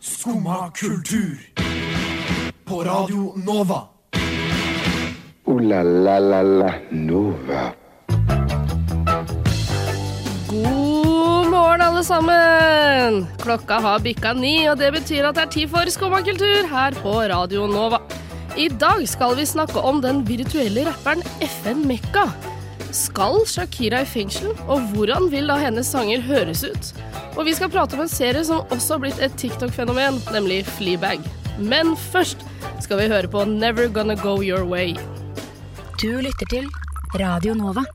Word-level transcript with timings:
Skumma 0.00 0.70
kultur. 0.70 1.38
På 2.64 2.84
Radio 2.84 3.32
Nova. 3.36 3.80
O-la-la-la-la 5.44 6.72
Nova. 6.90 7.72
God 10.48 11.50
morgen, 11.50 11.80
alle 11.80 12.04
sammen! 12.04 13.26
Klokka 13.42 13.80
har 13.80 13.98
bikka 13.98 14.32
ni, 14.32 14.68
og 14.68 14.78
det 14.78 14.92
betyr 14.92 15.28
at 15.28 15.34
det 15.36 15.42
er 15.42 15.52
tid 15.56 15.68
for 15.72 15.90
Skummakultur 15.90 16.68
her 16.70 16.96
på 17.02 17.14
Radio 17.32 17.66
Nova. 17.66 18.02
I 18.56 18.68
dag 18.68 19.08
skal 19.08 19.36
vi 19.36 19.46
snakke 19.48 19.80
om 19.80 20.02
den 20.04 20.26
virtuelle 20.28 20.84
rapperen 20.90 21.22
FN 21.40 21.86
Mekka. 21.88 22.28
Skal 22.92 23.46
Shakira 23.48 24.02
i 24.04 24.08
fengsel, 24.08 24.52
og 24.68 24.92
hvordan 24.92 25.30
vil 25.32 25.48
da 25.48 25.56
hennes 25.56 25.88
sanger 25.88 26.20
høres 26.20 26.64
ut? 26.68 26.92
Og 27.32 27.46
vi 27.48 27.54
skal 27.56 27.70
prate 27.72 27.96
om 27.96 28.02
en 28.04 28.10
serie 28.12 28.42
som 28.44 28.66
også 28.74 28.96
har 28.98 29.00
blitt 29.06 29.20
et 29.24 29.36
TikTok-fenomen, 29.40 30.18
nemlig 30.34 30.62
Fleabag. 30.68 31.22
Men 31.56 31.94
først 31.96 32.42
skal 32.84 33.00
vi 33.00 33.08
høre 33.08 33.30
på 33.32 33.44
Never 33.48 33.88
Gonna 33.88 34.18
Go 34.20 34.34
Your 34.44 34.66
Way. 34.68 34.98
Du 36.02 36.20
lytter 36.20 36.50
til 36.50 36.68
Radio 37.16 37.54
Nova. 37.56 37.86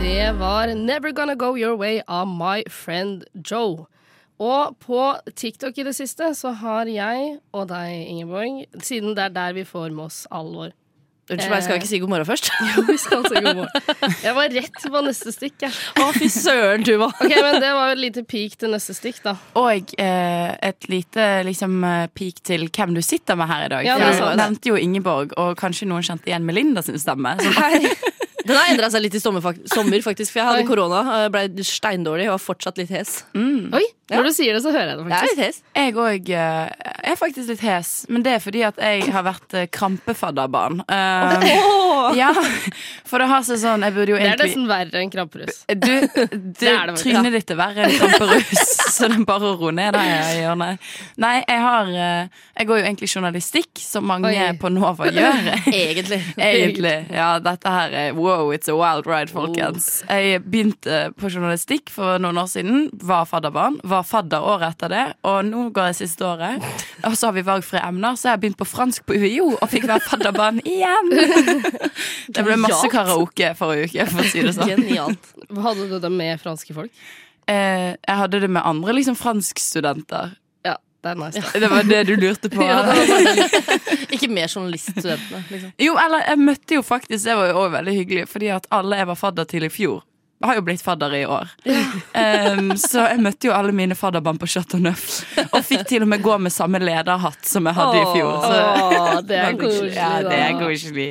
Det 0.00 0.28
var 0.36 0.74
Never 0.76 1.12
Gonna 1.16 1.34
Go 1.34 1.54
Your 1.56 1.78
Way 1.80 2.02
av 2.08 2.28
My 2.28 2.60
Friend 2.68 3.24
Joe. 3.50 3.86
Og 4.40 4.76
på 4.80 5.00
TikTok 5.36 5.80
i 5.80 5.86
det 5.88 5.96
siste 5.96 6.34
så 6.36 6.52
har 6.60 6.88
jeg 6.88 7.38
og 7.52 7.68
deg, 7.72 7.96
Ingeborg, 8.12 8.66
siden 8.84 9.16
det 9.16 9.30
er 9.30 9.36
der 9.36 9.56
vi 9.56 9.64
får 9.68 9.88
med 9.88 10.08
oss 10.10 10.26
alvor 10.32 10.72
Unnskyld 11.30 11.52
meg, 11.52 11.62
skal 11.62 11.76
vi 11.76 11.80
ikke 11.80 11.90
si 11.90 12.00
god 12.02 12.10
morgen 12.10 12.26
først? 12.26 12.48
Jo, 12.74 12.82
vi 12.88 12.96
skal 12.98 13.24
si 13.26 13.42
god 13.44 13.60
morgen. 13.60 14.14
Jeg 14.26 14.36
var 14.36 14.54
rett 14.56 14.86
på 14.94 15.02
neste 15.06 15.34
stikk, 15.34 15.56
jeg. 15.62 15.76
Å, 16.02 16.08
fy 16.16 16.28
søren, 16.32 16.84
Tuva. 16.86 17.10
Ok, 17.14 17.34
men 17.36 17.58
det 17.62 17.70
var 17.76 17.92
et 17.94 18.00
lite 18.02 18.24
peak 18.26 18.56
til 18.60 18.74
neste 18.74 18.96
stikk, 18.96 19.20
da. 19.24 19.36
Og 19.60 19.94
eh, 20.02 20.50
et 20.70 20.88
lite 20.90 21.28
liksom, 21.46 21.76
eh, 21.86 22.06
peak 22.16 22.42
til 22.46 22.66
hvem 22.68 22.96
du 22.96 23.02
sitter 23.04 23.38
med 23.38 23.50
her 23.50 23.66
i 23.68 23.70
dag. 23.74 23.86
Ja, 23.86 23.98
det 24.00 24.10
jeg 24.18 24.40
nevnte 24.40 24.72
jo 24.72 24.80
Ingeborg, 24.80 25.36
og 25.40 25.54
kanskje 25.60 25.88
noen 25.90 26.06
kjente 26.06 26.32
igjen 26.32 26.46
Melinda 26.48 26.82
sin 26.86 26.98
stemme. 27.00 27.36
Hei. 27.58 27.84
Den 28.40 28.56
har 28.56 28.70
endra 28.72 28.88
seg 28.90 29.02
litt 29.04 29.14
i 29.14 29.20
sommer, 29.20 29.42
faktisk. 29.44 30.32
For 30.32 30.40
jeg 30.40 30.46
hadde 30.48 30.66
korona, 30.68 31.02
eh, 31.18 31.26
ble 31.32 31.64
steindårlig 31.66 32.30
og 32.30 32.38
var 32.38 32.42
fortsatt 32.42 32.80
litt 32.80 32.92
hes. 32.94 33.20
Oi, 33.36 33.84
når 34.10 34.28
du 34.28 34.32
sier 34.34 34.56
det, 34.56 34.62
så 34.64 34.72
hører 34.74 34.92
jeg 34.92 34.98
det 34.98 35.04
Jeg 35.04 35.12
er 35.12 35.20
faktisk. 35.20 35.36
litt 35.38 35.46
hes. 35.46 35.62
jeg 35.80 35.94
òg 35.94 36.30
er 37.10 37.16
faktisk 37.20 37.48
litt 37.54 37.64
hes, 37.64 37.90
men 38.10 38.24
det 38.26 38.32
er 38.36 38.42
fordi 38.42 38.62
at 38.66 38.80
jeg 38.82 39.06
har 39.14 39.24
vært 39.26 39.54
eh, 39.58 39.66
krampefadderbarn. 39.72 40.80
Eh, 40.90 41.46
ja, 42.18 42.30
for 43.06 43.20
det 43.22 43.26
har 43.30 43.42
seg 43.46 43.58
sånn 43.60 43.82
Jeg 43.84 43.92
burde 43.94 44.14
jo 44.14 44.18
Det 44.20 44.28
er 44.30 44.38
nesten 44.40 44.66
verre 44.70 45.00
enn 45.02 45.10
kramperus. 45.12 45.62
Du, 45.68 45.88
du 46.06 46.20
Det 46.60 46.72
det 46.90 46.96
trynet 47.00 47.34
ditt 47.34 47.52
er 47.54 47.58
verre 47.60 47.86
enn 47.86 47.96
kramperus, 47.98 48.62
så 48.96 49.08
det 49.10 49.18
er 49.20 49.26
bare 49.28 49.50
å 49.52 49.56
roe 49.60 49.72
ned 49.74 49.94
der 49.96 50.10
i 50.10 50.40
hjørnet. 50.42 50.90
Nei, 51.20 51.34
jeg 51.44 51.60
har 51.64 51.90
eh, 51.94 52.42
Jeg 52.60 52.68
går 52.70 52.80
jo 52.80 52.86
egentlig 52.88 53.10
journalistikk, 53.14 53.70
som 53.82 54.06
mange 54.10 54.30
Oi. 54.30 54.48
på 54.60 54.70
Nova 54.72 55.08
gjør. 55.10 55.50
Egentlig. 55.70 56.20
Egentlig. 56.36 56.94
Ja, 57.14 57.30
dette 57.42 57.70
her 57.72 57.94
er 57.96 58.16
wow, 58.18 58.50
it's 58.54 58.68
a 58.70 58.74
wild 58.76 59.06
ride, 59.08 59.30
folkens. 59.32 60.02
Jeg 60.08 60.42
begynte 60.44 61.00
på 61.18 61.30
journalistikk 61.32 61.90
for 61.94 62.20
noen 62.22 62.38
år 62.42 62.50
siden. 62.52 62.88
Var 63.00 63.24
fadderbarn. 63.30 63.78
Var 63.88 63.99
fadder 64.06 64.44
året 64.52 64.74
etter 64.74 64.92
det, 64.92 65.04
og 65.28 65.38
nå 65.48 65.66
går 65.74 65.90
jeg 65.90 65.98
siste 66.02 66.26
året. 66.26 66.64
Og 67.06 67.16
så 67.16 67.30
har 67.30 67.36
vi 67.36 67.44
valgfrie 67.46 67.82
emner, 67.86 68.18
så 68.18 68.28
jeg 68.28 68.36
har 68.36 68.42
begynt 68.42 68.60
på 68.60 68.68
fransk 68.68 69.06
på 69.08 69.16
UiO 69.18 69.48
og 69.56 69.66
fikk 69.72 69.88
være 69.90 70.04
fadderbarn 70.06 70.60
igjen. 70.64 71.10
Det 72.34 72.44
ble 72.46 72.56
masse 72.60 72.86
karaoke 72.92 73.54
forrige 73.58 73.90
uke, 73.90 74.06
for 74.12 74.22
å 74.22 74.28
si 74.30 74.44
det 74.44 74.54
sånn. 74.56 74.70
Genialt. 74.70 75.32
Hadde 75.50 75.88
du 75.90 75.96
det 76.02 76.12
med 76.14 76.40
franske 76.42 76.76
folk? 76.76 76.92
Eh, 77.50 77.96
jeg 77.96 78.16
hadde 78.22 78.40
det 78.44 78.50
med 78.52 78.62
andre 78.66 78.94
liksom 78.94 79.16
franskstudenter. 79.18 80.36
Ja, 80.66 80.76
det 81.02 81.12
er 81.14 81.18
nice. 81.18 81.40
ja. 81.42 81.62
Det 81.64 81.70
var 81.72 81.88
det 81.88 82.02
du 82.10 82.14
lurte 82.20 82.50
på? 82.52 82.62
Ja, 82.62 82.84
Ikke 84.10 84.28
mer 84.30 84.46
journaliststudentene, 84.46 85.42
liksom. 85.50 85.72
Jo, 85.80 85.96
eller 85.98 86.26
jeg 86.28 86.42
møtte 86.42 86.78
jo 86.78 86.82
faktisk 86.86 87.24
Det 87.24 87.36
var 87.38 87.50
jo 87.50 87.58
også 87.64 87.74
veldig 87.78 87.94
hyggelig, 87.96 88.28
fordi 88.30 88.52
at 88.54 88.68
alle 88.74 89.00
jeg 89.00 89.10
var 89.10 89.18
fadder 89.18 89.50
til 89.50 89.66
i 89.66 89.72
fjor, 89.72 90.04
har 90.48 90.56
jo 90.56 90.62
blitt 90.64 90.82
fadder 90.82 91.14
i 91.14 91.24
år. 91.26 91.48
Um, 92.20 92.72
så 92.76 93.04
jeg 93.06 93.20
møtte 93.22 93.46
jo 93.48 93.52
alle 93.54 93.72
mine 93.76 93.94
fadderbarn 93.96 94.38
på 94.40 94.48
Chateau 94.50 94.80
Neuf. 94.82 95.20
Og 95.50 95.62
fikk 95.64 95.84
til 95.88 96.02
og 96.04 96.08
med 96.10 96.22
gå 96.24 96.34
med 96.42 96.52
samme 96.52 96.80
lederhatt 96.82 97.46
som 97.46 97.68
jeg 97.68 97.76
hadde 97.76 98.00
i 98.00 98.06
fjor. 98.14 98.42
Så, 98.42 98.58
Åh, 98.58 99.20
det 99.28 99.38
er 99.38 99.56
koselig, 99.60 99.92
Ja, 99.94 100.10
det 100.26 100.40
er 100.40 100.58
koselig. 100.58 101.08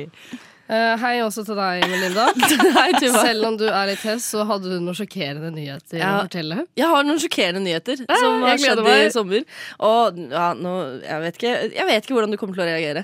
Eh, 0.70 0.92
hei 1.02 1.16
også 1.24 1.42
til 1.42 1.56
deg, 1.58 1.82
Melinda. 1.90 2.28
Hei, 2.76 2.90
Selv 3.02 3.46
om 3.48 3.56
du 3.58 3.64
er 3.66 3.88
litt 3.90 4.04
hes, 4.06 4.22
så 4.30 4.44
hadde 4.46 4.70
du 4.70 4.76
noen 4.78 4.94
sjokkerende 4.94 5.50
nyheter 5.50 5.98
Ja. 5.98 6.10
å 6.20 6.28
fortelle. 6.28 6.60
Jeg 6.78 6.86
har 6.92 7.06
noen 7.08 7.18
sjokkerende 7.18 7.62
nyheter 7.64 7.98
som 8.06 8.44
har 8.46 8.60
skjedd 8.62 8.82
i 8.86 9.08
sommer. 9.10 9.42
Og 9.88 10.20
ja, 10.30 10.44
nå, 10.54 10.74
jeg, 11.02 11.18
vet 11.24 11.40
ikke, 11.40 11.54
jeg 11.74 11.88
vet 11.90 12.06
ikke 12.06 12.14
hvordan 12.14 12.30
du 12.30 12.38
kommer 12.38 12.54
til 12.60 12.62
å 12.62 12.68
reagere. 12.70 13.02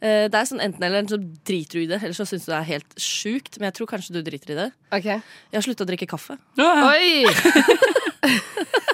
Uh, 0.00 0.24
Det 0.32 0.40
er 0.40 0.48
sånn 0.48 0.62
Enten 0.64 0.86
eller 0.88 1.04
så 1.10 1.18
driter 1.20 1.76
du 1.76 1.82
i 1.84 1.90
det, 1.90 1.98
eller 2.00 2.16
så 2.16 2.24
syns 2.28 2.46
du 2.46 2.52
det 2.54 2.58
er 2.62 2.68
helt 2.70 2.96
sjukt. 2.96 3.58
Men 3.60 3.68
jeg 3.68 3.76
tror 3.80 3.92
kanskje 3.92 4.16
du 4.16 4.22
driter 4.24 4.54
i 4.54 4.58
det. 4.62 4.68
Okay. 4.88 5.20
Jeg 5.52 5.58
har 5.60 5.66
slutta 5.68 5.84
å 5.84 5.90
drikke 5.92 6.08
kaffe. 6.14 6.38
Oi! 6.56 7.26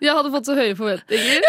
Jeg 0.00 0.14
hadde 0.16 0.30
fått 0.32 0.48
så 0.48 0.54
høye 0.56 0.72
forventninger. 0.78 1.42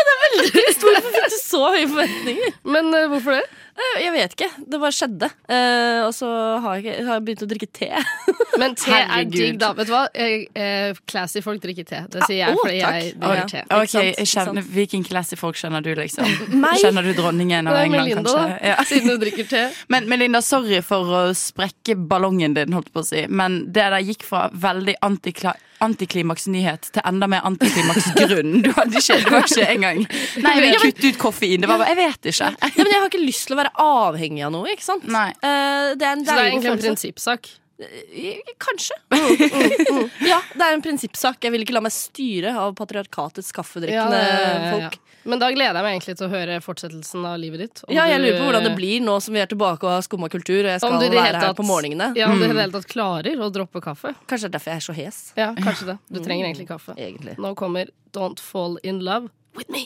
Hvorfor 0.82 1.12
fikk 1.14 1.28
du 1.32 1.36
så 1.40 1.62
høye 1.72 1.86
forventninger? 1.88 2.56
Men 2.68 2.90
uh, 2.92 3.06
hvorfor 3.12 3.38
det? 3.38 3.46
Eh, 3.82 4.02
Jeg 4.04 4.14
vet 4.14 4.36
ikke. 4.36 4.50
Det 4.72 4.80
bare 4.82 4.96
skjedde. 4.96 5.30
Uh, 5.50 6.02
og 6.08 6.14
så 6.16 6.30
har 6.64 6.82
jeg, 6.82 7.04
har 7.06 7.18
jeg 7.18 7.26
begynt 7.28 7.44
å 7.46 7.50
drikke 7.50 7.70
te. 7.74 7.90
Men 8.62 8.76
te 8.78 8.94
er 9.00 9.26
digg, 9.32 9.58
da. 9.62 9.72
Vet 9.78 9.90
du 9.90 9.94
hva? 9.94 10.04
Eh, 10.14 10.98
classy 11.10 11.42
folk 11.44 11.62
drikker 11.64 11.88
te. 11.88 12.02
Det 12.12 12.26
sier 12.28 12.42
jeg 12.44 12.56
Å, 12.58 12.60
fordi 12.62 12.82
takk. 12.84 12.98
jeg 13.00 13.16
drikker 13.16 13.40
ja. 13.40 13.48
te. 13.54 13.64
Ok, 13.80 13.96
jeg 14.12 14.30
kjenner. 14.34 14.68
Hvilken 14.76 15.06
classy 15.08 15.40
folk 15.40 15.60
kjenner 15.60 15.86
du, 15.86 15.92
liksom? 15.98 16.28
Meg? 16.64 16.82
Kjenner 16.84 17.08
du 17.08 17.14
dronningen 17.18 17.72
av 17.72 17.80
England, 17.82 18.12
Melinda, 18.12 18.36
kanskje? 18.38 18.60
Ja. 18.72 18.78
Siden 18.88 19.14
hun 19.14 19.22
drikker 19.24 19.50
te. 19.52 19.64
Men 19.92 20.08
Melinda, 20.12 20.44
sorry 20.46 20.82
for 20.86 21.16
å 21.22 21.24
sprekke 21.38 21.96
ballongen 22.12 22.56
din, 22.58 22.76
holdt 22.76 22.92
på 22.94 23.04
å 23.04 23.08
si. 23.08 23.26
Men 23.32 23.64
det 23.74 23.88
der 23.96 24.04
gikk 24.06 24.28
fra 24.28 24.48
veldig 24.54 25.00
antikla 25.08 25.56
antiklimaksnyhet 25.82 26.92
til 26.96 27.06
enda 27.08 27.30
mer 27.32 27.46
antiklimaksgrunn. 27.50 28.60
Du 28.66 28.72
hadde 28.78 29.02
ikke, 29.02 29.18
det 29.24 29.34
var 29.34 29.48
ikke 29.48 29.68
engang 29.72 30.04
Nei, 30.44 30.54
vi 30.62 30.72
Kutt 30.82 31.06
ut 31.06 31.18
koffein. 31.22 31.62
Det 31.64 31.70
var 31.70 31.82
bare 31.82 31.94
Jeg 31.94 32.00
vet 32.02 32.32
ikke. 32.34 32.52
Ja, 32.62 32.72
men 32.84 32.92
jeg 32.94 33.00
har 33.00 33.10
ikke 33.12 33.24
lyst 33.24 33.48
til 33.50 33.58
å 33.58 33.62
være 33.62 33.74
avhengig 33.86 34.46
av 34.48 34.54
noe, 34.56 34.70
ikke 34.74 34.86
sant? 34.86 35.08
Nei. 35.12 35.30
Uh, 35.42 35.94
det 35.98 36.08
er 36.08 36.14
en 36.16 36.26
Så 36.26 36.36
det 36.36 36.38
er 36.38 36.52
egentlig 36.52 36.74
en 36.74 36.86
prinsippsak. 36.86 37.52
Eh, 37.82 38.42
Kanskje. 38.62 38.96
ja, 40.32 40.38
det 40.54 40.66
er 40.68 40.76
en 40.76 40.84
prinsippsak. 40.86 41.40
Jeg 41.44 41.54
vil 41.56 41.64
ikke 41.66 41.74
la 41.76 41.82
meg 41.86 41.94
styre 41.96 42.54
av 42.62 42.76
patriarkatets 42.78 43.50
kaffedrikkende 43.56 44.20
ja, 44.20 44.36
ja, 44.38 44.52
ja. 44.52 44.74
folk. 44.76 45.00
Men 45.24 45.38
da 45.42 45.52
gleder 45.54 45.78
jeg 45.78 45.86
meg 45.86 45.96
egentlig 45.96 46.16
til 46.18 46.26
å 46.26 46.32
høre 46.32 46.56
fortsettelsen 46.66 47.26
av 47.30 47.36
livet 47.42 47.62
ditt. 47.62 47.82
Ja, 47.94 48.08
jeg 48.10 48.22
lurer 48.24 48.40
på 48.40 48.46
hvordan 48.48 48.66
det 48.66 48.72
blir 48.78 49.04
nå 49.06 49.20
som 49.22 49.36
vi 49.38 49.42
er 49.44 49.50
tilbake 49.52 49.86
og 49.86 49.92
har 49.94 50.06
skumma 50.06 50.30
kultur, 50.34 50.64
og 50.64 50.72
jeg 50.72 50.82
skal 50.82 50.96
Om 50.96 51.02
du 51.02 51.06
i 51.06 51.12
det 51.14 51.20
være 51.20 51.36
her 51.38 51.46
tatt- 51.52 51.60
på 51.60 51.66
morgenene. 51.68 52.08
Ja, 52.18 52.32
Om 52.34 52.40
du 52.42 52.46
i 52.46 52.50
det 52.50 52.58
hele 52.58 52.74
tatt 52.74 52.88
klarer 52.90 53.38
å 53.46 53.52
droppe 53.54 53.82
kaffe. 53.86 54.16
Kanskje 54.30 54.50
det 54.50 54.52
er 54.52 54.56
derfor 54.58 54.74
jeg 54.74 54.82
er 54.82 54.86
så 54.88 54.98
hes. 54.98 55.20
Ja, 55.38 55.52
kanskje 55.62 55.92
det. 55.92 55.98
Du 56.10 56.22
trenger 56.26 56.50
egentlig 56.50 56.68
kaffe. 56.72 56.98
Egentlig. 56.98 57.38
Nå 57.42 57.54
kommer 57.60 57.90
Don't 58.18 58.42
Fall 58.42 58.80
In 58.84 59.04
Love 59.06 59.30
With 59.58 59.70
Me. 59.70 59.86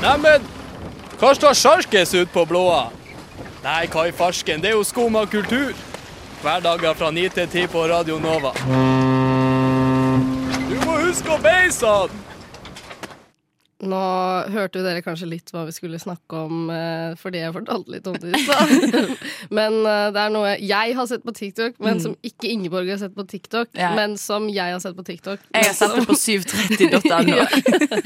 Neimen, 0.00 0.44
hva 1.20 1.32
står 1.36 1.56
sjarkes 1.56 2.14
ut 2.16 2.32
på 2.32 2.44
blåa? 2.48 2.86
Nei, 3.66 3.88
hva 3.90 4.04
i 4.06 4.12
farsken, 4.14 4.60
det 4.62 4.68
er 4.70 4.76
jo 4.76 4.84
skum 4.86 5.16
av 5.18 5.24
kultur. 5.26 5.72
Hverdager 6.38 6.94
fra 6.94 7.08
9 7.10 7.32
til 7.34 7.48
10 7.50 7.72
på 7.72 7.80
Radio 7.90 8.20
Nova. 8.22 8.52
Du 10.68 10.76
må 10.84 10.94
huske 11.00 11.32
å 11.34 11.38
beise 11.42 11.90
han! 11.90 12.22
Nå 13.90 14.04
hørte 14.54 14.84
dere 14.86 15.02
kanskje 15.02 15.26
litt 15.32 15.50
hva 15.50 15.64
vi 15.66 15.74
skulle 15.74 15.98
snakke 15.98 16.44
om, 16.46 16.70
eh, 16.70 17.18
fordi 17.18 17.42
jeg 17.42 17.56
fortalte 17.58 17.96
litt 17.96 18.06
om 18.06 18.14
det 18.22 18.38
i 18.38 18.40
stad. 18.46 18.70
men 19.50 19.82
eh, 19.82 20.06
det 20.14 20.22
er 20.22 20.32
noe 20.38 20.54
jeg 20.62 20.96
har 20.96 21.10
sett 21.10 21.26
på 21.26 21.34
TikTok, 21.34 21.76
men 21.82 21.98
som 22.06 22.14
ikke 22.22 22.46
Ingeborg 22.54 22.94
har 22.94 23.02
sett 23.02 23.18
på 23.18 23.26
TikTok. 23.26 23.74
Ja. 23.74 23.90
Men 23.98 24.14
som 24.14 24.46
jeg 24.46 24.78
har 24.78 24.80
sett 24.86 24.94
på 24.94 25.04
TikTok. 25.10 25.42
Jeg 25.50 25.72
har 25.72 25.76
sett 25.82 25.98
det 25.98 26.06
på 26.06 26.14
730.no. 26.14 27.42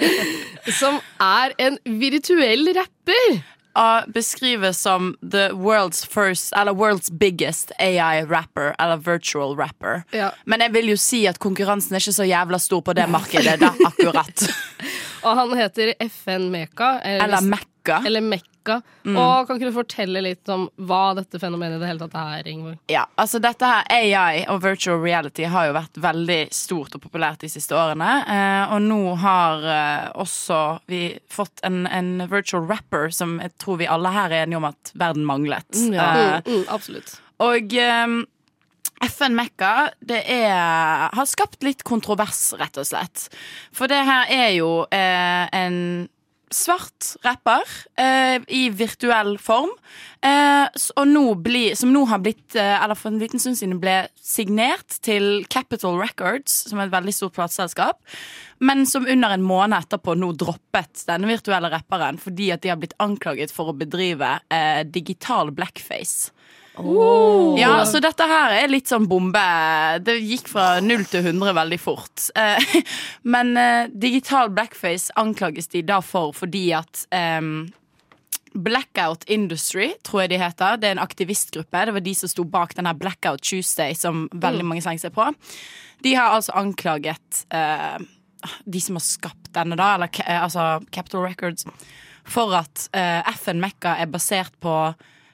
Som 0.81 1.03
er 1.21 1.53
en 1.69 1.81
virtuell 2.01 2.73
rapper! 2.81 3.43
Beskrives 4.13 4.81
som 4.81 5.17
the 5.23 5.51
world's 5.53 6.05
first, 6.05 6.53
eller 6.57 6.73
world's 6.73 7.11
biggest 7.11 7.73
AI-rapper, 7.79 8.75
eller 8.79 8.97
virtual 8.97 9.57
rapper. 9.57 10.03
Ja. 10.11 10.31
Men 10.45 10.61
jeg 10.61 10.73
vil 10.73 10.93
jo 10.93 10.97
si 11.01 11.23
at 11.31 11.39
konkurransen 11.39 11.97
er 11.97 12.05
ikke 12.05 12.17
så 12.19 12.29
jævla 12.29 12.61
stor 12.61 12.85
på 12.85 12.93
det 12.97 13.09
markedet, 13.09 13.57
da, 13.61 13.73
akkurat. 13.87 14.47
Og 15.25 15.37
han 15.37 15.57
heter 15.57 15.95
FN 16.09 16.51
Meka. 16.53 16.99
Eller 17.05 17.41
Mekka. 17.41 18.03
Eller 18.07 18.21
Mekka. 18.25 18.50
Og 18.69 19.47
kan 19.49 19.57
ikke 19.57 19.71
du 19.71 19.77
fortelle 19.77 20.21
litt 20.25 20.49
om 20.53 20.67
hva 20.87 21.15
dette 21.19 21.39
fenomenet 21.41 21.79
i 21.79 21.81
det 21.83 21.89
hele 21.91 22.03
tatt 22.07 22.17
er, 22.21 22.49
Ingeborg? 22.51 22.79
Ja, 22.93 23.07
altså 23.21 23.41
dette 23.43 23.67
her 23.71 23.87
AI 23.91 24.43
og 24.53 24.61
virtual 24.65 25.01
reality 25.03 25.47
har 25.49 25.69
jo 25.71 25.77
vært 25.79 26.01
veldig 26.05 26.39
stort 26.55 26.95
og 26.99 27.03
populært 27.07 27.41
de 27.45 27.49
siste 27.53 27.75
årene. 27.79 28.11
Eh, 28.29 28.75
og 28.75 28.83
nå 28.85 29.01
har 29.23 29.65
eh, 29.65 30.11
også 30.21 30.61
vi 30.93 31.05
fått 31.33 31.65
en, 31.67 31.87
en 31.89 32.13
virtual 32.31 32.67
rapper 32.71 33.09
som 33.15 33.39
jeg 33.41 33.55
tror 33.63 33.81
vi 33.81 33.89
alle 33.91 34.13
her 34.15 34.31
er 34.35 34.45
enige 34.45 34.61
om 34.61 34.69
at 34.71 34.93
verden 34.95 35.25
manglet. 35.29 35.71
Mm, 35.77 35.95
ja. 35.97 36.11
Eh, 36.11 36.37
Mm, 36.51 36.61
mm, 36.61 36.69
absolutt. 36.73 37.17
og 37.41 37.73
eh, 37.75 38.21
FN 39.07 39.33
Mekka 39.33 39.73
det 40.05 40.19
er, 40.29 41.09
har 41.17 41.27
skapt 41.29 41.63
litt 41.65 41.81
kontrovers, 41.89 42.51
rett 42.61 42.77
og 42.77 42.85
slett. 42.85 43.29
For 43.73 43.89
det 43.89 44.03
her 44.05 44.29
er 44.29 44.51
jo 44.59 44.83
eh, 44.93 45.47
en 45.57 45.79
svart 46.51 47.15
rapper 47.23 47.63
eh, 48.01 48.43
i 48.49 48.69
virtuell 48.75 49.37
form. 49.39 49.71
Eh, 50.23 50.81
nå 51.07 51.25
bli, 51.41 51.71
som 51.79 51.93
nå 51.95 52.05
har 52.11 52.21
blitt, 52.25 52.57
eh, 52.59 52.77
eller 52.83 52.99
for 52.99 53.13
en 53.13 53.21
liten 53.23 53.41
stund 53.43 53.59
siden 53.59 53.81
ble 53.83 54.03
signert 54.17 54.99
til 55.07 55.47
Capital 55.51 55.99
Records, 56.01 56.53
som 56.69 56.81
er 56.81 56.89
et 56.89 56.95
veldig 56.95 57.15
stort 57.15 57.37
plateselskap. 57.39 58.01
Men 58.61 58.85
som 58.87 59.07
under 59.09 59.37
en 59.37 59.47
måned 59.47 59.79
etterpå 59.79 60.17
nå 60.19 60.33
droppet 60.39 61.07
denne 61.09 61.31
virtuelle 61.31 61.71
rapperen 61.73 62.19
fordi 62.21 62.51
at 62.53 62.65
de 62.65 62.73
har 62.73 62.81
blitt 62.81 62.99
anklaget 63.01 63.55
for 63.55 63.71
å 63.71 63.77
bedrive 63.77 64.37
eh, 64.53 64.83
digital 64.85 65.55
blackface. 65.55 66.35
Ja, 67.59 67.85
så 67.89 68.01
dette 68.03 68.27
her 68.29 68.55
er 68.61 68.71
litt 68.71 68.91
sånn 68.91 69.09
bombe. 69.11 69.43
Det 70.05 70.17
gikk 70.19 70.49
fra 70.53 70.69
0 70.85 71.05
til 71.11 71.27
100 71.33 71.57
veldig 71.59 71.81
fort. 71.81 72.29
Eh, 72.39 72.79
Men 73.35 73.53
eh, 73.61 73.91
digital 73.93 74.53
blackface 74.55 75.15
anklages 75.21 75.71
de 75.73 75.85
da 75.87 76.01
for 76.05 76.35
fordi 76.37 76.71
at 76.77 77.05
em, 77.15 77.69
Blackout 78.53 79.25
Industry, 79.31 79.93
tror 80.03 80.25
jeg 80.25 80.33
de 80.33 80.41
heter. 80.43 80.79
Det 80.81 80.89
er 80.89 80.97
en 80.97 81.03
aktivistgruppe. 81.03 81.85
Det 81.87 81.95
var 81.95 82.05
de 82.07 82.15
som 82.19 82.31
sto 82.33 82.45
bak 82.45 82.75
denne 82.79 82.95
Blackout 82.99 83.45
Tuesday 83.47 83.95
som 83.95 84.27
veldig 84.33 84.67
mange 84.67 84.83
slenger 84.83 85.07
seg 85.07 85.15
på. 85.15 85.29
De 86.03 86.15
har 86.17 86.35
altså 86.35 86.57
anklaget 86.59 87.45
eh, 87.55 88.01
de 88.65 88.81
som 88.83 88.99
har 88.99 89.05
skapt 89.05 89.53
denne, 89.55 89.79
da, 89.79 89.95
eller 89.95 90.11
eh, 90.25 90.43
altså 90.43 90.81
Capital 90.91 91.27
Records, 91.29 91.67
for 92.25 92.55
at 92.59 92.89
eh, 92.97 93.21
FN 93.37 93.63
Mekka 93.63 93.97
er 94.01 94.11
basert 94.11 94.57
på 94.63 94.75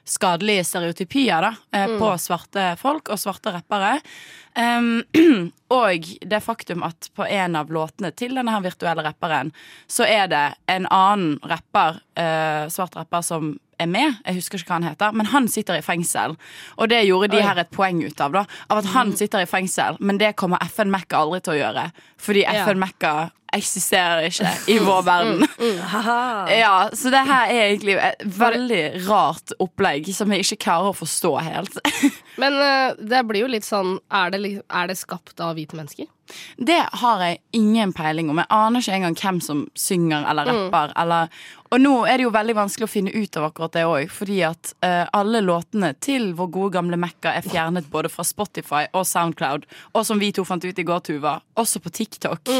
skadelige 0.07 0.63
stereotypier 0.67 1.43
da, 1.43 1.53
mm. 1.75 1.97
på 1.99 2.11
svarte 2.21 2.71
folk 2.79 3.11
og 3.13 3.19
svarte 3.21 3.53
rappere. 3.55 3.97
Um, 4.57 5.03
og 5.79 6.07
det 6.25 6.39
faktum 6.41 6.81
at 6.87 7.11
på 7.15 7.27
en 7.27 7.57
av 7.59 7.69
låtene 7.73 8.09
til 8.17 8.33
denne 8.37 8.53
her 8.55 8.63
virtuelle 8.65 9.05
rapperen, 9.05 9.51
så 9.85 10.07
er 10.07 10.25
det 10.31 10.45
en 10.71 10.87
annen 10.89 11.37
rapper, 11.45 12.01
uh, 12.17 12.65
svart 12.73 12.97
rapper, 12.97 13.25
som 13.25 13.55
er 13.77 13.89
med. 13.91 14.17
Jeg 14.25 14.39
husker 14.39 14.57
ikke 14.57 14.71
hva 14.71 14.79
han 14.79 14.89
heter, 14.89 15.13
men 15.17 15.29
han 15.29 15.47
sitter 15.51 15.77
i 15.77 15.85
fengsel. 15.85 16.33
Og 16.77 16.89
det 16.89 17.03
gjorde 17.05 17.29
de 17.35 17.43
her 17.45 17.61
et 17.61 17.73
poeng 17.73 18.01
ut 18.01 18.23
av, 18.23 18.33
da. 18.33 18.45
Av 18.71 18.81
at 18.81 18.91
han 18.95 19.13
sitter 19.17 19.45
i 19.45 19.49
fengsel, 19.49 19.99
men 19.99 20.17
det 20.21 20.33
kommer 20.39 20.63
FN 20.71 20.89
Mekka 20.93 21.21
aldri 21.21 21.43
til 21.45 21.57
å 21.57 21.59
gjøre. 21.61 21.89
Fordi 22.21 22.47
FN 22.63 22.81
Mekka 22.81 23.13
eksisterer 23.57 24.27
ikke 24.29 24.51
i 24.71 24.77
vår 24.83 25.01
verden. 25.07 25.45
Ja, 26.53 26.75
så 26.93 27.11
det 27.13 27.23
her 27.27 27.51
er 27.51 27.63
egentlig 27.71 27.97
et 27.99 28.23
veldig 28.37 28.81
rart 29.09 29.53
opplegg 29.63 30.09
som 30.15 30.31
jeg 30.33 30.45
ikke 30.45 30.61
klarer 30.67 30.93
å 30.93 30.97
forstå 30.97 31.33
helt. 31.49 31.79
Men 32.37 32.59
eh, 32.61 32.99
det 33.09 33.23
blir 33.29 33.45
jo 33.45 33.49
litt 33.51 33.65
sånn 33.67 33.97
er 34.13 34.33
det, 34.33 34.61
er 34.67 34.87
det 34.91 34.97
skapt 34.99 35.41
av 35.43 35.55
hvite 35.57 35.77
mennesker? 35.77 36.05
Det 36.59 36.81
har 37.01 37.21
jeg 37.23 37.37
ingen 37.55 37.93
peiling 37.95 38.27
om. 38.29 38.41
Jeg 38.41 38.51
aner 38.51 38.83
ikke 38.83 38.97
engang 38.97 39.15
hvem 39.15 39.37
som 39.43 39.61
synger 39.79 40.25
eller 40.27 40.49
rapper. 40.49 40.91
Eller, 40.99 41.29
og 41.71 41.79
nå 41.79 41.93
er 42.03 42.19
det 42.19 42.25
jo 42.27 42.33
veldig 42.35 42.55
vanskelig 42.57 42.83
å 42.83 42.91
finne 42.91 43.13
ut 43.15 43.39
av 43.39 43.47
akkurat 43.47 43.77
det 43.77 43.85
òg, 43.87 44.11
fordi 44.11 44.41
at 44.43 44.73
uh, 44.83 45.05
alle 45.15 45.39
låtene 45.45 45.93
til 46.03 46.33
vår 46.35 46.51
gode 46.51 46.73
gamle 46.75 46.99
Mekka 46.99 47.31
er 47.31 47.47
fjernet 47.47 47.87
både 47.93 48.11
fra 48.11 48.27
Spotify 48.27 48.83
og 48.91 49.07
Soundcloud, 49.07 49.63
og 49.95 50.03
som 50.07 50.19
vi 50.19 50.33
to 50.35 50.43
fant 50.47 50.67
ut 50.67 50.83
i 50.83 50.87
går, 50.87 50.99
Tuva, 51.07 51.37
også 51.55 51.79
på 51.85 51.95
TikTok. 51.95 52.51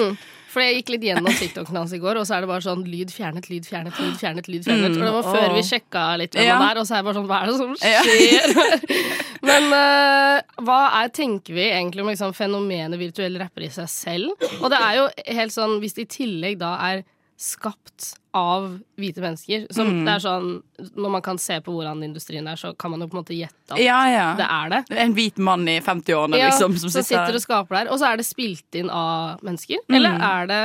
For 0.47 0.63
jeg 0.63 0.80
gikk 0.80 0.94
litt 0.95 1.03
gjennom 1.09 1.27
TikToken 1.27 1.75
hans 1.75 1.91
i 1.94 2.00
går, 2.01 2.21
og 2.21 2.25
så 2.25 2.38
er 2.38 2.45
det 2.45 2.50
bare 2.50 2.63
sånn 2.65 2.88
lyd 2.88 3.12
fjernet, 3.13 3.51
lyd 3.51 3.68
fjernet, 3.68 4.00
lyd 4.00 4.15
fjernet. 4.18 4.47
lyd 4.47 4.63
fjernet 4.65 4.95
Og 4.95 5.03
det 5.03 5.12
var 5.19 5.27
før 5.27 5.51
vi 5.59 5.68
sjekka 5.68 6.06
litt 6.23 6.39
hvem 6.39 6.47
Ja. 6.47 6.56
han 6.56 6.69
er, 6.71 6.80
og 6.80 6.88
så 6.88 6.95
er 6.95 7.03
det 7.03 7.09
bare 7.12 7.19
sånn 7.19 7.27
Hva 7.27 7.41
er 7.44 7.51
det 7.51 7.57
som 7.59 7.75
Ja. 7.83 9.18
Men 9.47 9.67
uh, 9.73 10.63
hva 10.67 10.79
er, 11.01 11.11
tenker 11.15 11.55
vi 11.57 11.65
egentlig 11.71 12.03
om 12.03 12.11
liksom, 12.11 12.33
fenomenet 12.38 12.99
virtuell 12.99 13.38
rapper 13.41 13.67
i 13.67 13.73
seg 13.73 13.89
selv? 13.91 14.47
Og 14.61 14.69
det 14.73 14.79
er 14.83 14.97
jo 14.99 15.05
helt 15.39 15.55
sånn, 15.55 15.77
hvis 15.83 15.95
det 15.97 16.07
i 16.07 16.11
tillegg 16.19 16.59
da 16.61 16.75
er 16.91 17.05
skapt 17.38 18.15
av 18.38 18.63
hvite 18.97 19.21
mennesker 19.21 19.67
som 19.73 19.88
Mm. 19.91 19.99
det 20.07 20.13
er 20.15 20.21
sånn, 20.23 20.47
Når 20.97 21.09
man 21.13 21.21
kan 21.25 21.38
se 21.41 21.59
på 21.61 21.73
hvordan 21.73 22.03
industrien 22.05 22.47
er, 22.49 22.57
så 22.57 22.71
kan 22.77 22.91
man 22.91 23.01
jo 23.01 23.07
på 23.07 23.17
en 23.17 23.21
måte 23.23 23.38
gjette 23.38 23.73
at 23.73 23.81
Ja, 23.81 23.99
ja. 24.09 24.25
det 24.38 24.45
er 24.49 24.69
det. 24.73 24.97
En 25.05 25.13
hvit 25.17 25.38
mann 25.38 25.67
i 25.69 25.79
50-årene, 25.79 26.38
Ja, 26.38 26.49
liksom, 26.49 26.73
som 26.77 26.89
som 26.89 27.01
sitter, 27.03 27.25
sitter 27.25 27.35
og 27.38 27.41
skaper 27.41 27.75
der. 27.79 27.91
Og 27.94 27.99
så 28.01 28.11
er 28.11 28.17
det 28.17 28.25
spilt 28.25 28.75
inn 28.77 28.89
av 28.89 29.39
mennesker? 29.45 29.77
Mm. 29.88 29.95
Eller 29.95 30.17
er 30.17 30.47
det 30.47 30.61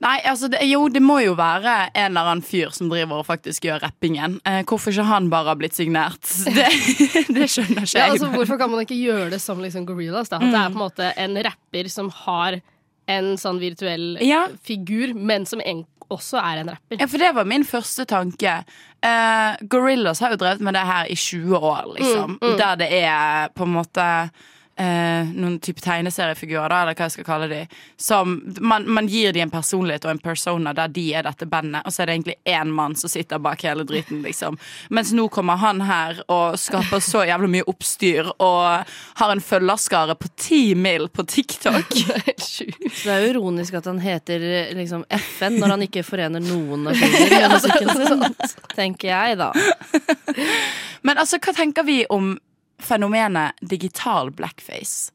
Nei, 0.00 0.20
altså 0.30 0.46
det, 0.52 0.60
jo, 0.70 0.84
det 0.94 1.00
må 1.02 1.16
jo 1.24 1.32
være 1.38 1.88
en 1.90 2.12
eller 2.12 2.28
annen 2.30 2.42
fyr 2.46 2.70
som 2.74 2.86
driver 2.90 3.18
og 3.18 3.26
faktisk 3.26 3.64
gjør 3.66 3.80
rappingen. 3.82 4.36
Eh, 4.46 4.60
hvorfor 4.68 4.94
ikke 4.94 5.06
han 5.08 5.26
bare 5.32 5.50
har 5.50 5.58
blitt 5.58 5.74
signert? 5.74 6.22
Det, 6.58 6.68
det 7.34 7.48
skjønner 7.50 7.82
ikke 7.82 7.98
ja, 7.98 8.06
altså, 8.12 8.28
Hvorfor 8.30 8.58
kan 8.60 8.70
man 8.70 8.84
ikke 8.84 8.98
gjøre 8.98 9.28
det 9.34 9.40
som 9.42 9.58
liksom 9.62 9.86
Gorillas? 9.88 10.30
Da? 10.30 10.38
At 10.38 10.52
det 10.52 10.60
er 10.60 10.70
på 10.74 10.78
en 10.78 10.84
måte 10.84 11.10
en 11.18 11.38
rapper 11.48 11.90
som 11.90 12.10
har 12.24 12.60
en 13.08 13.32
sånn 13.40 13.58
virtuell 13.62 14.18
Ja. 14.22 14.44
figur, 14.62 15.14
men 15.16 15.46
som 15.48 15.62
en, 15.64 15.82
også 16.12 16.38
er 16.42 16.60
en 16.62 16.70
rapper. 16.74 17.00
Ja, 17.00 17.08
for 17.10 17.18
det 17.24 17.32
var 17.36 17.48
min 17.48 17.64
første 17.66 18.04
tanke. 18.08 18.58
Eh, 19.04 19.56
Gorillas 19.72 20.20
har 20.22 20.34
jo 20.36 20.38
drevet 20.44 20.62
med 20.64 20.76
det 20.78 20.84
her 20.88 21.10
i 21.10 21.16
20 21.18 21.56
år, 21.58 21.88
liksom. 21.98 22.38
Der 22.60 22.78
det 22.80 22.88
er 23.02 23.48
på 23.56 23.66
en 23.66 23.74
måte 23.80 24.06
eh, 24.78 25.30
noen 25.34 25.58
type 25.60 25.82
tegneseriefigurer, 25.82 26.70
da, 26.70 26.82
eller 26.82 26.96
hva 26.96 27.08
jeg 27.08 27.16
skal 27.16 27.26
kalle 27.26 27.48
de. 27.50 27.60
Som 28.00 28.38
man, 28.60 28.86
man 28.86 29.08
gir 29.10 29.34
de 29.34 29.42
en 29.42 29.52
personlighet 29.52 30.06
og 30.06 30.14
en 30.14 30.22
persona 30.22 30.74
der 30.76 30.92
de 30.94 31.06
er 31.18 31.26
dette 31.26 31.48
bandet, 31.50 31.82
og 31.84 31.94
så 31.94 32.02
er 32.02 32.10
det 32.10 32.16
egentlig 32.18 32.38
én 32.48 32.72
mann 32.74 32.96
som 32.98 33.10
sitter 33.12 33.42
bak 33.42 33.64
hele 33.66 33.86
driten, 33.88 34.22
liksom. 34.26 34.58
Mens 34.94 35.12
nå 35.16 35.28
kommer 35.34 35.58
han 35.60 35.82
her 35.88 36.22
og 36.28 36.58
skaper 36.60 37.02
så 37.04 37.24
jævlig 37.28 37.52
mye 37.56 37.68
oppstyr 37.70 38.32
og 38.36 38.94
har 39.20 39.34
en 39.34 39.44
følgerskare 39.44 40.16
på 40.18 40.32
ti 40.38 40.62
mil 40.78 41.08
på 41.08 41.26
TikTok. 41.26 41.94
Det 42.98 43.12
er 43.12 43.22
jo 43.22 43.32
ironisk 43.34 43.78
at 43.78 43.86
han 43.88 44.00
heter 44.02 44.42
liksom 44.76 45.04
FN 45.08 45.58
når 45.58 45.74
han 45.74 45.84
ikke 45.86 46.02
forener 46.06 46.42
noen 46.42 46.88
nasjoner 46.88 47.34
i 47.38 47.50
musikken 47.52 47.92
sin. 47.94 48.24
Tenker 48.74 49.10
jeg, 49.10 49.38
da. 49.38 49.52
Men 51.06 51.20
altså, 51.20 51.38
hva 51.42 51.54
tenker 51.56 51.86
vi 51.86 52.02
om 52.10 52.34
fenomenet 52.78 53.58
digital 53.60 54.32
blackface? 54.34 55.12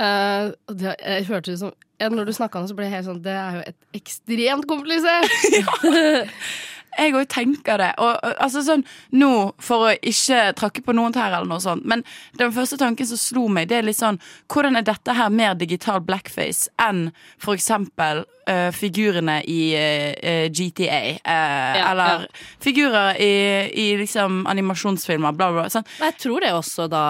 Uh, 0.00 0.52
det, 0.72 0.94
jeg 0.96 1.26
hørte 1.28 1.50
det 1.52 1.60
som 1.60 1.74
ja, 2.00 2.08
Når 2.08 2.30
du 2.30 2.32
snakka 2.32 2.56
om 2.56 2.64
det, 2.64 2.70
så 2.70 2.76
ble 2.78 2.86
jeg 2.86 2.94
helt 2.94 3.04
sånn 3.10 3.18
Det 3.20 3.34
er 3.36 3.56
jo 3.58 3.64
et 3.68 3.98
ekstremt 3.98 4.64
komplisert! 4.70 5.34
Jeg 6.98 7.14
òg 7.14 7.28
tenker 7.30 7.78
det. 7.80 7.90
Og, 8.02 8.16
altså 8.42 8.62
sånn, 8.66 8.82
nå, 9.14 9.30
for 9.62 9.88
å 9.88 9.92
ikke 10.02 10.40
tråkke 10.58 10.82
på 10.84 10.94
noen 10.96 11.14
tær, 11.14 11.30
eller 11.32 11.48
noe 11.50 11.62
sånt, 11.62 11.84
men 11.88 12.02
den 12.40 12.52
første 12.52 12.78
tanken 12.80 13.06
som 13.06 13.20
slo 13.20 13.46
meg, 13.48 13.68
det 13.70 13.78
er 13.78 13.86
litt 13.86 13.98
sånn 14.00 14.18
Hvordan 14.50 14.76
er 14.80 14.84
dette 14.86 15.14
her 15.14 15.30
mer 15.30 15.54
digital 15.54 16.00
blackface 16.04 16.68
enn 16.82 17.10
for 17.40 17.54
eksempel 17.54 18.24
uh, 18.50 18.70
figurene 18.74 19.38
i 19.48 19.60
uh, 19.76 20.46
GTA? 20.50 21.00
eh, 21.24 21.80
eller 21.90 22.26
figurer 22.62 23.16
i, 23.22 23.30
i 23.70 23.86
liksom 24.00 24.42
animasjonsfilmer, 24.50 25.32
bla, 25.36 25.50
bla. 25.54 25.68
Sånn. 25.72 25.86
Jeg 26.00 26.18
tror 26.20 26.40
det 26.44 26.52
også 26.56 26.88
da 26.90 27.04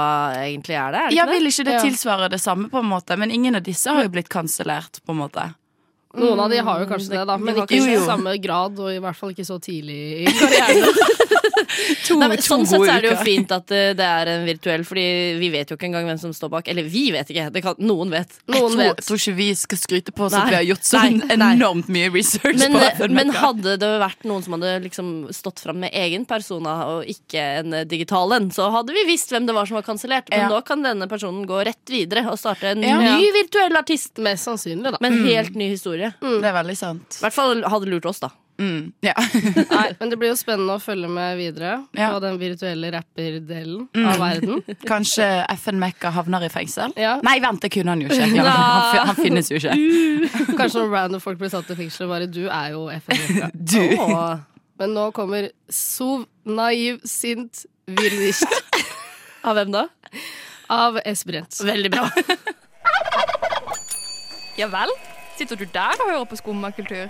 egentlig 0.45 0.77
er 0.77 0.93
det. 0.93 1.01
er 1.01 1.09
det 1.11 1.17
Ja, 1.17 1.25
ikke 1.25 1.33
det? 1.33 1.39
vil 1.39 1.53
ikke 1.53 1.69
det 1.71 1.81
tilsvare 1.87 2.29
det 2.33 2.41
samme, 2.43 2.69
på 2.73 2.79
en 2.83 2.91
måte? 2.93 3.17
Men 3.21 3.31
ingen 3.35 3.57
av 3.59 3.65
disse 3.67 3.91
har 3.91 4.05
jo 4.07 4.13
blitt 4.13 4.29
kansellert, 4.33 5.01
på 5.07 5.17
en 5.17 5.23
måte. 5.25 5.49
Noen 6.19 6.41
av 6.43 6.51
de 6.51 6.59
har 6.59 6.81
jo 6.83 6.87
kanskje 6.91 7.11
det- 7.13 7.19
det, 7.21 7.27
da, 7.29 7.37
men 7.39 7.55
ikke 7.55 7.77
i 7.79 7.97
samme 8.03 8.33
grad, 8.43 8.79
og 8.83 8.91
i 8.91 8.99
hvert 8.99 9.15
fall 9.17 9.31
ikke 9.31 9.45
så 9.47 9.61
tidlig 9.63 9.99
i 10.25 10.33
karrieren. 10.41 10.95
To, 12.09 12.17
Nei, 12.21 12.29
men 12.33 12.41
sånn 12.43 12.65
sett 12.67 12.81
så 12.83 12.89
er 12.91 13.05
det 13.05 13.11
jo 13.13 13.19
fint 13.23 13.53
at 13.55 13.71
eh, 13.71 13.93
det 13.95 14.07
er 14.07 14.31
en 14.33 14.45
virtuell, 14.49 14.83
Fordi 14.89 15.05
vi 15.39 15.51
vet 15.53 15.71
jo 15.71 15.77
ikke 15.79 15.87
engang 15.87 16.09
hvem 16.09 16.19
som 16.19 16.33
står 16.35 16.51
bak. 16.51 16.69
Eller 16.73 16.83
vi 16.91 17.05
vet 17.15 17.31
ikke, 17.31 17.45
det 17.55 17.63
kan, 17.63 17.77
noen 17.79 18.11
vet. 18.11 18.33
Jeg 18.49 18.57
tror, 18.59 18.75
vet. 18.81 19.03
tror 19.07 19.21
ikke 19.21 19.35
vi 19.39 19.49
skal 19.61 19.79
skryte 19.79 20.15
på 20.17 20.25
oss 20.27 20.35
at 20.35 20.49
vi 20.51 20.57
har 20.59 20.67
gjort 20.67 20.89
så 20.89 21.03
Nei, 21.05 21.37
nei. 21.37 21.51
enormt 21.55 21.89
mye 21.95 22.11
research 22.11 22.59
Men, 22.59 22.75
på 22.75 22.83
eh, 23.07 23.15
men 23.21 23.31
hadde 23.37 23.77
det 23.85 23.93
vært 24.03 24.27
noen 24.27 24.43
som 24.47 24.57
hadde 24.59 24.73
liksom 24.89 25.13
stått 25.37 25.63
fram 25.63 25.79
med 25.85 25.95
egen 25.95 26.27
persona 26.31 26.75
og 26.97 27.07
ikke 27.13 27.45
en 27.61 27.79
eh, 27.83 27.87
digital 27.91 28.35
en, 28.41 28.51
så 28.55 28.67
hadde 28.75 28.97
vi 28.97 29.07
visst 29.13 29.31
hvem 29.31 29.47
det 29.47 29.55
var 29.55 29.71
som 29.71 29.79
var 29.79 29.87
kansellert. 29.87 30.27
Men 30.33 30.43
Ja. 30.47 30.51
nå 30.51 30.59
kan 30.67 30.83
denne 30.83 31.07
personen 31.11 31.47
gå 31.47 31.63
rett 31.71 31.87
videre 31.93 32.27
og 32.33 32.39
starte 32.41 32.73
en 32.75 32.83
Ja. 32.83 32.99
ny 32.99 33.31
virtuell 33.37 33.77
artist 33.79 34.19
Mest 34.19 34.49
sannsynlig, 34.49 34.91
da. 34.91 34.99
med 35.01 35.13
en 35.13 35.25
helt 35.29 35.55
ny 35.55 35.71
historie. 35.71 36.00
Det 36.21 36.49
er 36.49 36.55
veldig 36.57 36.77
sant. 36.79 37.19
I 37.21 37.27
hvert 37.27 37.37
fall 37.37 37.61
hadde 37.69 37.91
lurt 37.91 38.07
oss, 38.09 38.23
da. 38.23 38.31
Mm. 38.61 38.93
Ja. 39.01 39.15
Nei, 39.71 39.87
men 40.01 40.11
det 40.13 40.19
blir 40.21 40.33
jo 40.35 40.37
spennende 40.37 40.75
å 40.77 40.83
følge 40.83 41.09
med 41.09 41.39
videre 41.39 41.79
Ja. 41.97 42.11
på 42.13 42.19
den 42.21 42.37
virtuelle 42.41 42.91
rapperdelen 42.93 43.87
av 44.05 44.21
verden. 44.21 44.61
Kanskje 44.91 45.27
FN 45.57 45.81
Mekka 45.81 46.13
havner 46.13 46.45
i 46.45 46.51
fengsel? 46.53 46.93
Ja. 47.01 47.15
Nei, 47.25 47.39
vent, 47.41 47.63
det 47.65 47.73
kunne 47.73 47.95
han 47.95 48.05
jo 48.05 48.11
ikke. 48.13 48.29
Han, 48.45 49.09
han, 49.11 49.17
finnes 49.17 49.49
jo 49.53 49.57
ikke. 49.61 49.77
Kanskje 50.61 50.83
noen 50.83 50.93
random 50.93 51.25
folk 51.25 51.41
blir 51.41 51.53
satt 51.53 51.73
i 51.73 51.79
fengsel 51.79 52.09
og 52.09 52.15
bare 52.15 52.29
Du 52.29 52.43
er 52.49 52.75
jo 52.77 52.85
FN. 53.01 53.49
Du. 53.57 53.81
Åh. 53.97 54.45
Men 54.81 54.95
nå 54.97 55.09
kommer 55.17 55.51
Sov 55.73 56.27
naiv 56.49 57.01
sint 57.09 57.67
virnisht 57.91 58.49
Av 59.45 59.57
hvem 59.57 59.73
da? 59.73 59.89
av 60.71 61.01
Esbrent. 61.03 61.57
Veldig 61.67 61.91
bra. 61.91 62.05
Ja 64.61 64.69
vel? 64.71 64.93
Sitter 65.41 65.57
du 65.57 65.65
der 65.73 65.97
og 66.05 66.11
hører 66.11 66.27
på 66.29 66.37
skummakultur? 66.37 67.09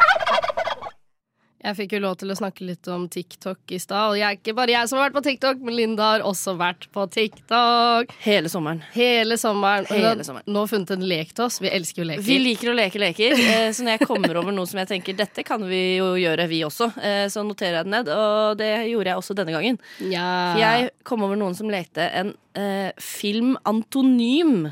Jeg 1.60 1.76
fikk 1.76 1.96
jo 1.96 1.99
lov 2.00 2.14
til 2.16 2.30
å 2.32 2.34
snakke 2.38 2.64
litt 2.64 2.87
om 2.88 3.02
TikTok 3.10 3.72
i 3.75 3.78
stad. 3.82 4.12
Og 4.12 4.16
jeg 4.16 4.25
er 4.25 4.37
ikke 4.38 4.54
bare 4.56 4.72
jeg 4.72 4.88
som 4.88 4.96
har 4.96 5.08
vært 5.08 5.16
på 5.18 5.22
TikTok, 5.26 5.58
men 5.66 5.75
Linda 5.76 6.06
har 6.14 6.22
også 6.25 6.54
vært 6.56 6.87
på 6.94 7.04
TikTok. 7.12 8.14
Hele 8.22 8.49
sommeren. 8.52 8.80
Hele 8.94 9.37
sommeren. 9.40 9.84
Og 9.90 9.92
Hele 9.92 10.14
har 10.14 10.25
sommeren. 10.25 10.46
Nå 10.46 10.62
funnet 10.70 10.94
en 10.94 11.04
lek 11.10 11.34
til 11.34 11.49
oss. 11.49 11.58
Vi 11.60 11.68
elsker 11.75 12.04
jo 12.04 12.08
leker. 12.12 12.25
Vi 12.30 12.38
liker 12.40 12.70
å 12.70 12.78
leke 12.78 13.02
leker, 13.02 13.34
eh, 13.34 13.66
så 13.75 13.84
når 13.84 13.99
jeg 13.99 14.08
kommer 14.08 14.40
over 14.40 14.54
noe 14.56 14.70
som 14.70 14.80
jeg 14.80 14.92
tenker 14.94 15.18
dette 15.18 15.44
kan 15.44 15.66
vi 15.68 15.82
jo 15.99 16.14
gjøre, 16.22 16.46
vi 16.54 16.62
også, 16.70 16.92
eh, 17.02 17.26
så 17.34 17.44
noterer 17.44 17.80
jeg 17.82 17.90
det 17.90 17.96
ned. 17.99 18.14
Og 18.14 18.56
det 18.62 18.72
gjorde 18.94 19.10
jeg 19.10 19.25
også 19.25 19.40
denne 19.42 19.58
gangen. 19.58 19.82
ja. 20.06 20.28
For 20.54 20.64
jeg 20.64 20.90
kom 21.02 21.26
over 21.26 21.37
noen 21.42 21.58
som 21.58 21.68
lekte 21.68 22.06
en 22.22 22.37
eh, 22.54 22.94
film-antonym. 22.96 24.70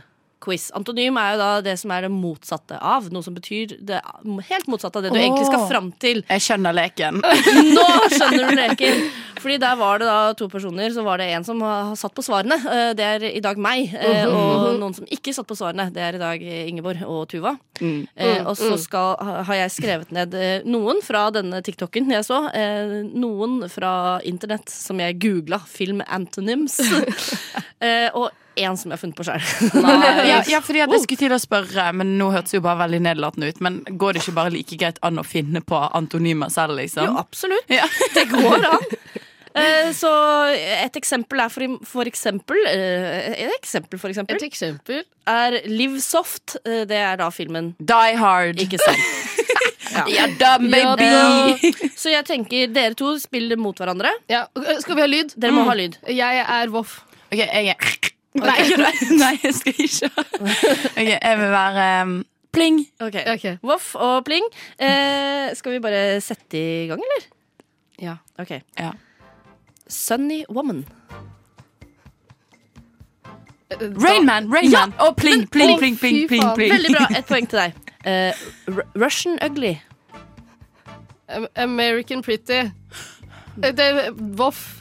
Quiz. 0.48 0.70
Antonym 0.76 1.18
er 1.20 1.34
jo 1.36 1.40
da 1.42 1.50
det 1.68 1.76
som 1.80 1.92
er 1.92 2.06
det 2.08 2.12
motsatte 2.14 2.80
av. 2.80 3.10
Noe 3.12 3.24
som 3.26 3.36
betyr 3.36 3.76
det 3.84 4.00
helt 4.48 4.68
motsatte 4.72 4.96
av 5.00 5.04
det 5.04 5.12
du 5.12 5.20
egentlig 5.20 5.46
skal 5.50 5.66
fram 5.68 5.92
til. 6.00 6.24
Jeg 6.24 6.46
skjønner 6.48 6.72
leken. 6.76 7.20
Nå 7.76 7.88
skjønner 8.16 8.48
du 8.48 8.56
leken! 8.62 9.08
Fordi 9.38 9.54
der 9.62 9.76
var 9.78 10.00
det 10.02 10.06
da 10.08 10.32
to 10.34 10.48
personer. 10.50 10.90
Så 10.90 11.04
var 11.06 11.20
det 11.20 11.28
en 11.36 11.44
som 11.46 11.60
har 11.62 11.92
satt 12.00 12.10
på 12.16 12.24
svarene. 12.26 12.56
Eh, 12.58 12.88
Det 12.98 13.04
er 13.06 13.26
i 13.28 13.42
dag 13.44 13.60
meg. 13.62 13.92
eh, 13.94 14.24
Og 14.26 14.80
noen 14.80 14.96
som 14.96 15.06
ikke 15.14 15.30
satt 15.36 15.46
på 15.46 15.54
svarene. 15.60 15.84
Det 15.94 16.02
er 16.02 16.16
i 16.18 16.22
dag 16.24 16.42
Ingeborg 16.42 17.04
og 17.06 17.28
Tuva. 17.30 17.52
Eh, 17.78 18.40
og 18.42 18.56
så 18.58 18.72
skal, 18.82 19.14
har 19.46 19.54
jeg 19.60 19.70
skrevet 19.76 20.10
ned 20.16 20.34
eh, 20.34 20.64
noen 20.66 20.98
fra 21.06 21.28
denne 21.30 21.60
TikToken 21.62 22.10
jeg 22.16 22.26
så. 22.26 22.40
Eh, 22.50 22.96
noen 23.14 23.60
fra 23.70 23.92
internett 24.26 24.72
som 24.74 24.98
jeg 25.04 25.20
googla. 25.22 25.60
Film 25.70 26.02
antonyms. 26.08 26.80
eh, 27.84 28.08
og 28.18 28.30
én 28.58 28.76
som 28.78 28.90
jeg 28.90 28.96
har 28.98 29.02
funnet 29.02 29.18
på 29.18 29.26
sjøl. 29.28 29.46
Ja, 30.28 30.42
ja, 30.50 30.60
fordi 30.64 30.82
jeg 30.82 31.00
skulle 31.04 31.20
til 31.22 31.34
å 31.34 31.38
spørre, 31.42 31.88
men 31.96 32.16
nå 32.18 32.30
hørtes 32.34 32.54
jo 32.56 32.60
bare 32.64 32.82
veldig 32.84 33.00
nedlatende 33.06 33.48
ut. 33.52 33.60
Men 33.64 33.80
går 34.00 34.16
det 34.18 34.24
ikke 34.24 34.36
bare 34.36 34.52
like 34.54 34.78
greit 34.80 34.98
an 35.06 35.20
å 35.22 35.24
finne 35.26 35.62
på 35.64 35.78
antonymer 35.96 36.52
selv, 36.52 36.76
liksom? 36.80 37.08
Jo, 37.08 37.16
absolutt. 37.22 37.70
Ja. 37.72 37.86
Det 38.16 38.26
går 38.32 38.66
an. 38.68 38.86
Eh, 39.58 39.88
Så 39.96 40.10
et 40.84 40.96
eksempel 41.00 41.40
er 41.42 41.50
for, 41.50 41.78
for 41.88 42.06
eksempel 42.06 42.58
eh, 42.68 43.32
Et 43.48 43.54
eksempel 43.56 43.98
for 43.98 44.12
eksempel 44.12 44.36
Et 44.36 44.44
eksempel. 44.46 45.00
er 45.26 45.56
Live 45.66 45.98
Soft. 46.04 46.58
Eh, 46.64 46.84
Det 46.86 47.00
er 47.00 47.16
da 47.18 47.30
filmen. 47.34 47.72
Die 47.80 48.14
hard. 48.20 48.60
Ikke 48.62 48.78
sant? 48.82 49.02
Ja 50.12 50.26
da, 50.38 50.50
Ja 50.68 50.92
baby! 51.00 51.72
Så 51.96 52.12
jeg 52.12 52.22
tenker 52.28 52.68
dere 52.70 52.94
to 52.94 53.14
spiller 53.18 53.58
mot 53.58 53.74
hverandre. 53.80 54.12
Ja. 54.30 54.44
Skal 54.84 54.94
vi 54.98 55.02
ha 55.02 55.08
lyd? 55.08 55.32
Dere 55.34 55.56
må 55.56 55.64
ha 55.66 55.74
lyd. 55.74 55.96
Jeg 56.12 56.44
er 56.44 56.70
Voff. 56.70 57.00
Ok, 57.32 57.40
jeg 57.40 57.72
er 57.72 57.80
Nei, 58.42 58.58
nei, 59.22 59.32
jeg 59.42 59.54
skal 59.54 59.82
ikke. 59.84 60.10
Ok, 60.18 61.08
jeg 61.08 61.38
vil 61.40 61.50
være 61.54 61.86
um, 62.02 62.14
pling. 62.52 62.80
Ok. 63.00 63.18
Okay. 63.34 63.56
Voff 63.62 63.94
og 63.94 64.24
pling. 64.28 64.46
Eh, 64.80 65.54
skal 65.58 65.76
vi 65.76 65.82
bare 65.84 66.20
sette 66.24 66.58
i 66.58 66.86
gang, 66.90 67.02
eller? 67.08 67.28
Ja. 68.02 68.16
Ok. 68.38 68.56
Ja. 68.78 68.92
Sunny 69.88 70.44
Woman. 70.50 70.84
Rainman, 73.80 74.48
Rainman. 74.52 74.94
Og 74.98 75.16
pling, 75.20 75.50
pling, 75.50 75.78
pling, 75.78 75.98
pling, 75.98 76.28
pling, 76.28 76.44
pling. 76.54 76.72
Veldig 76.72 76.94
bra. 76.96 77.06
Et 77.18 77.28
poeng 77.28 77.48
til 77.50 77.58
deg. 77.58 77.72
Uh, 78.06 78.80
Russian 78.96 79.38
Ugly. 79.44 79.74
American 81.56 82.22
Pretty. 82.22 82.52
Eh, 83.62 83.72
Det 83.76 83.80
er 83.80 84.10
Voff. 84.16 84.74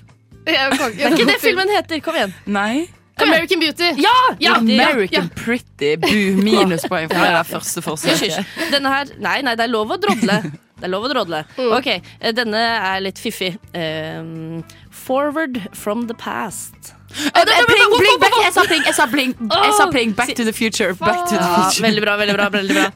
Det 0.48 0.56
er 0.56 0.72
ikke 1.12 1.26
det 1.28 1.42
filmen 1.42 1.68
heter. 1.76 2.00
Kom 2.00 2.16
igjen. 2.16 2.34
Nei. 2.46 2.88
American 3.24 3.60
Beauty. 3.60 3.90
Ja! 4.04 4.14
ja, 4.40 4.56
American 4.60 5.30
Pretty. 5.36 5.96
Bu, 6.02 6.12
minuspoeng 6.44 7.10
for 7.10 7.18
det 7.24 7.34
der 7.38 7.44
første 7.50 7.82
forsøket. 7.82 8.46
Denne 8.74 8.92
her 8.94 9.12
Nei, 9.20 9.40
nei, 9.46 9.56
det 9.58 9.66
er 9.68 9.72
lov 9.74 9.92
å 9.96 9.98
drodle. 10.02 10.42
Det 10.78 10.86
er 10.86 10.92
lov 10.94 11.08
å 11.08 11.10
drodle. 11.10 11.40
Ok, 11.78 11.88
eh, 11.90 12.34
denne 12.38 12.60
er 12.62 13.02
litt 13.02 13.18
fiffig. 13.18 13.56
Um, 13.74 14.62
forward 14.94 15.58
from 15.74 16.06
the 16.12 16.14
past. 16.14 16.94
Eh, 17.16 17.32
eh, 17.42 17.66
bling, 17.66 17.96
bling, 17.98 18.20
back. 18.22 18.36
Jeg 18.44 18.54
sa 18.54 18.66
bling, 18.68 18.84
jeg 18.86 18.94
sa 19.00 19.06
bling. 19.10 19.34
Jeg 19.42 19.74
sa 19.80 19.88
bling. 19.90 20.14
Back 20.14 20.36
to 20.38 20.44
the 20.46 20.54
future. 20.54 20.94
Back 20.94 21.26
to 21.32 21.36
the 21.36 21.42
Ja, 21.42 21.72
veldig 21.88 22.04
bra, 22.06 22.18
veldig 22.22 22.36
bra. 22.38 22.50
veldig 22.54 22.76
bra 22.78 22.92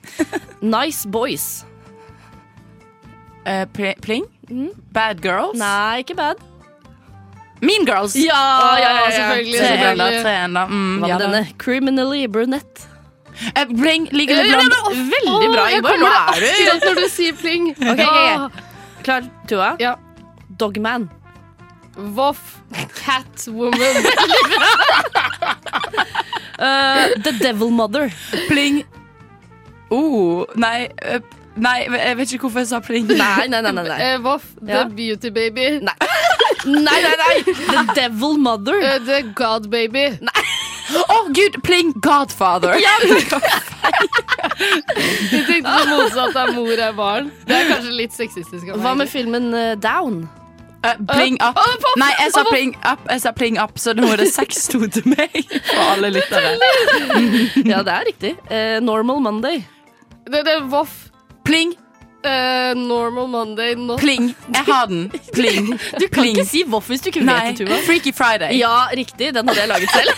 Nice 0.77 1.07
Boys. 1.09 1.65
Uh, 3.47 3.65
pli- 3.73 3.97
Pling? 4.01 4.27
Bad 4.93 5.21
Girls? 5.23 5.57
Nei, 5.57 6.03
ikke 6.03 6.13
bad. 6.19 6.37
Mean 7.61 7.85
Girls. 7.85 8.15
Ja, 8.17 8.77
ja, 8.81 8.89
ja, 8.97 9.09
selvfølgelig. 9.15 9.59
Tre 9.59 9.91
en 9.91 9.99
tre 10.23 10.31
en. 10.45 10.57
Mm, 10.71 10.95
Hva 11.03 11.07
med 11.11 11.21
denne? 11.21 11.41
Criminally 11.61 12.23
brunette. 12.27 12.87
Eh, 13.55 13.65
Bling 13.69 14.09
ligger 14.11 14.35
det 14.41 14.49
blant 14.49 14.73
Veldig 14.91 15.49
bra, 15.53 15.67
Ingeborg. 15.71 15.99
Nå 16.01 16.09
er 16.09 16.41
du 16.41 16.47
akkurat 16.49 16.83
når 16.89 16.99
du 16.99 17.07
sier 17.09 17.37
pling. 17.39 17.69
Ok, 17.79 18.01
ok, 18.01 18.45
ok. 18.45 18.61
Klar, 19.05 19.29
Tua? 19.49 19.69
Ja. 19.81 19.95
Dogman. 20.59 21.07
Voff. 22.17 22.57
Catwoman. 23.01 24.05
Uh, 26.59 27.07
the 27.25 27.31
Devil 27.39 27.69
Mother. 27.71 28.11
Pling. 28.47 28.83
Oh, 29.91 30.45
nei. 30.55 30.89
eh, 31.01 31.19
Nei, 31.61 31.81
jeg 31.83 32.15
vet 32.15 32.31
ikke 32.31 32.45
hvorfor 32.47 32.61
jeg 32.63 32.69
sa 32.69 32.77
pling. 32.79 33.09
Nei, 33.11 33.47
nei, 33.51 33.59
nei. 33.61 33.71
nei, 33.75 33.83
nei. 33.83 33.97
Eh, 34.13 34.19
Voff. 34.23 34.45
Ja. 34.63 34.85
The 34.85 34.93
Beauty 34.95 35.29
Baby. 35.35 35.65
Nei. 35.83 35.95
Nei, 36.65 37.01
nei, 37.01 37.15
nei! 37.21 37.43
The 37.53 37.93
Devil 37.95 38.37
Mother. 38.37 38.77
Uh, 38.81 38.99
The 39.05 39.21
God 39.35 39.69
Baby. 39.69 40.09
Nei. 40.21 40.43
Å, 40.91 41.23
gud! 41.33 41.61
Pling. 41.63 41.93
Godfather. 42.01 42.77
Du 45.31 45.37
tenkte 45.47 45.71
på 45.71 45.85
motsatt 45.89 46.35
av 46.37 46.51
mor 46.53 46.77
er 46.77 46.93
barn. 46.93 47.31
Det 47.47 47.55
er 47.55 47.69
kanskje 47.71 47.93
litt 47.95 48.13
sexistisk. 48.13 48.69
Hva 48.83 48.93
med 48.99 49.09
filmen 49.09 49.49
uh, 49.55 49.73
Down? 49.79 50.23
Uh, 50.85 50.95
pling 51.09 51.37
up. 51.41 51.57
Uh! 51.57 51.89
Nei, 52.01 52.09
jeg 52.19 52.33
sa 52.35 52.43
pling 52.49 52.73
up, 52.85 53.03
jeg 53.09 53.23
sa 53.23 53.33
pling 53.37 53.57
up, 53.61 53.77
så 53.81 53.93
nå 53.97 54.07
er 54.13 54.23
det 54.23 54.29
6-2 54.33 54.89
til 54.97 55.09
meg. 55.13 55.35
For 55.69 55.93
alle 55.95 56.11
lyttere. 56.13 56.55
Ja, 57.65 57.81
det 57.85 57.95
er 57.95 58.07
riktig. 58.09 58.33
Uh, 58.49 58.77
Normal 58.85 59.21
Monday. 59.25 59.63
Det, 60.27 60.43
det 60.45 60.57
er 60.59 60.67
Voff. 60.71 61.07
Pling, 61.45 61.73
Eh, 62.23 62.73
normal 62.77 63.27
Monday. 63.27 63.75
Not 63.75 63.99
pling. 63.99 64.27
Jeg 64.53 64.63
har 64.67 64.85
den. 64.87 65.09
Pling. 65.33 65.71
Du 66.01 66.07
kan 66.13 66.25
ikke 66.29 66.45
si 66.45 66.63
voff 66.69 66.89
hvis 66.91 67.01
du 67.01 67.09
ikke 67.09 67.23
Nei, 67.25 67.37
vet 67.49 67.57
det, 67.57 67.67
Tuva. 67.67 67.79
Freaky 67.87 68.13
Friday. 68.13 68.53
Ja, 68.59 68.87
riktig. 68.93 69.31
Den 69.33 69.47
hadde 69.49 69.61
jeg 69.63 69.71
laget 69.71 69.89
selv. 69.95 70.09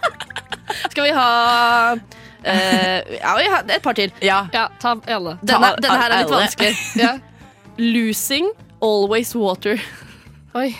Skal 0.90 1.04
vi 1.04 1.10
ha 1.14 1.26
uh, 1.94 3.16
Ja, 3.20 3.34
vi 3.36 3.48
har 3.52 3.64
et 3.76 3.82
par 3.84 3.92
til. 3.98 4.12
Ja. 4.24 4.46
Ja, 4.54 4.66
ta 4.80 4.94
alle. 5.06 5.36
Denne, 5.42 5.60
Ta- 5.74 5.76
denne 5.84 5.98
her 6.00 6.10
er 6.16 6.24
litt 6.24 6.32
vanskelig. 6.32 6.72
Ja. 7.04 7.12
Losing 7.80 8.48
Always 8.82 9.34
Water. 9.36 9.76
Oi. 10.56 10.70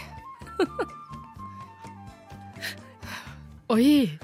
Oi. 3.71 4.19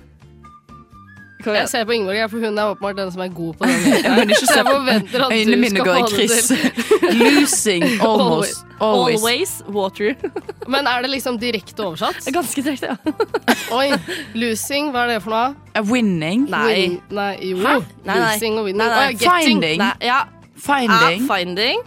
Jeg 1.55 1.69
ser 1.69 1.85
på 1.85 1.93
Ingeborg, 1.93 2.31
for 2.31 2.39
hun 2.39 2.59
er 2.59 2.71
åpenbart 2.73 2.97
den 2.97 3.13
som 3.13 3.21
er 3.23 3.29
god 3.29 3.55
på 3.55 3.65
den. 3.65 4.15
Men 4.17 4.29
ikke 4.31 4.47
se 4.47 4.57
jeg 4.57 4.67
forventer 4.67 5.25
at 5.27 5.33
Øynene 5.33 5.53
du 5.57 5.61
mine 5.61 5.69
skal 5.71 5.85
går 5.85 5.97
i 5.97 6.03
kryss. 6.15 6.49
til. 6.49 6.59
Losing 7.21 7.85
almost. 8.01 8.65
Always. 8.81 9.23
Always 9.23 9.63
Water. 9.69 10.15
Men 10.69 10.87
er 10.87 11.03
det 11.03 11.11
liksom 11.11 11.39
direkte 11.41 11.81
oversatt? 11.85 12.27
Ganske 12.33 12.63
direkte, 12.63 12.87
ja. 12.87 12.97
Oi. 13.79 13.93
Losing, 14.35 14.91
hva 14.93 15.07
er 15.07 15.15
det 15.15 15.23
for 15.23 15.31
noe? 15.31 15.55
A 15.75 15.83
winning. 15.83 16.47
Nei. 16.51 16.67
Win, 16.73 17.01
nei, 17.11 17.33
jo. 17.53 17.57
Hæ? 17.65 17.77
Nei, 18.05 18.15
nei. 18.15 18.19
Losing 18.35 18.59
og 18.59 18.65
winning. 18.69 18.83
Nei, 18.85 18.89
nei. 18.89 19.13
Oh, 19.15 19.23
ja. 19.23 19.37
Finding. 19.41 19.79
Nei, 19.85 19.93
ja. 20.11 20.23
Finding. 20.57 21.21
Ja, 21.21 21.35
finding. 21.35 21.85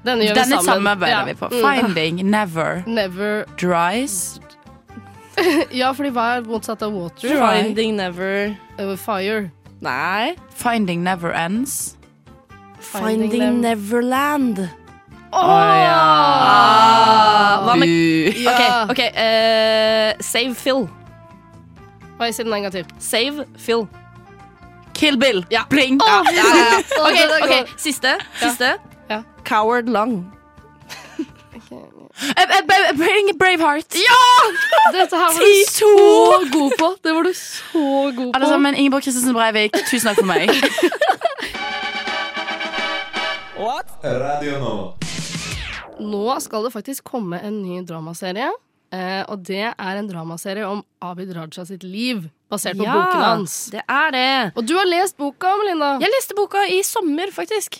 Denne 0.00 0.24
gjør 0.24 0.32
vi 0.34 0.40
Denne 0.40 0.56
sammen. 0.56 0.64
samarbeider 0.64 1.18
Ja. 1.18 1.24
vi 1.24 1.34
på. 1.34 1.48
Mm. 1.52 1.64
Finding 1.66 2.20
never 2.30 2.82
Never 2.86 3.44
dries. 3.60 4.40
Ja, 5.80 5.92
fordi 5.96 6.10
hva 6.14 6.26
er 6.36 6.44
motsatt 6.48 6.82
av 6.86 6.92
water? 6.94 7.36
Finding 7.40 7.96
never 7.96 8.56
Uh, 8.80 8.96
fire. 8.96 9.50
Nei. 9.80 10.36
Finding 10.56 11.02
never 11.04 11.32
ends. 11.32 11.96
Finding, 12.80 13.30
Finding 13.30 13.60
Neverland. 13.60 14.60
Å 15.30 15.42
ja. 15.78 15.98
Ah, 16.00 17.60
hva 17.62 17.76
med 17.78 17.88
Ja. 18.40 18.54
OK, 18.88 18.94
ok, 18.94 19.02
uh, 19.14 20.22
Save 20.24 20.56
Phil. 20.58 20.88
Hva 22.18 22.30
si 22.32 22.42
den 22.42 22.52
en 22.56 22.66
gang 22.66 22.74
til? 22.74 22.88
Save 22.98 23.46
Phil. 23.56 23.86
Kill 24.96 25.16
Bill. 25.20 25.44
Ja. 25.52 25.62
Bling. 25.70 26.00
Oh, 26.02 26.26
ja, 26.34 26.34
ja, 26.40 26.48
ja. 26.56 26.80
okay. 26.80 27.04
Ok, 27.04 27.20
den 27.20 27.42
ok, 27.44 27.54
god. 27.54 27.72
Siste. 27.80 28.16
siste. 28.42 28.74
Ja. 29.08 29.22
Coward 29.44 29.88
Long. 29.88 30.26
Eh, 32.20 32.42
eh, 32.42 32.96
Bring 32.96 33.38
Braveheart. 33.38 33.96
Dette 34.94 35.16
her 35.16 35.30
var 35.32 35.40
du 35.40 35.64
så 35.70 35.90
god 36.52 36.72
på! 36.78 36.88
Det 37.04 37.14
var 37.16 37.22
du 37.22 37.32
så 37.32 38.12
god 38.16 38.34
Alle 38.34 38.44
på. 38.44 38.50
sammen, 38.50 38.74
Ingeborg 38.74 39.02
Christensen 39.02 39.34
Breivik, 39.34 39.72
tusen 39.88 40.10
takk 40.10 40.20
for 40.20 40.28
meg. 40.28 40.50
What? 43.60 43.88
Radio 44.04 44.58
nå. 44.60 44.74
Nå 46.00 46.24
skal 46.40 46.64
det 46.64 46.72
faktisk 46.72 47.04
komme 47.12 47.40
en 47.44 47.62
ny 47.62 47.82
dramaserie. 47.88 48.50
Eh, 48.90 49.22
og 49.28 49.44
det 49.46 49.66
er 49.70 49.98
en 50.00 50.08
dramaserie 50.08 50.66
om 50.66 50.80
Abid 51.02 51.30
Raja 51.34 51.64
sitt 51.64 51.82
liv, 51.82 52.26
basert 52.50 52.76
på 52.76 52.84
Ja, 52.84 52.92
boken 52.92 53.22
hans. 53.22 53.54
det 53.72 53.80
er 53.88 54.10
det. 54.12 54.52
Og 54.58 54.66
du 54.66 54.74
har 54.76 54.84
lest 54.84 55.16
boka, 55.16 55.52
Melinda. 55.56 55.92
Jeg 56.02 56.10
leste 56.12 56.34
boka 56.36 56.64
i 56.68 56.80
sommer, 56.84 57.30
faktisk. 57.32 57.78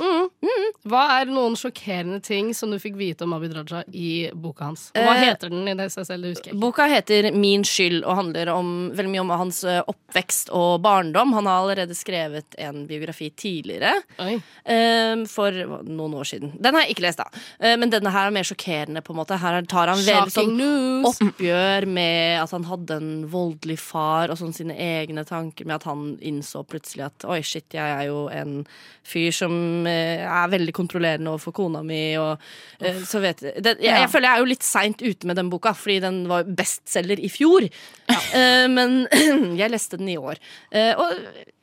Hva 0.89 1.03
er 1.21 1.27
noen 1.29 1.57
sjokkerende 1.59 2.21
ting 2.25 2.53
som 2.57 2.71
du 2.73 2.79
fikk 2.81 2.95
vite 2.97 3.27
om 3.27 3.35
Abid 3.37 3.53
Raja 3.59 3.83
i 3.93 4.31
boka 4.33 4.65
hans? 4.71 4.87
Og 4.95 5.03
hva 5.05 5.17
Eh, 5.19 5.25
heter 5.27 5.50
den 5.53 5.69
i 5.69 5.75
det 5.75 5.91
seg 5.93 6.07
selv? 6.09 6.23
Det 6.25 6.31
husker 6.37 6.53
jeg. 6.53 6.61
Boka 6.62 6.87
heter 6.89 7.29
Min 7.35 7.62
skyld 7.67 8.05
og 8.07 8.17
handler 8.17 8.49
om, 8.55 8.71
veldig 8.95 9.11
mye 9.12 9.21
om 9.27 9.35
hans 9.43 9.61
eh, 9.65 9.83
oppvekst 9.91 10.49
og 10.57 10.81
barndom. 10.81 11.35
Han 11.37 11.45
har 11.50 11.61
allerede 11.65 11.95
skrevet 11.99 12.57
en 12.59 12.87
biografi 12.89 13.29
tidligere, 13.37 13.93
eh, 14.19 15.25
for 15.27 15.50
noen 15.85 16.15
år 16.15 16.25
siden. 16.31 16.55
Den 16.62 16.75
har 16.75 16.87
jeg 16.87 16.97
ikke 16.97 17.05
lest, 17.09 17.19
da. 17.21 17.29
Eh, 17.61 17.77
men 17.77 17.91
denne 17.93 18.11
her 18.15 18.29
er 18.29 18.31
mer 18.39 18.49
sjokkerende, 18.49 19.03
på 19.05 19.12
en 19.12 19.21
måte. 19.21 19.37
Her 19.39 19.61
tar 19.67 19.89
han 19.93 19.99
veldig 19.99 20.33
sånn 20.33 21.05
oppgjør 21.11 21.87
med 21.91 22.41
at 22.47 22.50
han 22.57 22.65
hadde 22.71 22.97
en 22.97 23.10
voldelig 23.31 23.76
far, 23.83 24.33
og 24.33 24.38
sånn 24.40 24.55
sine 24.57 24.76
egne 24.81 25.25
tanker 25.29 25.69
med 25.69 25.79
at 25.79 25.87
han 25.88 26.14
innså 26.26 26.62
plutselig 26.69 27.07
at 27.09 27.26
oi, 27.29 27.40
shit, 27.47 27.67
jeg 27.76 27.95
er 27.97 28.09
jo 28.09 28.25
en 28.35 28.61
fyr 29.07 29.31
som 29.35 29.55
eh, 29.88 30.25
er 30.25 30.52
veldig 30.52 30.75
kontrollerende 30.76 31.33
overfor 31.33 31.57
kona 31.61 31.83
mi, 31.87 32.02
og 32.21 32.40
eh, 32.81 33.00
så 33.07 33.23
vet 33.25 33.45
jeg, 33.45 33.64
det, 33.64 33.76
jeg, 33.83 33.97
jeg 34.05 34.12
føler 34.12 34.31
jeg 34.31 34.40
er 34.40 34.45
jo 34.45 34.50
litt 34.52 34.67
seint 34.67 35.05
ute 35.05 35.31
med 35.31 35.40
den 35.40 35.52
boka, 35.52 35.75
fordi 35.76 35.99
den 36.05 36.21
var 36.31 36.49
bestselger 36.49 37.21
i 37.21 37.33
fjor. 37.33 37.67
Eh, 38.11 38.67
men 38.71 39.02
jeg 39.61 39.73
leste 39.73 40.00
den 40.00 40.12
i 40.12 40.19
år. 40.21 40.40
Eh, 40.71 40.93
og 40.95 41.19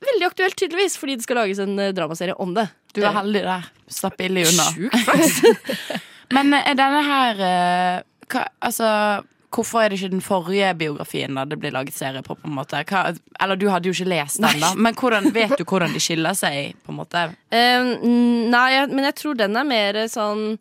veldig 0.08 0.30
aktuelt, 0.30 0.58
tydeligvis, 0.60 0.98
fordi 1.00 1.18
det 1.18 1.28
skal 1.28 1.42
lages 1.42 1.62
en 1.64 1.78
eh, 1.80 1.94
dramaserie 1.96 2.38
om 2.42 2.54
det. 2.58 2.68
Du 2.98 3.04
er 3.06 3.16
heldig 3.16 3.44
der. 3.46 3.72
Slapp 3.94 4.18
billig 4.20 4.48
unna. 4.50 4.68
Sjukt 4.74 5.04
faktisk. 5.06 5.90
Men 6.36 6.54
eh, 6.54 6.70
er 6.72 6.78
denne 6.78 7.02
her 7.08 7.42
eh, 7.48 8.06
hva, 8.32 8.48
Altså 8.68 8.92
Hvorfor 9.54 9.82
er 9.82 9.90
det 9.90 9.98
ikke 10.02 10.12
den 10.12 10.24
forrige 10.24 10.74
biografien 10.76 11.38
da 11.40 11.46
det 11.48 11.58
blir 11.62 11.72
laget 11.72 11.96
serie 11.96 12.22
på? 12.26 12.36
på 12.36 12.50
en 12.50 12.56
måte? 12.58 12.82
Hva, 12.90 13.14
eller 13.40 13.60
du 13.60 13.70
hadde 13.72 13.88
jo 13.88 13.96
ikke 13.96 14.10
lest 14.12 14.42
den, 14.44 14.60
da. 14.62 14.74
Men 14.76 14.96
hvordan, 14.98 15.30
vet 15.38 15.56
du 15.58 15.64
hvordan 15.64 15.96
de 15.96 16.04
skiller 16.04 16.36
seg? 16.38 16.76
på 16.84 16.94
en 16.94 17.00
måte? 17.00 17.24
Um, 17.52 17.92
nei, 18.52 18.70
men 18.92 19.08
jeg 19.08 19.16
tror 19.22 19.40
den 19.40 19.56
er 19.56 19.68
mer 19.68 20.02
sånn 20.12 20.58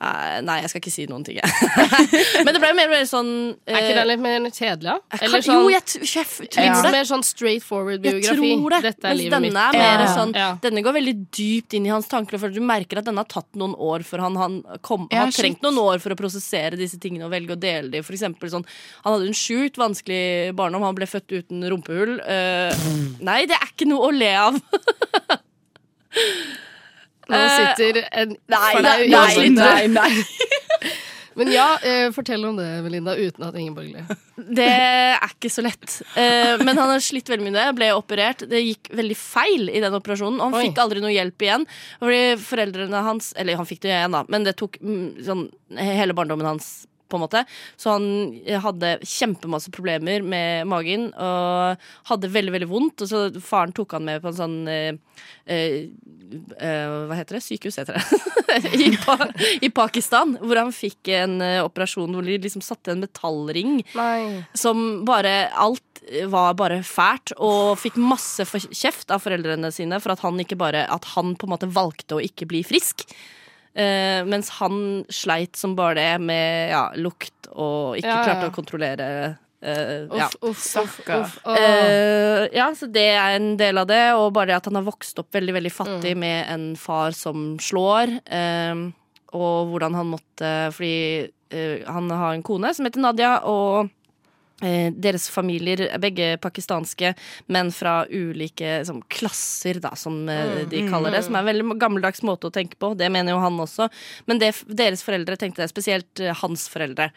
eh, 0.00 0.40
Nei, 0.44 0.60
jeg 0.62 0.70
skal 0.70 0.80
ikke 0.82 0.92
si 0.92 1.06
noen 1.08 1.24
ting, 1.24 1.38
jeg. 1.40 1.48
men 2.44 2.52
det 2.54 2.60
ble 2.62 2.72
mer, 2.76 2.88
mer 2.92 3.04
sånn 3.08 3.30
Er 3.66 3.78
ikke 3.80 3.94
det 3.94 3.96
den 4.02 4.08
litt 4.10 4.20
mer 4.24 4.46
kjedelig? 4.50 4.92
da? 4.92 5.18
Eller 5.24 5.44
sånn, 5.46 5.62
Jo, 5.62 5.70
jeg 5.72 5.82
sjef, 6.10 6.34
tror 6.52 6.66
litt 6.66 6.82
det. 6.84 6.92
mer 6.96 7.08
sånn 7.08 7.24
straight 7.24 7.64
forward 7.64 8.04
Jeg 8.04 8.18
biografi? 8.20 8.50
tror 8.60 8.74
det. 8.76 8.80
Dette 8.90 9.04
er 9.04 9.08
Mens 9.14 9.22
livet 9.22 9.36
denne 9.36 9.48
mitt. 9.48 9.56
er 9.56 9.78
mer 9.80 10.04
Ja. 10.04 10.10
sånn 10.16 10.34
Ja. 10.36 10.48
Denne 10.62 10.82
går 10.84 10.96
veldig 10.98 11.14
dypt 11.40 11.74
inn 11.78 11.86
i 11.86 11.92
hans 11.94 12.08
tanker. 12.12 12.38
For 12.42 12.48
du 12.52 12.60
merker 12.60 12.98
at 12.98 13.04
denne 13.08 13.24
har 13.24 13.30
tatt 13.32 13.48
noen 13.56 13.74
år 13.78 14.04
for 14.04 14.18
han, 14.18 14.36
han 14.36 14.58
kom, 14.82 15.08
Ja, 15.10 15.24
har 15.24 15.32
trengt 15.32 15.62
noen 15.62 15.78
år 15.80 15.98
for 16.04 16.10
å 16.12 16.16
prosessere 16.20 16.76
disse 16.76 16.98
tingene 17.00 17.24
og 17.24 17.32
velge 17.32 17.56
å 17.56 17.60
dele 17.60 17.90
dem. 17.90 18.02
For 18.06 18.12
eksempel 18.12 18.50
sånn 18.52 18.66
Han 19.04 19.12
hadde 19.16 19.26
en 19.28 19.32
sjukt 19.36 19.76
vanskelig 19.80 20.54
barndom. 20.54 20.82
Han 20.82 20.94
ble 20.94 21.06
født 21.06 21.32
uten 21.40 21.64
rumpehull. 21.70 22.18
Uh, 22.20 22.72
nei, 23.24 23.46
det 23.46 23.56
er 23.56 23.66
ikke 23.72 23.88
noe 23.88 24.10
å 24.10 24.12
le 24.12 24.32
av. 24.36 24.60
Nå 27.28 27.36
Eh, 27.36 27.56
sitter 27.74 28.02
en 28.12 28.36
Nei, 28.46 28.72
nei, 28.82 29.08
nei, 29.10 29.48
nei, 29.50 29.88
nei, 29.98 30.92
Men 31.36 31.50
ja, 31.52 31.66
eh, 31.84 32.06
fortell 32.16 32.44
om 32.48 32.56
det, 32.56 32.64
Melinda, 32.84 33.12
uten 33.18 33.44
at 33.44 33.56
Ingeborg 33.60 33.90
ler. 33.92 34.06
Det 34.56 34.68
er 34.70 35.26
ikke 35.26 35.50
så 35.52 35.60
lett. 35.66 35.98
Eh, 36.16 36.54
men 36.62 36.78
han 36.78 36.88
har 36.94 37.02
slitt 37.04 37.28
veldig 37.28 37.50
mye. 37.50 37.66
Ble 37.76 37.90
operert. 37.92 38.46
Det 38.48 38.62
gikk 38.62 38.88
veldig 38.96 39.16
feil 39.20 39.68
i 39.68 39.82
den 39.84 39.92
operasjonen. 39.98 40.38
Og 40.40 40.48
han 40.48 40.56
Oi. 40.62 40.64
fikk 40.70 40.80
aldri 40.80 41.02
noe 41.04 41.12
hjelp 41.12 41.44
igjen. 41.44 41.66
Fordi 42.00 42.22
foreldrene 42.40 43.02
hans 43.04 43.34
Eller 43.36 43.60
han 43.60 43.68
fikk 43.68 43.82
det 43.84 43.92
igjen, 43.92 44.16
da, 44.16 44.24
men 44.32 44.46
det 44.48 44.56
tok 44.56 44.78
mm, 44.80 45.06
sånn, 45.28 45.44
hele 45.76 46.16
barndommen 46.16 46.48
hans. 46.54 46.70
På 47.06 47.18
en 47.18 47.24
måte. 47.26 47.44
Så 47.78 47.94
han 47.94 48.06
hadde 48.62 48.96
kjempemasse 49.06 49.70
problemer 49.74 50.24
med 50.26 50.66
magen 50.66 51.08
og 51.14 51.86
hadde 52.10 52.32
veldig 52.34 52.54
veldig 52.56 52.70
vondt. 52.70 53.04
Og 53.04 53.10
så 53.10 53.20
faren 53.42 53.74
tok 53.76 53.96
han 53.96 54.06
med 54.08 54.22
på 54.24 54.32
en 54.32 54.38
sånn 54.40 54.56
eh, 54.70 54.98
eh, 55.46 55.86
eh, 56.58 56.96
Hva 57.06 57.18
heter 57.18 57.38
det? 57.38 57.44
Sykehus, 57.46 57.78
heter 57.82 58.00
det. 58.00 58.20
I, 58.86 58.90
pa 58.98 59.18
I 59.62 59.70
Pakistan. 59.74 60.36
Hvor 60.42 60.62
han 60.64 60.74
fikk 60.74 61.12
en 61.14 61.38
eh, 61.44 61.62
operasjon 61.64 62.16
hvor 62.16 62.26
de 62.26 62.38
liksom 62.42 62.64
satte 62.64 62.94
en 62.94 63.04
metallring 63.04 63.80
Nei. 63.96 64.42
som 64.56 65.04
bare 65.06 65.46
Alt 65.54 65.82
var 66.30 66.52
bare 66.54 66.82
fælt, 66.86 67.32
og 67.42 67.78
fikk 67.80 67.96
masse 67.98 68.44
kjeft 68.46 69.10
av 69.10 69.24
foreldrene 69.24 69.72
sine 69.74 69.98
for 70.02 70.14
at 70.14 70.22
han 70.22 70.38
ikke 70.38 70.58
bare 70.60 70.84
At 70.92 71.08
han 71.16 71.34
på 71.34 71.48
en 71.48 71.54
måte 71.56 71.70
valgte 71.72 72.18
å 72.18 72.22
ikke 72.22 72.46
bli 72.50 72.62
frisk. 72.66 73.06
Eh, 73.76 74.22
mens 74.24 74.48
han 74.56 75.04
sleit 75.12 75.58
som 75.60 75.74
bare 75.76 75.98
det 75.98 76.12
med 76.24 76.70
ja, 76.72 76.86
lukt 76.96 77.50
og 77.52 77.98
ikke 77.98 78.08
Ja, 78.08 78.14
ja, 78.14 78.22
klarte 78.24 78.48
å 78.48 78.54
kontrollere 78.54 79.08
eh, 79.60 80.06
ja. 80.16 80.28
Uff, 80.40 80.62
uff, 80.80 80.94
uff. 81.02 81.02
Uff. 81.04 81.34
Eh, 81.58 82.46
ja, 82.56 82.70
så 82.72 82.88
det 82.88 83.08
er 83.18 83.36
en 83.36 83.50
del 83.60 83.76
av 83.82 83.90
det, 83.90 84.00
og 84.16 84.30
bare 84.36 84.56
at 84.56 84.70
han 84.70 84.78
har 84.80 84.86
vokst 84.86 85.20
opp 85.20 85.28
veldig 85.36 85.58
veldig 85.58 85.74
fattig 85.74 86.14
med 86.16 86.48
en 86.54 86.70
far 86.80 87.16
som 87.16 87.56
slår, 87.60 88.18
Uh, 88.26 88.88
og 89.36 89.72
hvordan 89.72 89.94
han 89.98 90.06
måtte 90.08 90.50
Fordi 90.72 91.28
han 91.84 92.06
har 92.10 92.32
en 92.32 92.44
kone 92.46 92.70
som 92.74 92.86
heter 92.86 93.02
Nadia, 93.02 93.32
og 93.44 93.90
deres 94.60 95.26
familier 95.28 95.82
er 95.86 96.00
begge 96.00 96.28
pakistanske, 96.40 97.12
men 97.52 97.68
fra 97.74 98.06
ulike 98.08 98.78
sånn, 98.88 99.02
klasser, 99.12 99.80
da, 99.84 99.92
som 99.98 100.22
eh, 100.32 100.62
de 100.70 100.86
kaller 100.88 101.12
det. 101.12 101.22
Som 101.26 101.36
er 101.36 101.44
en 101.44 101.50
veldig 101.50 101.76
gammeldags 101.82 102.24
måte 102.24 102.48
å 102.48 102.54
tenke 102.54 102.78
på. 102.80 102.94
Det 102.96 103.10
mener 103.12 103.34
jo 103.34 103.42
han 103.42 103.58
også. 103.60 103.90
Men 104.30 104.40
det, 104.40 104.54
deres 104.66 105.04
foreldre 105.04 105.36
tenkte 105.40 105.64
det, 105.64 105.68
spesielt 105.72 106.22
eh, 106.24 106.32
hans 106.40 106.68
foreldre. 106.72 107.10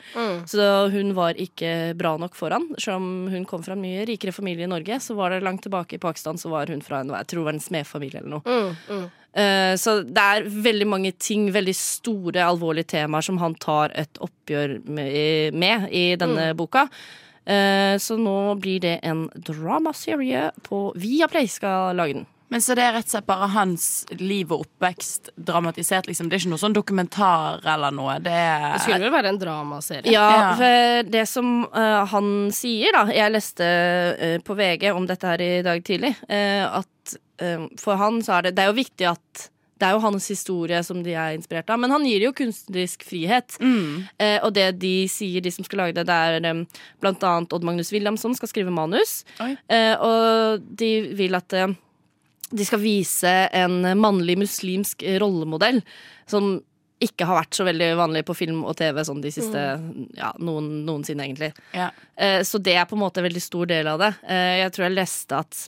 Så 0.49 0.65
hun 0.91 1.13
var 1.17 1.39
ikke 1.39 1.93
bra 1.99 2.15
nok 2.19 2.35
for 2.37 2.53
han. 2.55 2.67
Selv 2.75 2.99
om 2.99 3.29
hun 3.31 3.47
kom 3.47 3.63
fra 3.63 3.77
en 3.77 3.83
mye 3.83 4.03
rikere 4.09 4.35
familie 4.35 4.67
i 4.67 4.71
Norge, 4.71 4.99
så 5.03 5.15
var 5.17 5.31
det 5.31 5.43
langt 5.45 5.63
tilbake 5.63 5.95
i 5.95 6.03
Pakistan 6.03 6.37
så 6.39 6.51
var 6.51 6.67
hun 6.67 6.83
fra 6.83 7.01
en, 7.03 7.13
jeg 7.21 7.31
tror 7.31 7.47
var 7.47 7.55
en 7.55 7.63
smedfamilie 7.63 8.21
eller 8.21 8.35
noe. 8.37 8.43
Eh, 9.39 9.75
så 9.77 9.99
det 10.01 10.25
er 10.25 10.49
veldig 10.49 10.87
mange 10.89 11.13
ting, 11.21 11.49
veldig 11.53 11.75
store, 11.77 12.41
alvorlige 12.45 12.95
temaer 12.95 13.25
som 13.25 13.37
han 13.41 13.55
tar 13.61 13.93
et 13.99 14.21
oppgjør 14.25 14.79
med, 14.89 15.57
med 15.59 15.89
i 15.93 16.05
denne 16.19 16.51
boka. 16.57 16.87
Eh, 17.45 17.95
så 18.01 18.17
nå 18.19 18.55
blir 18.61 18.79
det 18.83 18.99
en 19.03 19.29
dramaserie 19.35 20.51
på 20.65 20.93
Viaplay 20.95 21.47
skal 21.47 21.95
lage 21.97 22.13
den. 22.19 22.27
Men 22.49 22.61
så 22.65 22.73
det 22.73 22.81
er 22.81 22.95
rett 22.95 23.05
og 23.05 23.11
slett 23.13 23.27
bare 23.29 23.47
hans 23.53 23.83
liv 24.17 24.49
og 24.51 24.63
oppvekst 24.63 25.29
dramatisert, 25.37 26.07
liksom. 26.09 26.31
Det 26.31 26.39
er 26.39 26.41
ikke 26.41 26.49
noe 26.55 26.61
sånn 26.63 26.73
dokumentar 26.73 27.59
eller 27.61 27.93
noe. 27.93 28.15
Det 28.17 28.31
Det 28.31 28.39
er 28.39 28.79
skulle 28.81 29.03
vel 29.05 29.13
være 29.13 29.29
en 29.35 29.37
dramaserie? 29.37 30.09
Ja, 30.11 30.23
Ja. 30.33 30.55
for 30.57 31.11
det 31.13 31.27
som 31.29 31.67
uh, 31.69 32.05
han 32.09 32.49
sier, 32.51 32.89
da 32.97 33.05
Jeg 33.13 33.31
leste 33.35 33.67
uh, 34.17 34.37
på 34.41 34.55
VG 34.57 34.89
om 34.95 35.05
dette 35.05 35.27
her 35.29 35.41
i 35.45 35.61
dag 35.61 35.83
tidlig, 35.85 36.15
Uh, 36.29 36.81
at 36.81 37.15
for 37.79 37.95
han 37.95 38.17
så 38.21 38.33
er 38.35 38.41
det 38.49 38.55
Det 38.57 38.63
er 38.65 38.67
jo 38.73 38.81
viktig 38.81 39.05
at 39.07 39.49
det 39.79 39.87
er 39.87 39.95
jo 39.95 40.03
hans 40.03 40.27
historie 40.31 40.79
som 40.83 41.01
de 41.05 41.13
er 41.15 41.35
inspirert 41.37 41.69
av, 41.71 41.79
men 41.79 41.93
han 41.93 42.05
gir 42.07 42.25
jo 42.25 42.35
kunstnerisk 42.35 43.05
frihet. 43.07 43.55
Eh, 44.19 44.37
og 44.43 44.53
det 44.55 44.67
de 44.81 45.07
sier, 45.11 45.41
de 45.41 45.51
som 45.55 45.63
skal 45.67 45.85
lage 45.85 45.95
det, 45.97 46.07
det 46.09 46.15
er 46.15 46.49
eh, 46.49 46.63
blant 46.99 47.23
annet 47.23 47.53
Odd 47.55 47.67
Magnus 47.67 47.93
Williamson 47.95 48.35
skal 48.35 48.51
skrive 48.51 48.73
manus. 48.75 49.23
Eh, 49.39 49.95
og 49.95 50.65
de 50.81 50.91
vil 51.15 51.39
at 51.39 51.55
eh, 51.55 51.77
de 52.49 52.65
skal 52.65 52.81
vise 52.81 53.33
en 53.53 53.83
mannlig 53.99 54.35
muslimsk 54.41 55.05
rollemodell 55.21 55.83
som 56.29 56.57
ikke 56.99 57.27
har 57.27 57.37
vært 57.39 57.55
så 57.55 57.63
veldig 57.63 57.87
vanlig 57.99 58.25
på 58.27 58.35
film 58.35 58.63
og 58.67 58.75
TV 58.79 58.99
sånn 59.07 59.21
de 59.23 59.31
siste 59.31 59.61
ja, 60.17 60.33
noen, 60.43 60.67
noensinne, 60.87 61.25
egentlig. 61.29 61.53
ja. 61.75 61.89
Eh, 62.19 62.41
så 62.43 62.59
det 62.59 62.73
er 62.75 62.83
på 62.89 62.97
en 62.97 63.03
måte 63.05 63.21
en 63.21 63.27
veldig 63.29 63.41
stor 63.43 63.69
del 63.69 63.87
av 63.87 64.01
det. 64.01 64.09
Eh, 64.27 64.57
jeg 64.59 64.73
tror 64.75 64.85
jeg 64.85 64.95
leste 64.97 65.37
at 65.39 65.59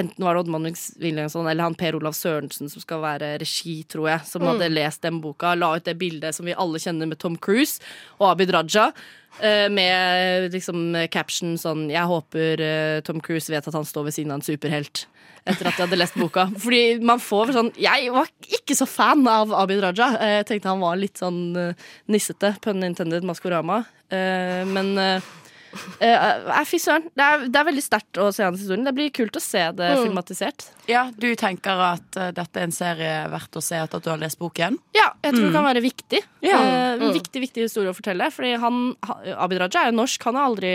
enten 0.00 0.22
var 0.22 0.36
det 0.36 0.44
Odd 0.44 0.52
Magnus 0.54 0.84
Williamson 1.02 1.48
eller 1.50 1.66
han 1.66 1.74
Per 1.78 1.98
Olav 1.98 2.14
Sørensen 2.14 2.70
som 2.70 2.84
skal 2.84 3.02
være 3.02 3.32
regi, 3.42 3.80
tror 3.90 4.12
jeg, 4.12 4.26
som 4.30 4.46
hadde 4.46 4.70
lest 4.70 5.02
den 5.02 5.18
boka, 5.24 5.56
la 5.58 5.72
ut 5.74 5.88
det 5.88 5.98
bildet 5.98 6.38
som 6.38 6.46
vi 6.46 6.54
alle 6.54 6.78
kjenner 6.82 7.10
med 7.10 7.18
Tom 7.18 7.34
Cruise 7.34 7.82
og 8.20 8.30
Abid 8.30 8.54
Raja. 8.54 8.92
Eh, 9.42 9.68
Med 9.68 10.52
liksom 10.52 10.96
caption 11.10 11.56
sånn 11.58 11.88
'Jeg 11.90 12.06
håper 12.06 12.60
eh, 12.60 13.00
Tom 13.06 13.20
Cruise 13.20 13.50
vet 13.50 13.66
at 13.68 13.74
han 13.74 13.84
står 13.84 14.04
ved 14.08 14.14
siden 14.14 14.32
av 14.32 14.40
en 14.40 14.46
superhelt'. 14.46 15.06
Etter 15.48 15.66
at 15.66 15.78
jeg 15.78 15.86
hadde 15.86 15.96
lest 15.98 16.14
boka. 16.14 16.46
Fordi 16.62 17.00
man 17.00 17.18
får 17.18 17.52
sånn 17.56 17.72
Jeg 17.78 18.10
var 18.12 18.28
ikke 18.42 18.76
så 18.76 18.86
fan 18.86 19.26
av 19.26 19.52
Abid 19.52 19.80
Raja. 19.82 20.16
Eh, 20.20 20.36
Jeg 20.42 20.46
tenkte 20.46 20.68
han 20.68 20.80
var 20.80 20.96
litt 20.96 21.16
sånn 21.18 21.74
nissete. 22.08 22.56
Pun 22.60 22.82
intended 22.84 23.22
Maskorama. 23.24 23.84
Men 24.10 24.96
eh, 26.00 26.26
eh, 26.48 26.64
Fy 26.68 26.78
søren. 26.82 27.08
Det 27.16 27.26
det 27.52 27.60
er 27.60 27.66
veldig 27.68 27.84
sterkt 27.84 28.20
å 28.20 28.28
se 28.34 28.44
hans 28.46 28.60
historie. 28.60 28.84
Det 28.86 28.94
blir 28.96 29.10
kult 29.14 29.36
å 29.38 29.42
se 29.42 29.62
det 29.76 29.90
filmatisert. 29.98 30.68
ja, 30.88 31.08
du 31.16 31.28
tenker 31.38 31.82
at 31.88 32.18
uh, 32.18 32.30
dette 32.34 32.60
er 32.60 32.68
en 32.68 32.74
serie 32.74 33.12
verdt 33.32 33.58
å 33.58 33.62
se 33.64 33.76
etter 33.76 34.00
at 34.00 34.06
du 34.06 34.10
har 34.10 34.20
lest 34.20 34.38
boken? 34.40 34.78
Ja, 34.96 35.10
jeg 35.24 35.36
tror 35.36 35.46
det 35.46 35.54
kan 35.56 35.68
være 35.68 35.84
viktig. 35.84 36.22
Ja. 36.44 36.58
Uh, 36.58 37.06
en 37.08 37.16
viktig, 37.16 37.42
viktig 37.48 37.66
historie 37.66 37.92
å 37.92 37.96
fortelle. 37.96 38.30
Fordi 38.34 38.54
han, 38.62 38.82
Abid 39.36 39.60
Raja 39.62 39.84
er 39.84 39.92
jo 39.92 39.98
norsk. 40.00 40.28
Han 40.28 40.38
er 40.38 40.48
aldri 40.48 40.74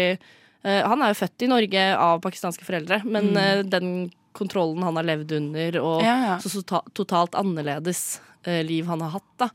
Han 0.64 1.02
er 1.04 1.12
jo 1.12 1.20
født 1.20 1.44
i 1.44 1.48
Norge 1.52 1.82
av 2.00 2.22
pakistanske 2.24 2.64
foreldre, 2.64 3.02
men 3.04 3.34
eh, 3.36 3.66
den 3.68 3.88
kontrollen 4.32 4.86
han 4.88 4.96
har 4.96 5.04
levd 5.04 5.34
under, 5.36 5.78
og 5.84 6.06
Ja, 6.06 6.14
ja. 6.24 6.38
så, 6.40 6.62
totalt 6.96 7.36
annerledes 7.36 8.22
liv 8.64 8.88
han 8.88 9.04
har 9.04 9.12
hatt. 9.18 9.28
da 9.44 9.50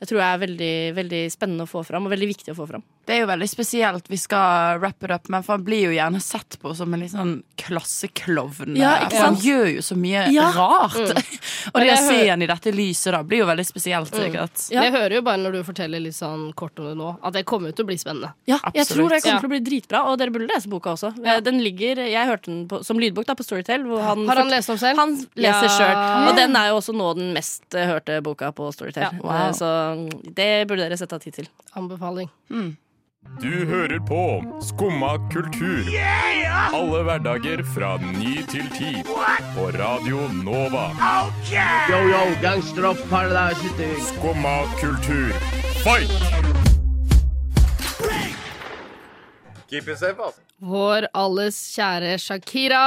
Jeg 0.00 0.10
tror 0.10 0.18
det 0.18 0.26
er 0.26 0.42
veldig, 0.42 0.74
veldig 0.98 1.22
spennende 1.30 1.62
å 1.62 1.70
få 1.70 1.84
fram, 1.86 2.08
og 2.08 2.10
veldig 2.10 2.30
viktig 2.32 2.56
å 2.56 2.58
få 2.58 2.66
fram. 2.72 2.82
Det 3.08 3.14
er 3.16 3.22
jo 3.22 3.28
veldig 3.30 3.46
spesielt. 3.48 4.08
Vi 4.12 4.18
skal 4.20 4.76
wrap 4.82 5.00
it 5.06 5.10
up, 5.14 5.28
men 5.32 5.40
for 5.46 5.56
han 5.56 5.62
blir 5.64 5.86
jo 5.88 5.92
gjerne 5.96 6.18
sett 6.20 6.58
på 6.60 6.74
som 6.76 6.92
en 6.92 7.00
litt 7.00 7.14
sånn 7.14 7.38
klasseklovn. 7.56 8.74
Ja, 8.76 9.08
for 9.08 9.22
han 9.30 9.38
gjør 9.40 9.70
jo 9.78 9.84
så 9.86 9.96
mye 9.96 10.26
Ja. 10.34 10.50
rart. 10.52 10.96
og 11.72 11.78
det 11.80 11.88
å 11.94 11.96
se 12.04 12.18
han 12.28 12.42
i 12.44 12.48
dette 12.50 12.72
lyset 12.76 13.14
da 13.16 13.22
blir 13.24 13.40
jo 13.42 13.46
veldig 13.48 13.64
spesielt, 13.64 14.12
sikkert. 14.12 14.66
Ja. 14.74 14.84
Jeg 14.84 14.92
hører 14.92 15.16
jo 15.18 15.22
bare 15.24 15.40
når 15.40 15.56
du 15.56 15.60
forteller 15.64 16.02
litt 16.04 16.18
sånn 16.18 16.50
kort 16.58 16.76
om 16.82 16.90
det 16.90 16.94
nå, 17.00 17.14
at 17.24 17.32
det 17.38 17.44
kommer 17.48 17.72
jo 17.72 17.78
til 17.78 17.86
å 17.86 17.90
bli 17.90 17.96
spennende. 18.00 18.34
Ja, 18.50 18.58
jeg 18.76 18.86
tror 18.90 19.08
det 19.14 19.22
kommer 19.24 19.40
til 19.40 19.48
å 19.50 19.54
bli 19.56 19.62
dritbra, 19.70 20.02
og 20.10 20.18
dere 20.20 20.34
burde 20.34 20.50
lese 20.52 20.68
boka 20.68 20.92
også. 20.92 21.14
Den 21.48 21.62
ligger, 21.64 21.96
Jeg 22.08 22.26
hørte 22.28 22.50
den 22.52 22.66
på, 22.68 22.82
som 22.84 22.98
lydbok 23.00 23.24
da, 23.28 23.34
på 23.38 23.44
Storytel. 23.46 23.84
Hvor 23.88 24.02
han, 24.04 24.26
Har 24.28 24.36
han 24.42 24.50
lest 24.52 24.68
om 24.70 24.76
selv? 24.76 24.98
Han 25.00 25.16
leser 25.34 25.64
Ja. 25.64 25.76
sjøl. 25.78 26.28
Og 26.28 26.36
den 26.36 26.56
er 26.56 26.68
jo 26.68 26.76
også 26.82 26.92
nå 26.94 27.14
den 27.16 27.32
mest 27.32 27.74
eh, 27.74 27.86
hørte 27.88 28.20
boka 28.22 28.52
på 28.52 28.68
Storytel. 28.74 29.02
Ja. 29.08 29.10
Wow. 29.22 29.32
Eh, 29.48 29.52
Så 29.56 29.64
mm, 29.96 30.34
det 30.34 30.68
burde 30.68 30.84
dere 30.84 30.96
sette 31.00 31.14
av 31.16 31.20
tid 31.24 31.34
til. 31.40 31.48
Anbefaling. 31.74 32.28
Du 33.42 33.66
hører 33.66 34.00
på 34.06 34.20
Skumma 34.62 35.12
kultur. 35.32 35.86
Alle 36.74 37.02
hverdager 37.06 37.60
fra 37.74 37.92
ny 38.02 38.40
til 38.50 38.66
ti. 38.74 38.90
På 39.54 39.68
Radio 39.74 40.24
Nova. 40.42 40.88
Yo, 41.90 42.00
yo, 42.10 42.20
gangsteropp, 42.42 42.98
paradise. 43.10 43.70
Skumma 44.08 44.54
kultur, 44.80 45.30
fight! 45.84 46.10
Keep 49.68 49.88
it 49.88 49.98
safe, 49.98 50.18
altså. 50.18 50.40
Vår 50.58 51.06
alles 51.14 51.58
kjære 51.76 52.16
Shakira 52.18 52.84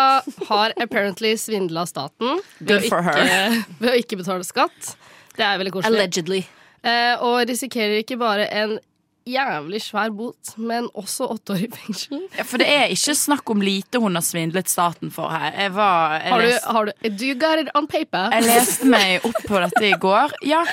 har 0.50 0.74
apparently 0.82 1.36
svindla 1.40 1.86
staten 1.88 2.42
ved 2.60 2.78
å, 2.80 2.88
for 2.90 3.06
her. 3.06 3.22
ikke, 3.24 3.76
ved 3.84 3.92
å 3.94 3.98
ikke 4.02 4.20
betale 4.24 4.48
skatt. 4.48 4.96
Det 5.38 5.46
er 5.48 5.60
veldig 5.62 5.76
koselig. 5.78 5.92
Allegedly. 6.02 6.42
Eh, 6.84 7.22
og 7.24 7.44
risikerer 7.48 8.02
ikke 8.02 8.18
bare 8.20 8.50
en 8.52 8.80
jævlig 9.28 9.82
svær 9.84 10.10
bot, 10.16 10.54
men 10.58 10.88
også 10.98 11.28
åtte 11.32 11.54
år 11.54 11.64
i 11.66 11.70
fengsel. 11.72 12.24
Ja, 12.38 12.44
for 12.48 12.58
det 12.62 12.68
er 12.72 12.92
ikke 12.94 13.16
snakk 13.16 13.50
om 13.54 13.62
lite 13.62 14.02
hun 14.02 14.16
har 14.18 14.26
svindlet 14.26 14.70
staten 14.72 15.12
for 15.14 15.30
her. 15.30 15.52
Jeg 15.56 15.74
var 15.76 16.18
jeg 16.20 16.32
Har 16.34 16.42
du, 16.42 16.48
lest... 16.48 16.66
har 16.66 16.86
du, 16.86 16.92
do 17.22 17.26
you 17.30 17.36
got 17.40 17.60
it 17.62 17.70
on 17.76 17.88
paper? 17.88 18.30
Jeg 18.34 18.48
leste 18.50 18.86
meg 18.90 19.26
opp 19.28 19.42
på 19.48 19.60
dette 19.64 19.84
i 19.88 19.96
går. 20.02 20.34
Ja. 20.48 20.64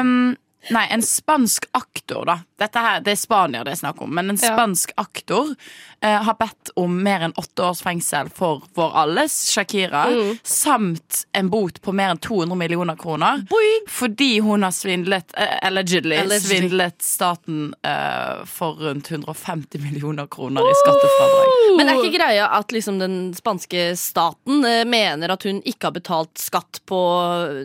Um, 0.00 0.36
nei, 0.74 0.84
en 0.92 1.02
spansk 1.04 1.68
aktor, 1.76 2.24
da. 2.28 2.38
Dette 2.60 2.82
her, 2.82 3.00
Det 3.04 3.14
er 3.14 3.20
Spania 3.20 3.62
det 3.64 3.72
er 3.76 3.82
snakk 3.84 4.02
om, 4.04 4.10
men 4.14 4.30
en 4.34 4.40
Ja. 4.40 4.52
spansk 4.54 4.92
aktor 5.00 5.52
eh, 5.52 5.56
har 6.00 6.36
bedt 6.38 6.70
om 6.78 6.92
mer 7.02 7.24
enn 7.26 7.32
åtte 7.40 7.64
års 7.66 7.80
fengsel 7.82 8.28
for 8.30 8.62
vår 8.78 8.92
alles 9.00 9.34
Shakira, 9.50 10.04
samt 10.46 11.24
en 11.34 11.48
bot 11.50 11.80
på 11.82 11.92
mer 11.92 12.12
enn 12.14 12.20
200 12.22 12.54
millioner 12.60 12.96
kroner. 13.00 13.42
Fordi 13.90 14.38
hun 14.44 14.62
har 14.62 14.70
svindlet, 14.76 15.32
eh, 15.36 15.56
allegedly, 15.66 16.16
Allegedly. 16.16 16.46
svindlet 16.46 17.02
staten 17.02 17.74
eh, 17.82 18.44
for 18.46 18.78
rundt 18.78 19.10
150 19.10 19.78
millioner 19.82 20.26
kroner 20.30 20.62
i 20.62 20.74
skattefradrag. 20.84 21.54
Men 21.80 21.88
er 21.88 22.02
ikke 22.04 22.18
greia 22.18 22.46
at 22.58 22.72
liksom 22.74 23.00
den 23.02 23.16
spanske 23.34 23.88
staten 23.98 24.62
eh, 24.64 24.84
mener 24.86 25.34
at 25.34 25.42
hun 25.48 25.58
ikke 25.64 25.90
har 25.90 25.96
betalt 25.98 26.38
skatt 26.38 26.80
på 26.86 27.00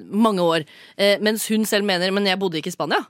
mange 0.09 0.41
år, 0.41 0.65
eh, 0.97 1.19
mens 1.21 1.45
hun 1.53 1.65
selv 1.69 1.85
mener 1.85 2.11
men 2.13 2.25
jeg 2.25 2.39
bodde 2.41 2.57
ikke 2.59 2.73
i 2.73 2.77
Spania? 2.77 3.03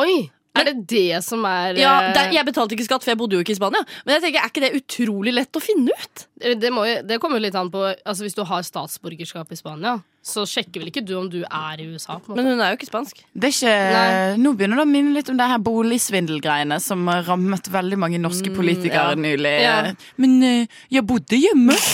Oi! 0.00 0.30
Er 0.54 0.68
det 0.68 0.74
det 0.86 1.18
som 1.26 1.42
er 1.48 1.74
Ja, 1.80 1.94
eh, 2.04 2.12
det, 2.14 2.22
Jeg 2.36 2.46
betalte 2.46 2.76
ikke 2.76 2.86
skatt, 2.86 3.02
for 3.02 3.10
jeg 3.10 3.18
bodde 3.18 3.34
jo 3.34 3.42
ikke 3.42 3.54
i 3.56 3.58
Spania. 3.58 3.82
Men 4.06 4.16
jeg 4.16 4.22
tenker, 4.26 4.44
er 4.44 4.52
ikke 4.52 4.62
det 4.62 4.72
utrolig 4.78 5.34
lett 5.34 5.58
å 5.58 5.62
finne 5.62 5.90
ut? 5.90 6.26
det, 6.44 6.70
må 6.74 6.82
det 7.06 7.16
kommer 7.22 7.38
jo 7.38 7.44
litt 7.46 7.54
an 7.56 7.70
på 7.72 7.80
altså 7.88 8.26
Hvis 8.26 8.36
du 8.36 8.42
har 8.44 8.64
statsborgerskap 8.66 9.52
i 9.54 9.56
Spania, 9.58 9.94
så 10.24 10.44
sjekker 10.48 10.82
vel 10.82 10.90
ikke 10.90 11.04
du 11.04 11.14
om 11.18 11.28
du 11.30 11.40
er 11.42 11.80
i 11.82 11.88
USA? 11.88 12.18
På 12.18 12.32
måte. 12.32 12.38
Men 12.38 12.52
hun 12.52 12.62
er 12.64 12.72
jo 12.72 12.78
ikke 12.78 12.90
spansk. 12.90 13.24
Det 13.32 13.50
er 13.50 13.54
ikke, 13.56 13.74
Nei. 13.94 14.36
nå 14.44 14.54
begynner 14.56 14.80
det 14.80 14.86
å 14.86 14.92
minne 14.92 15.14
litt 15.16 15.30
om 15.32 15.40
det 15.40 15.48
her 15.50 15.60
boligsvindelgreiene 15.64 16.78
som 16.82 17.08
rammet 17.28 17.70
veldig 17.72 17.98
mange 18.00 18.22
norske 18.22 18.52
politikere 18.54 19.12
ja. 19.14 19.20
nylig. 19.26 19.56
Ja. 19.64 19.76
Men 20.22 20.38
eh, 20.46 20.80
jeg 20.94 21.06
bodde 21.08 21.40
hjemme. 21.40 21.76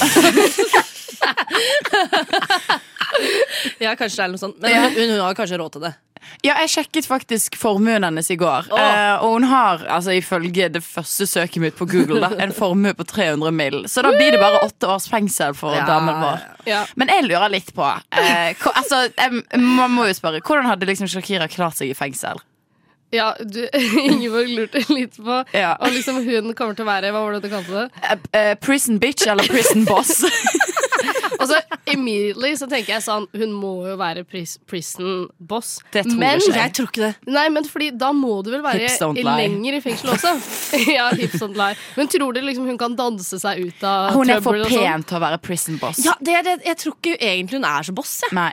Ja, 3.81 3.95
kanskje 3.99 4.21
det 4.21 4.25
er 4.25 4.31
noe 4.33 4.41
sånt. 4.41 4.61
Men 4.63 4.95
hun, 4.95 5.11
hun 5.17 5.23
har 5.25 5.35
kanskje 5.37 5.59
råd 5.61 5.75
til 5.75 5.85
det. 5.89 5.93
Ja, 6.47 6.55
jeg 6.63 6.71
sjekket 6.73 7.07
faktisk 7.09 7.57
formuen 7.61 8.05
hennes 8.07 8.31
i 8.33 8.37
går. 8.41 8.69
Eh, 8.73 9.23
og 9.25 9.35
hun 9.39 9.47
har, 9.51 9.83
altså 9.93 10.15
ifølge 10.17 10.69
det 10.73 10.83
første 10.85 11.27
søket 11.29 11.61
mitt 11.65 11.77
på 11.79 11.87
Google, 11.91 12.21
da, 12.23 12.31
en 12.45 12.53
formue 12.57 12.93
på 12.97 13.05
300 13.09 13.51
mill. 13.53 13.83
Så 13.91 14.03
da 14.07 14.13
blir 14.17 14.33
det 14.37 14.41
bare 14.41 14.63
åtte 14.67 14.89
års 14.89 15.09
fengsel 15.11 15.55
for 15.59 15.75
Ja, 15.77 15.87
damen 15.89 16.21
vår. 16.23 16.45
Ja. 16.69 16.85
Men 17.01 17.09
jeg 17.13 17.27
lurer 17.29 17.49
litt 17.53 17.73
på 17.77 17.85
eh, 17.87 18.55
hva- 18.61 18.77
altså, 18.77 19.05
jeg, 19.17 19.43
Man 19.61 19.91
må 19.97 20.07
jo 20.11 20.15
spørre, 20.17 20.41
hvordan 20.45 20.69
hadde 20.71 20.89
liksom 20.89 21.09
Shakira 21.11 21.49
klart 21.49 21.77
seg 21.81 21.91
i 21.93 21.99
fengsel? 21.99 22.41
Ja, 23.11 23.33
du, 23.43 23.65
Ingeborg 24.07 24.53
lurte 24.55 24.85
litt 24.95 25.17
på 25.19 25.41
Ja. 25.57 25.73
om 25.83 25.91
liksom 25.91 26.21
hun 26.23 26.53
kommer 26.55 26.77
til 26.79 26.85
å 26.87 26.91
være 26.93 27.11
Hva 27.11 27.25
var 27.25 27.33
det 27.35 27.41
du 27.43 27.49
kalte 27.51 27.73
det? 27.75 27.89
Uh, 28.07 28.29
uh, 28.37 28.53
prison 28.63 29.01
bitch 29.03 29.27
eller 29.27 29.49
prison 29.51 29.83
boss? 29.89 30.21
Og 31.41 31.49
så 31.49 31.59
immediately 31.91 32.53
så 32.59 32.69
tenker 32.71 32.95
jeg 32.95 33.05
sånn 33.05 33.27
Hun 33.37 33.53
må 33.57 33.73
jo 33.89 33.97
være 34.01 34.25
pris, 34.29 34.57
prison 34.71 35.27
boss. 35.39 35.79
Det 35.95 36.05
tror 36.07 36.21
men, 36.21 36.39
ikke 36.43 36.53
jeg. 36.53 36.61
Jeg 36.61 36.75
tror 36.79 36.91
ikke 36.91 37.05
det. 37.07 37.13
Nei, 37.33 37.47
men 37.55 37.69
fordi 37.69 37.91
da 38.01 38.13
må 38.17 38.33
du 38.45 38.51
vel 38.55 38.63
være 38.65 38.91
i- 38.91 39.25
lenger 39.27 39.79
i 39.79 39.83
fengsel 39.85 40.13
også. 40.15 40.35
ja, 40.97 41.09
hips 41.17 41.41
don't 41.43 41.59
lie. 41.59 41.77
Men 41.97 42.11
tror 42.13 42.37
dere 42.37 42.49
liksom 42.51 42.69
hun 42.71 42.79
kan 42.81 42.97
danse 42.99 43.41
seg 43.43 43.65
ut 43.67 43.85
av 43.87 44.13
Hun 44.17 44.31
er 44.31 44.41
for 44.45 44.57
trøbbel 44.59 44.71
sånn? 44.71 44.87
pen 44.87 45.07
til 45.11 45.21
å 45.21 45.25
være 45.27 45.43
prison 45.43 45.79
boss. 45.83 46.03
Ja, 46.07 46.17
det 46.21 46.41
det. 46.47 46.59
Jeg 46.71 46.81
tror 46.85 46.97
ikke 46.99 47.17
egentlig 47.19 47.61
hun 47.61 47.69
er 47.69 47.89
så 47.89 47.95
boss. 47.97 48.19
Jeg, 48.27 48.37
Nei. 48.37 48.51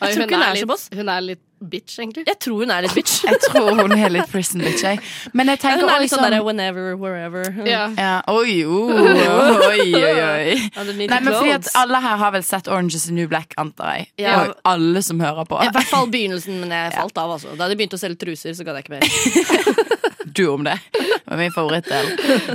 Nei, 0.00 0.08
jeg 0.08 0.16
tror 0.16 0.26
ikke 0.28 0.36
hun 0.40 0.46
er 0.46 0.54
så 0.54 0.60
litt, 0.60 0.70
boss. 0.70 0.88
Hun 0.96 1.08
er 1.12 1.24
litt 1.32 1.44
bitch, 1.60 1.98
egentlig. 2.00 2.24
jeg 2.26 2.38
tror 2.40 2.62
hun 2.64 2.70
er 2.72 2.84
litt 2.86 2.94
bitch. 2.96 3.20
Jeg 3.30 3.40
tror 3.44 3.70
hun 3.76 3.92
er 3.92 4.12
litt 4.12 4.30
prison 4.32 4.62
bitch, 4.64 4.82
jeg. 4.84 5.00
Men 5.36 5.50
jeg 5.52 5.60
tenker 5.60 5.82
Hun 5.82 5.90
er 5.90 5.92
også 5.92 6.02
litt 6.04 6.12
sånn 6.14 6.24
derre 6.24 6.40
whenever, 6.46 6.94
wherever. 6.96 7.44
Ja. 7.68 7.82
ja, 7.96 8.12
Oi, 8.32 8.62
oh, 8.64 8.90
oi, 9.68 9.84
oi, 9.94 10.14
oi. 10.24 10.56
Nei, 11.04 11.20
men 11.20 11.28
fordi 11.28 11.52
at 11.58 11.68
alle 11.78 12.00
her 12.00 12.16
har 12.22 12.34
vel 12.34 12.44
sett 12.46 12.70
Orange 12.70 12.96
is 12.96 13.04
the 13.08 13.14
New 13.16 13.28
Black, 13.30 13.54
antar 13.60 13.98
jeg. 13.98 14.08
Ja. 14.24 14.38
Og 14.46 14.56
alle 14.72 15.02
som 15.04 15.20
hører 15.20 15.44
på. 15.48 15.60
I 15.60 15.70
hvert 15.74 15.90
fall 15.92 16.08
begynnelsen, 16.12 16.62
men 16.64 16.74
jeg 16.74 16.94
falt 17.00 17.20
av. 17.20 17.36
altså 17.36 17.56
Da 17.60 17.68
de 17.70 17.78
begynte 17.78 18.00
å 18.00 18.02
selge 18.02 18.22
truser, 18.24 18.56
så 18.56 18.66
gadd 18.66 18.80
jeg 18.80 18.88
ikke 18.88 18.98
mer. 18.98 19.86
Du 20.34 20.46
om 20.52 20.64
det. 20.64 20.76
Det 20.94 21.24
var 21.26 21.36
min 21.38 21.52
favorittdel. 21.54 22.06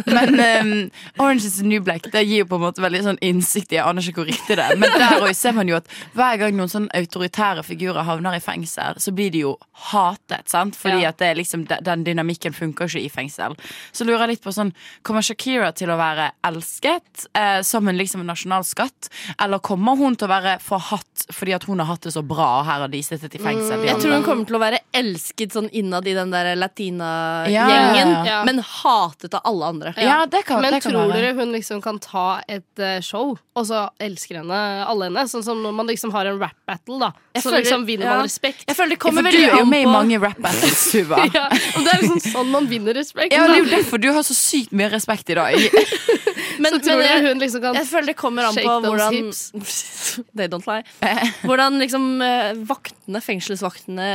Men 0.05 0.39
um, 0.39 0.91
Orange 1.17 1.45
is 1.47 1.57
the 1.59 1.63
New 1.67 1.79
Black 1.83 2.09
Det 2.11 2.21
gir 2.27 2.41
jo 2.43 2.47
på 2.49 2.57
en 2.59 2.63
måte 2.65 2.83
veldig 2.83 3.01
sånn 3.05 3.19
innsikt 3.23 3.71
i 3.71 3.77
Jeg 3.77 3.85
aner 3.87 4.03
ikke 4.03 4.21
hvor 4.23 4.27
riktig 4.29 4.57
det 4.59 4.65
er. 4.65 4.75
Men 4.79 4.91
der 4.99 5.21
også 5.23 5.37
ser 5.45 5.55
man 5.55 5.69
jo 5.71 5.77
at 5.79 5.87
hver 6.17 6.39
gang 6.41 6.57
noen 6.57 6.71
sånn 6.71 6.87
autoritære 6.95 7.63
figurer 7.67 8.03
havner 8.07 8.35
i 8.35 8.41
fengsel, 8.43 8.99
så 8.99 9.13
blir 9.15 9.31
de 9.31 9.43
jo 9.45 9.53
hatet. 9.91 10.49
sant? 10.51 10.75
Fordi 10.75 11.01
Ja. 11.05 11.09
at 11.13 11.17
det 11.21 11.27
er 11.31 11.35
liksom, 11.39 11.65
den 11.67 12.03
dynamikken 12.07 12.53
funker 12.55 12.85
ikke 12.91 13.05
i 13.05 13.09
fengsel. 13.09 13.55
Så 13.95 14.03
lurer 14.07 14.25
jeg 14.25 14.35
litt 14.35 14.43
på 14.43 14.53
sånn 14.55 14.73
Kommer 15.03 15.21
Shakira 15.23 15.71
til 15.75 15.89
å 15.93 15.97
være 15.99 16.31
elsket 16.43 17.25
eh, 17.33 17.61
som 17.61 17.87
en 17.87 17.97
liksom 17.97 18.25
nasjonalskatt? 18.27 19.09
Eller 19.39 19.59
kommer 19.63 19.95
hun 19.99 20.15
til 20.19 20.27
å 20.27 20.33
være 20.35 20.57
forhatt 20.63 21.25
fordi 21.31 21.55
at 21.55 21.63
hun 21.69 21.79
har 21.79 21.87
hatt 21.93 22.01
det 22.05 22.13
så 22.13 22.21
bra, 22.25 22.59
og 22.59 22.65
her 22.67 22.83
har 22.85 22.91
de 22.91 23.01
sittet 23.03 23.35
i 23.35 23.41
fengsel? 23.41 23.79
Mm, 23.79 23.85
Jeg 23.87 24.01
tror 24.01 24.13
hun 24.17 24.23
kommer 24.27 24.45
til 24.49 24.57
å 24.59 24.61
være 24.61 24.79
elsket 24.93 25.55
sånn 25.55 25.69
innad 25.71 26.07
i 26.07 26.13
den 26.17 26.31
der 26.33 26.51
Ja, 26.55 27.64
latina-gjengen, 27.67 28.11
ja, 28.13 28.25
ja. 28.31 28.39
men 28.45 28.59
hatet 28.59 29.33
av 29.33 29.41
alle 29.43 29.65
andre. 29.65 29.93
Ja, 29.97 30.25
det 30.25 30.43
kan, 30.45 30.61
Men 30.61 30.73
det 30.73 30.81
kan 30.83 30.91
tror 30.91 31.07
være. 31.11 31.21
dere 31.21 31.33
hun 31.39 31.51
liksom 31.55 31.81
kan 31.83 31.99
ta 31.99 32.41
et 32.47 32.79
eh, 32.79 32.99
show, 33.01 33.37
og 33.55 33.65
så 33.67 33.89
elsker 33.99 34.41
henne 34.41 34.59
alle 34.85 35.09
henne? 35.09 35.25
Sånn 35.31 35.43
som 35.43 35.61
når 35.63 35.73
man 35.73 35.87
liksom 35.87 36.11
har 36.15 36.25
en 36.31 36.39
rap 36.39 36.55
battle, 36.67 36.99
da. 36.99 37.11
Jeg 37.35 37.43
Så 37.43 37.49
føler- 37.49 37.63
liksom 37.65 37.85
vinner 37.85 38.05
ja. 38.05 38.15
man 38.17 38.23
respekt. 38.29 38.63
Jeg 38.67 38.75
føler 38.75 38.89
det 38.95 38.99
kommer 38.99 39.23
for 39.23 39.31
du 39.31 39.37
veldig 39.37 39.53
er 39.53 39.59
jo 39.59 39.65
med 39.65 39.81
i 39.81 39.91
mange 39.91 40.19
rap 40.21 40.37
battles, 40.41 40.85
Tuva. 40.91 41.23
Ja, 41.33 41.47
og 41.49 41.81
det 41.83 41.93
er 41.93 42.01
liksom 42.05 42.21
sånn 42.31 42.51
man 42.51 42.67
vinner 42.71 42.93
respekt. 42.93 43.33
Ja, 43.33 43.47
det 43.47 43.57
er 43.59 43.63
jo 43.63 43.71
derfor 43.75 44.01
du 44.01 44.11
har 44.13 44.23
så 44.23 44.33
sykt 44.37 44.71
mye 44.71 44.89
respekt 44.91 45.29
i 45.29 45.35
dag. 45.35 45.55
Men, 46.65 46.75
så 46.75 46.79
tror 46.85 46.99
men 47.01 47.07
jeg, 47.07 47.23
hun 47.29 47.41
liksom 47.43 47.61
kan 47.63 47.77
jeg 47.79 47.87
føler 47.89 48.09
det 48.11 48.15
kommer 48.19 48.47
an 48.49 48.57
på 48.57 48.75
hvordan? 48.85 49.31
They 50.37 50.47
don't 50.51 50.65
lie. 50.69 50.83
Hvordan 51.47 51.77
liksom 51.81 52.03
eh, 52.23 52.51
vaktene, 52.69 53.19
fengselsvaktene 53.23 54.05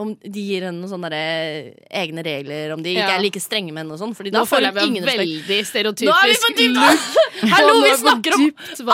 Om 0.00 0.14
de 0.22 0.40
gir 0.46 0.64
henne 0.68 0.80
noen 0.80 0.90
sånne 0.92 1.10
egne 1.94 2.24
regler, 2.26 2.72
om 2.74 2.82
de 2.84 2.94
ikke 2.94 3.04
Ja. 3.04 3.16
er 3.18 3.22
like 3.24 3.40
strenge 3.42 3.72
med 3.74 3.84
henne 3.84 3.94
og 3.96 4.00
sånn. 4.00 4.14
Fordi 4.16 4.32
da 4.34 4.44
føler 4.48 4.70
jeg 4.72 4.90
vi 4.94 5.00
har 5.04 5.10
veldig 5.18 5.58
stereotypisk 5.68 6.10
Nå 6.10 6.16
er 6.16 6.32
vi 6.32 6.36
på 6.44 6.50
dypt 6.60 7.52
Hallo, 7.54 7.74
vi 7.84 7.92
snakker 8.00 8.36
om. 8.38 8.44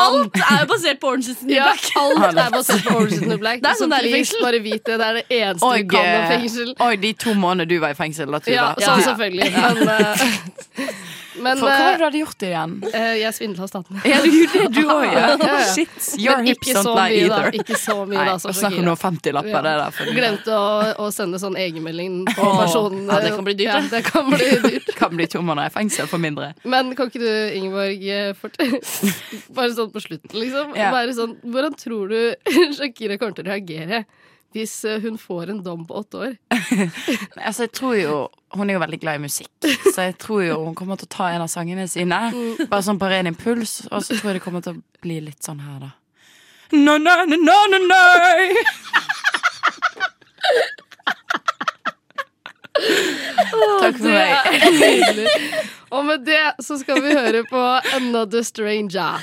Alt 0.01 0.41
er 0.43 0.67
basert 0.71 1.01
på 1.03 1.11
Orange 1.13 1.31
is 1.35 1.39
the 1.43 1.47
New 1.51 1.57
Ja, 1.57 1.69
Black. 1.71 1.91
alt 2.01 2.41
er 2.45 2.51
basert 2.57 2.83
på 2.89 2.97
Orange 2.97 3.15
is 3.15 3.23
the 3.23 3.31
New 3.31 3.39
Black. 3.43 3.63
Det 3.63 3.71
er 3.71 3.79
sånn 3.81 3.95
er 3.95 4.05
please, 4.07 4.17
fengsel. 4.17 4.43
bare 4.47 4.63
vit 4.65 4.85
det. 4.89 4.99
Det 5.01 5.07
er 5.11 5.19
det 5.21 5.25
eneste 5.39 5.71
Og, 5.71 5.79
du 5.79 5.95
kan 5.95 6.11
om 6.11 6.27
fengsel. 6.35 6.75
Oi, 6.89 6.93
de 7.07 7.13
to 7.25 7.35
månedene 7.39 7.71
du 7.71 7.77
var 7.85 7.95
i 7.95 7.99
fengsel, 8.01 8.31
da, 8.35 8.41
Tuva. 8.43 8.69
Ja, 8.81 8.97
Så- 8.97 9.07
selvfølgelig. 9.11 9.49
Men, 9.55 9.89
eh, 9.89 10.91
men 11.43 11.59
For 11.61 11.67
hva 11.67 11.77
var 11.79 11.87
det 11.87 11.93
eh, 11.93 11.99
du 12.01 12.05
hadde 12.07 12.21
gjort 12.21 12.45
igjen? 12.47 12.75
eh, 12.95 13.15
jeg 13.21 13.35
svindla 13.37 13.67
staten. 13.71 14.01
Ja, 14.07 14.19
du 14.25 14.29
gjorde 14.31 14.61
det, 14.61 14.69
du 14.77 14.81
òg, 14.87 15.05
ja. 15.17 15.25
Ja. 15.41 15.57
Shit. 15.75 15.97
Your 16.21 16.37
Men 16.41 16.47
hips 16.51 16.69
don't 16.75 16.87
så 16.87 16.95
lie 16.99 17.21
either. 17.25 17.51
Ikke 17.61 17.79
så 17.81 17.97
mye, 18.07 18.25
da. 18.29 18.37
som 18.43 18.55
Snakk 18.57 18.79
om 18.81 18.87
noen 18.91 19.01
50-lapper. 19.01 19.51
Ja. 19.55 19.63
Det 19.67 19.75
der. 19.81 19.97
For 19.99 20.13
Glemte 20.21 20.55
å, 20.57 20.71
å 21.07 21.11
sende 21.15 21.41
sånn 21.43 21.57
egenmelding 21.61 22.21
på 22.31 22.53
personen. 22.61 23.05
ja, 23.11 23.21
det 23.25 23.35
kan 23.37 23.47
bli 23.49 23.57
dyrt, 23.59 23.71
Ja, 23.73 23.81
det. 23.85 23.91
det 23.97 24.03
kan 24.13 24.31
bli 24.31 24.51
dyrt. 24.69 24.95
kan 25.01 25.17
bli 25.17 25.27
to 25.33 25.43
måneder 25.43 25.71
i 25.73 25.75
fengsel 25.79 26.09
for 26.11 26.23
mindre. 26.23 26.53
Men 26.65 26.95
kan 26.99 27.11
ikke 27.13 27.23
du, 27.25 27.31
Ingeborg, 27.59 28.05
eh, 28.05 28.33
fortelle 28.39 28.81
Bare 29.57 29.73
sånn 29.77 29.91
på 29.95 30.03
slutten, 30.05 30.37
liksom. 30.41 30.75
Ja. 30.79 30.91
Bare 30.95 31.15
sånn, 31.17 31.37
hvordan 31.47 31.77
tror 31.81 32.11
du 32.13 32.19
Shakira 32.79 33.17
kommer 33.21 33.37
til 33.39 33.47
å 33.49 33.53
reagere 33.55 34.05
hvis 34.57 34.73
eh, 34.89 35.01
hun 35.03 35.17
får 35.21 35.51
en 35.53 35.63
dom 35.63 35.85
på 35.87 35.95
åtte 36.01 36.19
år? 36.27 36.37
Altså, 37.47 37.65
jeg 37.67 37.73
tror 37.77 37.95
jo 37.97 38.15
Hun 38.57 38.71
er 38.71 38.75
jo 38.75 38.81
veldig 38.83 38.99
glad 39.01 39.21
i 39.21 39.23
musikk, 39.23 39.53
så 39.95 40.09
jeg 40.09 40.17
tror 40.19 40.43
jo 40.43 40.57
hun 40.65 40.75
kommer 40.75 40.99
til 40.99 41.07
å 41.07 41.15
ta 41.15 41.29
en 41.31 41.45
av 41.45 41.51
sangene 41.53 41.85
sine. 41.89 42.19
Bare 42.67 42.83
sånn 42.83 42.99
på 42.99 43.07
ren 43.11 43.31
impuls, 43.31 43.85
og 43.91 44.03
så 44.03 44.17
tror 44.19 44.33
jeg 44.33 44.41
det 44.41 44.45
kommer 44.45 44.65
til 44.65 44.75
å 44.75 45.05
bli 45.05 45.21
litt 45.23 45.47
sånn 45.47 45.63
her, 45.63 45.79
da. 45.85 45.91
No, 46.75 46.97
no, 46.99 47.15
no, 47.31 47.39
no, 47.39 47.59
no, 47.71 47.79
no. 47.87 48.03
Takk 53.81 53.99
for 53.99 54.11
meg. 54.11 54.37
Og 55.91 56.05
med 56.07 56.27
det 56.27 56.43
så 56.63 56.79
skal 56.79 57.01
vi 57.03 57.15
høre 57.17 57.43
på 57.51 57.63
Another 57.97 58.43
Stranger. 58.47 59.23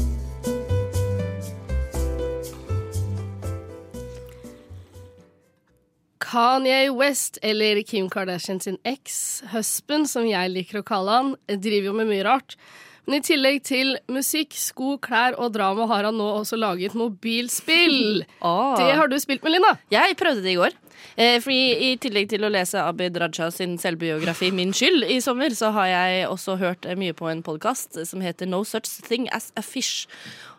Kanye 6.31 6.89
West, 6.95 7.37
eller 7.41 7.81
Kim 7.83 8.09
Kardashian 8.09 8.61
sin 8.63 8.77
eks, 8.87 9.43
husband, 9.51 10.07
som 10.07 10.23
jeg 10.23 10.53
liker 10.53 10.79
å 10.79 10.85
kalle 10.87 11.17
han, 11.17 11.33
driver 11.51 11.89
jo 11.89 11.95
med 11.97 12.07
mye 12.07 12.23
rart. 12.23 12.55
Men 13.03 13.17
i 13.17 13.25
tillegg 13.25 13.57
til 13.67 13.97
musikk, 14.13 14.55
sko, 14.55 14.93
klær 15.03 15.35
og 15.41 15.51
drama 15.57 15.89
har 15.89 16.07
han 16.07 16.15
nå 16.15 16.29
også 16.37 16.55
laget 16.55 16.95
mobilspill. 16.95 18.23
Oh. 18.39 18.75
Det 18.79 18.93
har 18.95 19.11
du 19.11 19.17
spilt 19.19 19.43
med, 19.43 19.57
Linda. 19.57 19.73
Jeg 19.91 20.15
prøvde 20.21 20.45
det 20.45 20.53
i 20.53 20.59
går. 20.61 20.77
Eh, 21.19 21.37
fordi 21.43 21.91
I 21.91 21.95
tillegg 21.99 22.29
til 22.31 22.45
å 22.47 22.51
lese 22.51 22.79
Abid 22.79 23.17
Raja 23.19 23.49
sin 23.51 23.77
selvbiografi 23.77 24.51
'Min 24.51 24.71
skyld' 24.71 25.09
i 25.11 25.19
sommer, 25.19 25.49
så 25.49 25.71
har 25.71 25.87
jeg 25.87 26.27
også 26.27 26.57
hørt 26.57 26.85
eh, 26.85 26.95
mye 26.95 27.13
på 27.13 27.27
en 27.27 27.43
podkast 27.43 27.99
som 28.07 28.21
heter 28.21 28.47
No 28.47 28.63
Such 28.63 29.01
Thing 29.03 29.27
As 29.31 29.51
A 29.57 29.61
Fish. 29.61 30.07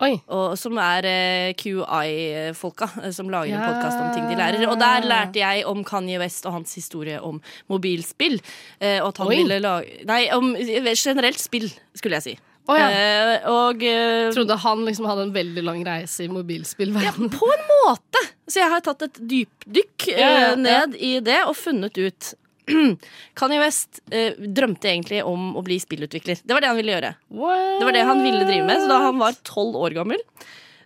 Oi. 0.00 0.20
Og, 0.28 0.58
som 0.58 0.76
er 0.76 1.08
eh, 1.08 1.54
QI-folka 1.54 3.12
som 3.12 3.30
lager 3.30 3.56
en 3.56 3.66
podkast 3.74 3.98
om 3.98 4.12
ting 4.14 4.28
de 4.28 4.36
lærer. 4.36 4.68
Og 4.68 4.78
der 4.78 5.08
lærte 5.08 5.40
jeg 5.40 5.64
om 5.66 5.84
Kanye 5.84 6.18
West 6.18 6.46
og 6.46 6.52
hans 6.52 6.74
historie 6.74 7.20
om 7.20 7.40
mobilspill. 7.68 8.40
Eh, 8.80 9.00
og 9.02 9.08
at 9.08 9.18
han 9.18 9.28
Oi. 9.28 9.36
ville 9.36 9.58
lage 9.58 10.04
Nei, 10.04 10.28
om 10.32 10.54
generelt 10.56 11.40
spill, 11.40 11.70
skulle 11.94 12.20
jeg 12.20 12.22
si. 12.22 12.38
Å, 12.70 12.76
ja. 12.78 12.90
Eh, 12.94 13.46
og 13.50 13.82
eh, 13.82 14.28
Trodde 14.34 14.54
han 14.62 14.84
liksom 14.86 15.08
hadde 15.10 15.24
en 15.26 15.34
veldig 15.34 15.64
lang 15.66 15.80
reise 15.86 16.22
i 16.26 16.30
mobilspillverdenen. 16.30 17.32
på 17.34 17.48
en 17.50 17.64
måte. 17.70 18.22
Så 18.46 18.60
jeg 18.62 18.70
har 18.70 18.84
tatt 18.86 19.02
et 19.08 19.18
dypdykk 19.32 20.06
eh, 20.12 20.20
Ja, 20.20 20.28
ja, 20.30 20.44
ja. 20.52 20.54
ned 20.60 20.94
i 20.98 21.16
det 21.24 21.40
og 21.48 21.56
funnet 21.58 21.98
ut 21.98 22.32
Kanye 23.38 23.58
West 23.58 23.98
eh, 24.14 24.36
drømte 24.38 24.92
egentlig 24.92 25.24
om 25.26 25.56
å 25.58 25.64
bli 25.66 25.80
spillutvikler. 25.82 26.44
Det 26.46 26.54
var 26.54 26.62
det 26.62 26.70
han 26.70 26.78
ville 26.78 26.94
gjøre. 26.94 27.14
Det 27.34 27.86
var 27.88 27.96
det 27.98 28.04
han 28.06 28.22
ville 28.22 28.44
drive 28.46 28.66
med. 28.68 28.84
Så 28.84 28.90
da 28.92 29.00
han 29.08 29.18
var 29.18 29.38
tolv 29.46 29.80
år 29.82 29.96
gammel, 29.98 30.22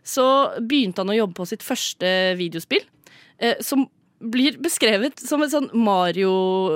så 0.06 0.24
begynte 0.62 1.04
han 1.04 1.12
å 1.12 1.18
jobbe 1.20 1.36
på 1.36 1.48
sitt 1.52 1.66
første 1.66 2.08
videospill. 2.40 2.84
Eh, 3.36 3.60
som 3.60 3.84
blir 4.20 4.56
beskrevet 4.62 5.20
som 5.20 5.42
et 5.44 5.52
sånn 5.52 5.68
Mario, 5.76 6.30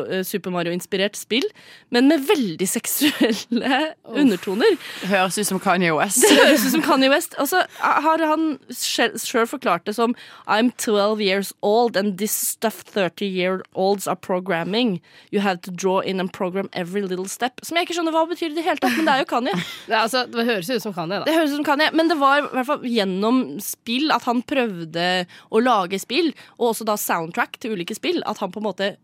eh, 0.07 0.23
Super 0.27 0.53
Mario-inspirert 0.53 1.17
spill, 1.17 1.47
men 1.91 2.09
med 2.11 2.25
veldig 2.29 2.67
seksuelle 2.69 3.93
undertoner. 4.05 4.77
Høres 5.09 5.39
ut 5.39 5.49
som 5.49 5.61
Kanye 5.63 5.95
West. 5.97 6.23
Det 6.27 6.37
høres 6.37 6.67
ut 6.67 6.75
som 6.77 6.85
Kanye 6.85 7.11
West. 7.13 7.37
Og 7.41 7.49
så 7.51 7.63
har 7.81 8.25
han 8.25 8.59
sjøl 8.71 9.49
forklart 9.49 9.87
det 9.89 9.97
som 9.97 10.15
I'm 10.47 10.73
12 10.77 11.21
years 11.25 11.53
old 11.63 11.97
and 11.97 12.19
this 12.19 12.33
stuff 12.33 12.85
30 12.85 13.27
year 13.27 13.63
olds 13.75 14.07
are 14.07 14.17
programming. 14.17 15.01
You 15.31 15.41
have 15.41 15.63
to 15.63 15.71
draw 15.71 16.01
in 16.01 16.21
and 16.21 16.33
program 16.33 16.69
every 16.73 17.03
little 17.03 17.29
step. 17.29 17.65
Som 17.65 17.79
jeg 17.79 17.89
ikke 17.89 17.99
skjønner 17.99 18.15
hva 18.15 18.27
det 18.27 18.37
betyr 18.37 18.53
i 18.53 18.59
det 18.59 18.67
hele 18.67 18.83
tatt, 18.83 18.97
men 18.99 19.09
det 19.09 19.17
er 19.17 19.25
jo 19.25 19.31
Kanye. 19.33 19.57
Det, 19.87 19.95
er 19.95 20.03
altså, 20.03 20.27
det 20.31 20.47
høres 20.49 20.71
ut 20.71 20.85
som 20.85 20.95
Kanye, 20.97 21.23
da. 21.23 21.29
Det 21.29 21.37
høres 21.39 21.55
ut 21.55 21.61
som 21.61 21.69
Kanye, 21.69 21.91
men 21.97 22.13
det 22.13 22.19
var 22.21 22.43
i 22.43 22.47
hvert 22.53 22.69
fall 22.69 22.87
gjennom 22.91 23.43
spill 23.65 24.13
at 24.15 24.29
han 24.29 24.45
prøvde 24.47 25.09
å 25.51 25.63
lage 25.65 26.01
spill, 26.03 26.33
og 26.59 26.73
også 26.73 26.87
da 26.89 26.97
soundtrack 27.31 27.59
til 27.61 27.73
ulike 27.77 27.95
spill, 27.97 28.23
at 28.27 28.39
han 28.39 28.51
på 28.53 28.61
en 28.61 28.67
måte 28.69 28.97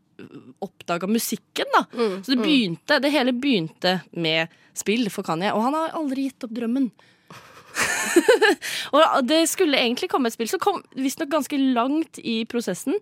oppdaga 0.64 1.06
musikken, 1.06 1.66
da. 1.74 1.84
Så 2.24 2.32
det 2.34 2.38
begynte, 2.42 3.00
det 3.02 3.12
hele 3.12 3.32
begynte 3.32 4.00
med 4.16 4.48
spill 4.74 5.08
for 5.10 5.22
Kanye, 5.22 5.52
og 5.54 5.62
han 5.62 5.74
har 5.74 5.90
aldri 5.94 6.28
gitt 6.30 6.44
opp 6.44 6.50
drømmen. 6.56 6.90
og 8.96 9.26
det 9.28 9.42
skulle 9.50 9.76
egentlig 9.76 10.08
komme 10.08 10.30
et 10.30 10.36
spill 10.36 10.48
som 10.48 10.60
kom 10.62 10.78
visstnok 10.96 11.28
ganske 11.34 11.58
langt 11.60 12.18
i 12.24 12.44
prosessen. 12.48 12.94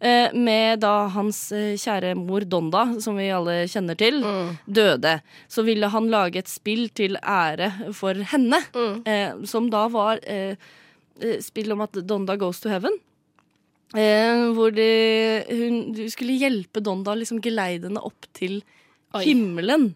eh, 0.00 0.32
Med 0.34 0.80
da 0.82 1.06
hans 1.14 1.52
eh, 1.52 1.76
kjære 1.78 2.14
mor 2.18 2.40
Donda, 2.44 3.00
som 3.00 3.16
vi 3.16 3.28
alle 3.30 3.66
kjenner 3.70 3.96
til, 3.96 4.18
døde. 4.66 5.20
Så 5.48 5.62
ville 5.66 5.86
han 5.92 6.10
lage 6.10 6.38
et 6.42 6.48
spill 6.50 6.88
til 6.90 7.16
ære 7.22 7.92
for 7.94 8.14
henne. 8.14 8.58
eh, 9.06 9.32
Som 9.46 9.70
da 9.70 9.86
var 9.88 10.18
eh, 10.26 10.56
eh, 11.20 11.38
spill 11.40 11.72
om 11.72 11.80
at 11.86 11.92
Donda 12.06 12.36
goes 12.36 12.60
to 12.60 12.68
heaven. 12.68 12.98
Eh, 13.94 14.40
hvor 14.56 14.72
de, 14.74 14.88
hun, 15.46 15.92
du 15.94 16.02
skulle 16.10 16.38
hjelpe 16.40 16.82
Donda, 16.82 17.14
liksom 17.14 17.38
geleide 17.44 17.86
henne 17.86 18.02
opp 18.02 18.26
til 18.36 18.58
Oi. 19.14 19.22
himmelen. 19.28 19.92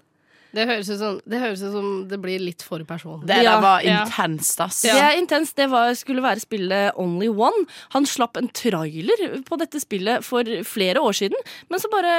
Det 0.50 0.64
høres, 0.66 0.88
ut 0.90 0.98
som, 0.98 1.18
det 1.30 1.38
høres 1.38 1.60
ut 1.62 1.72
som 1.74 1.88
det 2.10 2.16
blir 2.22 2.40
litt 2.42 2.62
for 2.66 2.82
personlig. 2.88 3.28
Det 3.30 3.36
Ja, 3.44 3.52
der 3.56 3.60
var 3.62 3.84
ja. 3.86 4.00
intenst, 4.02 4.58
ass. 4.64 4.80
Det 4.82 4.90
er 4.98 5.18
intenst. 5.18 5.54
Det 5.56 5.68
var, 5.70 5.92
skulle 5.94 6.22
være 6.24 6.42
spillet 6.42 6.96
Only 6.98 7.28
One. 7.30 7.66
Han 7.94 8.06
slapp 8.08 8.36
en 8.40 8.48
trailer 8.50 9.42
på 9.46 9.58
dette 9.60 9.78
spillet 9.82 10.24
for 10.26 10.42
flere 10.66 11.02
år 11.06 11.14
siden, 11.20 11.38
men 11.70 11.82
så 11.82 11.90
bare 11.92 12.14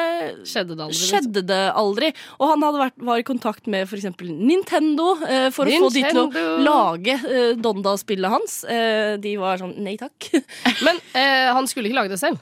Skjedde 0.47 0.77
det 0.77 0.85
aldri? 0.85 0.95
liksom? 0.95 1.09
skjedde 1.11 1.43
det 1.49 1.61
aldri. 1.81 2.11
Og 2.39 2.53
han 2.53 2.63
hadde 2.63 2.83
vært, 2.85 2.97
var 3.11 3.19
i 3.19 3.25
kontakt 3.27 3.67
med 3.67 3.83
f.eks. 3.89 4.07
Nintendo 4.31 5.09
eh, 5.27 5.49
for 5.51 5.67
å 5.67 5.81
få 5.85 5.89
de 5.95 6.05
til 6.07 6.21
å 6.23 6.29
lage 6.63 7.17
eh, 7.19 7.51
Donda-spillet 7.59 8.31
hans. 8.31 8.61
Eh, 8.63 9.17
de 9.21 9.35
var 9.41 9.59
sånn 9.59 9.75
nei 9.83 9.97
takk. 9.99 10.29
Men 10.87 11.01
eh, 11.13 11.51
han 11.51 11.67
skulle 11.67 11.91
ikke 11.91 11.99
lage 11.99 12.15
det 12.15 12.21
selv. 12.21 12.39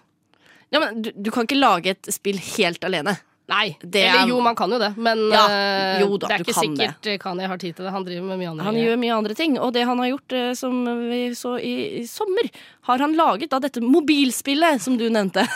ja, 0.70 0.80
men 0.84 1.02
du, 1.02 1.10
du 1.18 1.32
kan 1.34 1.48
ikke 1.48 1.58
lage 1.58 1.96
et 1.96 2.10
spill 2.14 2.38
helt 2.54 2.84
alene. 2.86 3.16
Nei. 3.50 3.76
Det 3.82 4.04
er- 4.06 4.14
Eller 4.20 4.30
jo, 4.30 4.40
man 4.46 4.56
kan 4.56 4.70
jo 4.72 4.78
det, 4.80 4.92
men 4.98 5.24
Ja, 5.34 5.44
eh, 5.50 6.00
jo 6.04 6.18
da, 6.18 6.28
det 6.28 6.36
er 6.36 6.44
ikke 6.44 6.54
kan 6.54 6.64
sikkert 6.64 7.02
det. 7.08 7.16
Kanye 7.24 7.48
har 7.50 7.58
tid 7.58 7.76
til 7.76 7.86
det. 7.86 7.92
Han 7.96 8.06
driver 8.06 8.28
med 8.30 8.40
mye 8.40 8.50
andre 8.52 8.64
Han 8.68 8.76
gjør 8.76 9.00
mye 9.02 9.16
andre 9.18 9.34
ting, 9.36 9.58
og 9.60 9.74
det 9.74 9.86
han 9.90 9.98
har 9.98 10.10
gjort, 10.12 10.34
eh, 10.38 10.54
som 10.54 10.84
vi 11.10 11.22
så 11.34 11.56
i, 11.60 11.76
i 12.02 12.04
sommer, 12.06 12.50
har 12.90 12.98
han 13.00 13.16
laget 13.18 13.50
da 13.50 13.60
dette 13.60 13.82
mobilspillet 13.82 14.80
som 14.82 14.98
du 14.98 15.08
nevnte. 15.10 15.48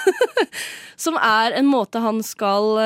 som 0.98 1.16
er 1.22 1.54
en 1.60 1.66
måte 1.70 2.02
han 2.02 2.22
skal 2.26 2.78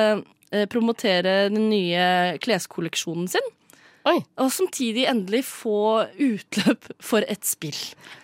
eh, 0.51 0.65
promotere 0.71 1.49
den 1.53 1.69
nye 1.69 2.37
kleskolleksjonen 2.43 3.27
sin. 3.29 3.53
Oi. 4.07 4.17
Og 4.39 4.51
samtidig 4.55 5.03
endelig 5.11 5.43
få 5.47 6.05
utløp 6.23 6.85
for 7.03 7.25
et 7.27 7.43
spill. 7.47 7.77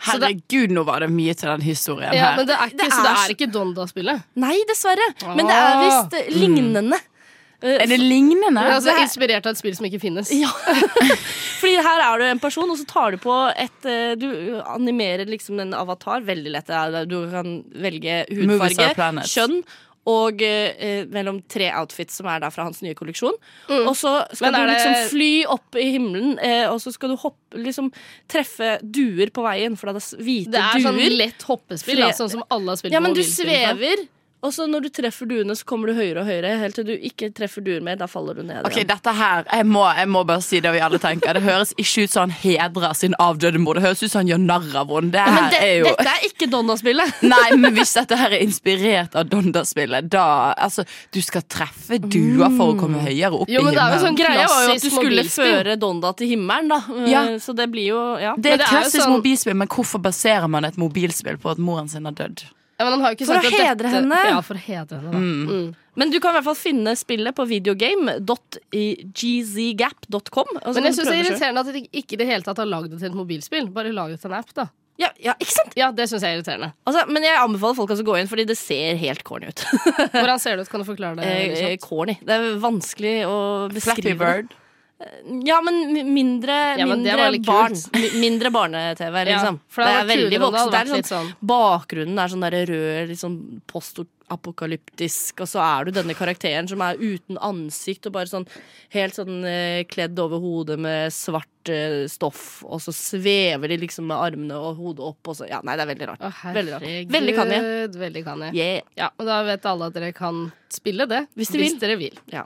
Herregud, 0.08 0.72
nå 0.72 0.84
var 0.88 1.04
det 1.04 1.10
mye 1.12 1.34
til 1.36 1.50
den 1.52 1.66
historien 1.66 2.14
Ja, 2.16 2.30
her. 2.32 2.38
men 2.40 2.48
det 2.48 2.56
er 2.56 2.70
ikke, 2.72 2.78
Det 2.84 2.92
så 2.94 3.02
det 3.04 3.16
er 3.16 3.34
ikke 3.36 3.50
Donda-spillet. 3.52 4.24
Nei, 4.40 4.56
dessverre. 4.70 5.10
Men 5.36 5.50
det 5.50 5.58
er 5.58 5.82
visst 5.84 6.16
eh, 6.22 6.30
lignende. 6.38 7.00
Eh, 7.64 7.78
Er 7.80 7.88
det 7.88 8.00
lignende? 8.00 8.60
Ja, 8.64 8.78
altså, 8.78 8.90
det 8.92 8.96
er- 8.98 9.06
inspirert 9.08 9.46
av 9.48 9.52
et 9.54 9.60
spill 9.62 9.76
som 9.76 9.86
ikke 9.88 10.00
finnes. 10.04 10.32
Ja. 10.36 10.50
Fordi 11.62 11.76
her 11.80 12.02
er 12.08 12.20
du 12.20 12.26
en 12.28 12.42
person, 12.44 12.70
og 12.70 12.76
så 12.80 12.86
tar 12.90 13.12
du 13.16 13.18
på 13.24 13.36
et 13.56 13.86
eh, 13.88 14.16
Du 14.20 14.28
animerer 14.68 15.26
liksom 15.30 15.60
en 15.64 15.74
avatar. 15.78 16.22
Veldig 16.28 16.52
lett. 16.58 16.70
er- 16.70 17.06
Du 17.08 17.18
kan 17.32 17.64
velge 17.76 18.24
hudfarge, 18.32 19.24
kjønn 19.32 19.64
og 20.06 20.42
eh, 20.44 21.06
mellom 21.08 21.38
tre 21.48 21.70
outfits 21.80 22.18
som 22.20 22.28
er 22.28 22.42
da 22.44 22.50
fra 22.52 22.66
hans 22.68 22.82
nye 22.84 22.94
kolleksjon. 22.98 23.38
Og 23.70 23.94
så 23.96 24.12
skal 24.36 24.52
du 24.52 24.60
liksom 24.68 24.94
det- 24.98 25.10
fly 25.14 25.32
opp 25.48 25.76
i 25.80 25.86
himmelen, 25.94 26.34
eh, 26.44 26.66
og 26.68 26.82
så 26.84 26.92
skal 26.92 27.14
du 27.14 27.16
hoppe, 27.22 27.56
liksom 27.56 27.88
treffe 28.28 28.80
duer 28.84 29.32
på 29.32 29.46
veien, 29.46 29.78
for 29.80 29.88
det 29.94 30.02
er 30.04 30.18
hvite 30.24 30.52
duer. 30.52 30.58
Det 30.58 30.66
er 30.84 30.84
sånn 30.90 31.18
lett 31.18 31.42
hoppespill, 31.48 32.02
da, 32.04 32.10
sånn 32.12 32.30
som 32.36 32.44
alle 32.52 32.74
har 32.76 32.76
spilt 32.82 32.92
Ja, 32.92 33.00
på 33.00 33.04
men 33.08 33.14
du 33.14 33.22
mobilspill 33.22 33.48
før. 33.48 33.78
svever, 33.80 34.08
og 34.44 34.52
så 34.54 34.66
når 34.68 34.86
du 34.86 34.90
treffer 34.94 35.26
duene, 35.30 35.56
så 35.56 35.64
kommer 35.70 35.88
du 35.88 35.94
høyere 35.98 36.22
og 36.22 36.28
høyere, 36.28 36.50
helt 36.60 36.76
til 36.76 36.86
du 36.90 36.94
ikke 36.96 37.30
treffer 37.36 37.64
duer 37.64 37.80
mer. 37.86 37.96
Da 38.02 38.08
faller 38.12 38.36
du 38.36 38.44
ned. 38.44 38.60
Ok, 38.68 38.76
igjen. 38.82 38.90
dette 38.90 39.14
her, 39.16 39.46
jeg 39.48 39.66
må, 39.70 39.84
jeg 39.96 40.10
må 40.12 40.24
bare 40.28 40.44
si 40.44 40.60
det 40.64 40.74
vi 40.76 40.82
alle 40.84 41.00
tenker. 41.00 41.38
Det 41.40 41.44
høres 41.46 41.72
ikke 41.80 42.04
ut 42.04 42.12
som 42.14 42.26
han 42.28 42.36
hedrer 42.44 42.94
sin 43.00 43.16
avdøde 43.24 43.62
mor. 43.64 43.80
Det 43.80 43.86
høres 43.86 44.04
ut 44.04 44.12
som 44.12 44.20
han 44.24 44.32
gjør 44.34 44.42
narr 44.44 44.68
av 44.84 44.92
henne. 44.94 45.12
Det 45.14 45.22
Ja, 45.24 45.34
men 45.38 45.50
det, 45.54 45.62
er 45.64 45.74
jo 45.80 45.86
Dette 45.94 46.14
er 46.16 46.26
ikke 46.28 46.50
Donda-spillet. 46.52 47.22
Nei, 47.34 47.48
men 47.64 47.78
hvis 47.78 47.94
dette 47.96 48.18
her 48.20 48.36
er 48.36 48.44
inspirert 48.44 49.16
av 49.16 49.30
Donda-spillet, 49.32 50.10
da 50.14 50.26
Altså, 50.64 50.84
du 51.14 51.22
skal 51.24 51.46
treffe 51.50 51.98
duer 52.04 52.52
for 52.58 52.74
å 52.74 52.80
komme 52.80 53.00
høyere 53.04 53.32
opp 53.44 53.52
Jo, 53.52 53.62
i 53.62 53.66
men 53.66 53.76
det 53.78 53.84
er 53.84 53.96
jo 53.96 54.02
sånn 54.04 54.18
Greia 54.20 54.48
var 54.52 54.66
jo 54.68 54.74
at 54.76 54.84
du 54.84 54.90
skulle 54.94 55.24
føre 55.32 55.78
Donda 55.80 56.12
til 56.20 56.34
himmelen, 56.36 56.68
da. 56.74 56.82
Eh, 57.04 57.10
Ja. 57.14 57.24
Så 57.40 57.56
det 57.56 57.70
blir 57.72 57.88
jo 57.94 58.02
Ja. 58.20 58.34
Det 58.38 58.52
er 58.58 58.60
et 58.62 58.68
klassisk 58.68 59.04
sånn- 59.06 59.16
mobilspill, 59.18 59.56
men 59.56 59.68
hvorfor 59.72 60.02
baserer 60.04 60.50
man 60.50 60.66
et 60.66 60.76
mobilspill 60.78 61.38
på 61.38 61.52
at 61.52 61.58
moren 61.58 61.88
sin 61.90 62.06
har 62.06 62.14
dødd? 62.18 62.44
Ja, 62.80 62.86
men 62.86 62.92
han 62.98 63.02
har 63.06 63.12
ikke 63.16 63.26
For 63.30 63.34
sagt 63.38 63.46
å 63.46 63.48
at 63.48 63.52
dette- 63.54 63.68
hedre 63.70 63.88
henne. 63.94 64.20
Ja, 64.34 64.40
for 64.42 64.56
å 64.58 64.60
hedre 64.66 64.96
henne, 65.00 65.12
da. 65.12 65.18
Mm. 65.18 65.76
Men 65.96 66.10
du 66.10 66.20
kan 66.20 66.32
i 66.34 66.38
hvert 66.40 66.46
fall 66.48 66.56
finne 66.58 66.96
spillet 66.98 67.36
på 67.38 67.46
videogame.gzgap.com. 67.48 70.48
og 70.66 70.74
Men 70.76 70.84
jeg 70.90 70.94
syns 70.98 71.08
det 71.10 71.14
er 71.14 71.20
irriterende 71.24 71.60
at 71.64 71.70
de 71.76 71.82
ikke 72.02 72.14
i 72.18 72.20
det 72.24 72.28
hele 72.30 72.46
tatt 72.46 72.60
har 72.62 72.70
lagd 72.70 72.90
det 72.94 73.00
til 73.02 73.10
et 73.12 73.18
mobilspill. 73.18 73.68
Bare 73.76 73.92
lag 73.94 74.10
det 74.14 74.20
til 74.24 74.32
en 74.32 74.40
app, 74.40 74.52
da. 74.58 74.66
Ja, 75.02 75.10
ja, 75.18 75.34
ikke 75.42 75.54
sant? 75.56 75.74
Ja, 75.78 75.88
det 75.96 76.06
syns 76.10 76.22
jeg 76.22 76.36
er 76.36 76.40
irriterende. 76.42 76.70
Altså, 76.86 77.02
men 77.10 77.24
jeg 77.26 77.38
anbefaler 77.42 77.78
folk 77.80 77.92
å 77.96 77.98
gå 78.10 78.18
inn, 78.20 78.30
fordi 78.30 78.44
det 78.50 78.58
ser 78.60 78.98
helt 79.02 79.24
corny 79.26 79.48
ut. 79.50 79.64
Hvordan 80.14 80.40
ser 80.42 80.54
det 80.60 80.66
ut? 80.68 80.72
Kan 80.74 80.84
du 80.84 80.88
forklare 80.90 81.16
det? 81.18 81.24
Eh, 81.34 81.38
kjapt? 81.78 81.88
corny. 81.88 82.16
Det 82.22 82.34
er 82.38 82.44
vanskelig 82.62 83.16
å 83.30 83.38
beskrive. 83.74 83.96
Flappy. 83.96 84.14
Bird. 84.22 84.48
det. 84.54 84.60
Ja, 85.46 85.62
men 85.62 85.76
mi- 85.94 86.04
mindre, 86.04 86.78
Ja, 86.78 86.86
men 86.86 87.04
mindre 87.04 87.40
barn. 87.46 87.74
Mindre 88.20 88.52
barne-TV, 88.52 89.16
Ja, 89.26 89.38
liksom. 89.38 89.60
for 89.68 89.84
det 89.84 89.94
det 89.94 90.00
er 90.02 90.10
veldig 90.18 90.40
voksen. 90.44 90.88
sånn, 90.92 91.04
sånn- 91.12 91.36
bakgrunnen 91.46 92.20
er 92.20 92.28
sånn 92.34 92.42
der 92.46 92.66
rød, 92.66 93.08
litt 93.10 93.20
sånn 93.22 93.62
postapokalyptisk, 93.68 95.42
og 95.42 95.48
så 95.48 95.60
er 95.64 95.86
du 95.86 95.92
denne 95.92 96.14
karakteren 96.16 96.68
som 96.70 96.82
er 96.82 96.96
uten 96.98 97.38
ansikt 97.38 98.06
og 98.08 98.14
bare 98.14 98.26
sånn 98.32 98.48
helt 98.96 99.14
sånn 99.16 99.44
eh, 99.46 99.84
kledd 99.86 100.18
over 100.20 100.40
hodet 100.44 100.80
med 100.80 101.12
svart 101.12 101.70
eh, 101.70 102.08
stoff, 102.12 102.64
og 102.68 102.80
så 102.84 102.92
svever 102.94 103.68
de 103.70 103.78
liksom 103.86 104.08
med 104.08 104.18
armene 104.18 104.54
og 104.60 104.76
hodet 104.78 105.00
opp, 105.14 105.28
og 105.28 105.36
så 105.36 105.48
Ja, 105.50 105.62
nei, 105.64 105.76
det 105.76 105.84
er 105.88 105.94
veldig 105.96 106.08
rart. 106.08 106.20
Å, 106.20 106.54
veldig 106.54 106.74
rart. 106.74 106.88
Veldig 107.14 107.36
kan 107.36 107.50
jeg. 107.52 107.92
Veldig 108.00 108.24
kan 108.24 108.40
jeg. 108.48 108.54
Yeah. 108.56 108.82
Ja, 108.98 109.10
og 109.20 109.26
da 109.26 109.44
vet 109.44 109.66
alle 109.66 109.86
at 109.88 109.94
dere 109.94 110.14
kan 110.14 110.52
spille 110.70 111.08
det. 111.08 111.28
Hvis 111.38 111.52
de 111.52 111.60
vil. 111.60 111.80
dere 111.80 111.98
vil. 111.98 112.18
Ja. 112.32 112.46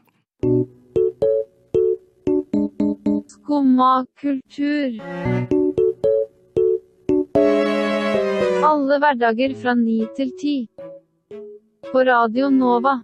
Skumma 3.48 4.06
kultur. 4.20 4.98
Alle 8.68 8.98
hverdager 9.00 9.54
fra 9.62 9.72
ni 9.80 10.02
til 10.18 10.34
ti. 10.42 10.56
På 11.88 12.04
Radio 12.04 12.50
Nova. 12.52 12.98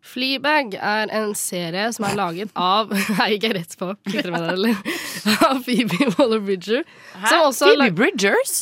Fleabag 0.00 0.78
er 0.80 1.12
en 1.18 1.34
serie 1.36 1.90
som 1.92 2.06
er 2.08 2.16
laget 2.16 2.56
av 2.56 2.88
Nei, 3.18 3.28
ikke 3.36 3.52
rett 3.58 3.76
på. 3.76 3.90
Av 5.50 5.60
Phoebe 5.66 6.08
Waller-Bridger. 6.16 6.88
Phoebe 7.20 7.76
lag- 7.82 7.94
Bridgers? 8.00 8.56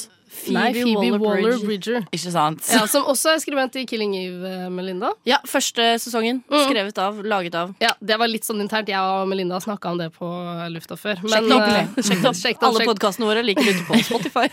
Nei, 0.53 0.73
Phoebe 0.75 1.19
Waller-Bridger. 1.23 2.05
Ikke 2.13 2.33
sant? 2.35 2.61
Ja, 2.73 2.85
som 2.91 3.05
også 3.11 3.33
er 3.35 3.39
skribent 3.43 3.77
i 3.81 3.85
Killing 3.89 4.15
Eve, 4.19 4.45
eh, 4.65 4.69
Melinda. 4.71 5.13
Ja, 5.25 5.39
første 5.49 5.87
sesongen. 6.03 6.43
Mm. 6.51 6.61
Skrevet 6.69 6.99
av, 6.99 7.23
laget 7.25 7.55
av. 7.55 7.75
Ja, 7.81 7.95
Det 8.05 8.19
var 8.19 8.29
litt 8.29 8.45
sånn 8.45 8.61
internt. 8.61 8.89
Jeg 8.89 8.99
og 9.01 9.27
Melinda 9.29 9.61
snakka 9.61 9.91
om 9.95 9.99
det 9.99 10.11
på 10.13 10.29
lufta 10.75 10.97
før. 11.01 11.17
Sjekk 11.25 11.49
det 11.49 11.57
opp. 11.57 11.69
eh, 11.69 12.03
Sjekk 12.03 12.21
det 12.23 12.31
opp. 12.31 12.41
sjekk 12.43 12.61
det 12.61 12.69
opp, 12.69 12.75
Alle 12.75 12.87
podkastene 12.93 13.27
våre 13.31 13.43
ligger 13.47 13.63
ute 13.71 13.85
på 13.89 14.01
Spotify. 14.05 14.49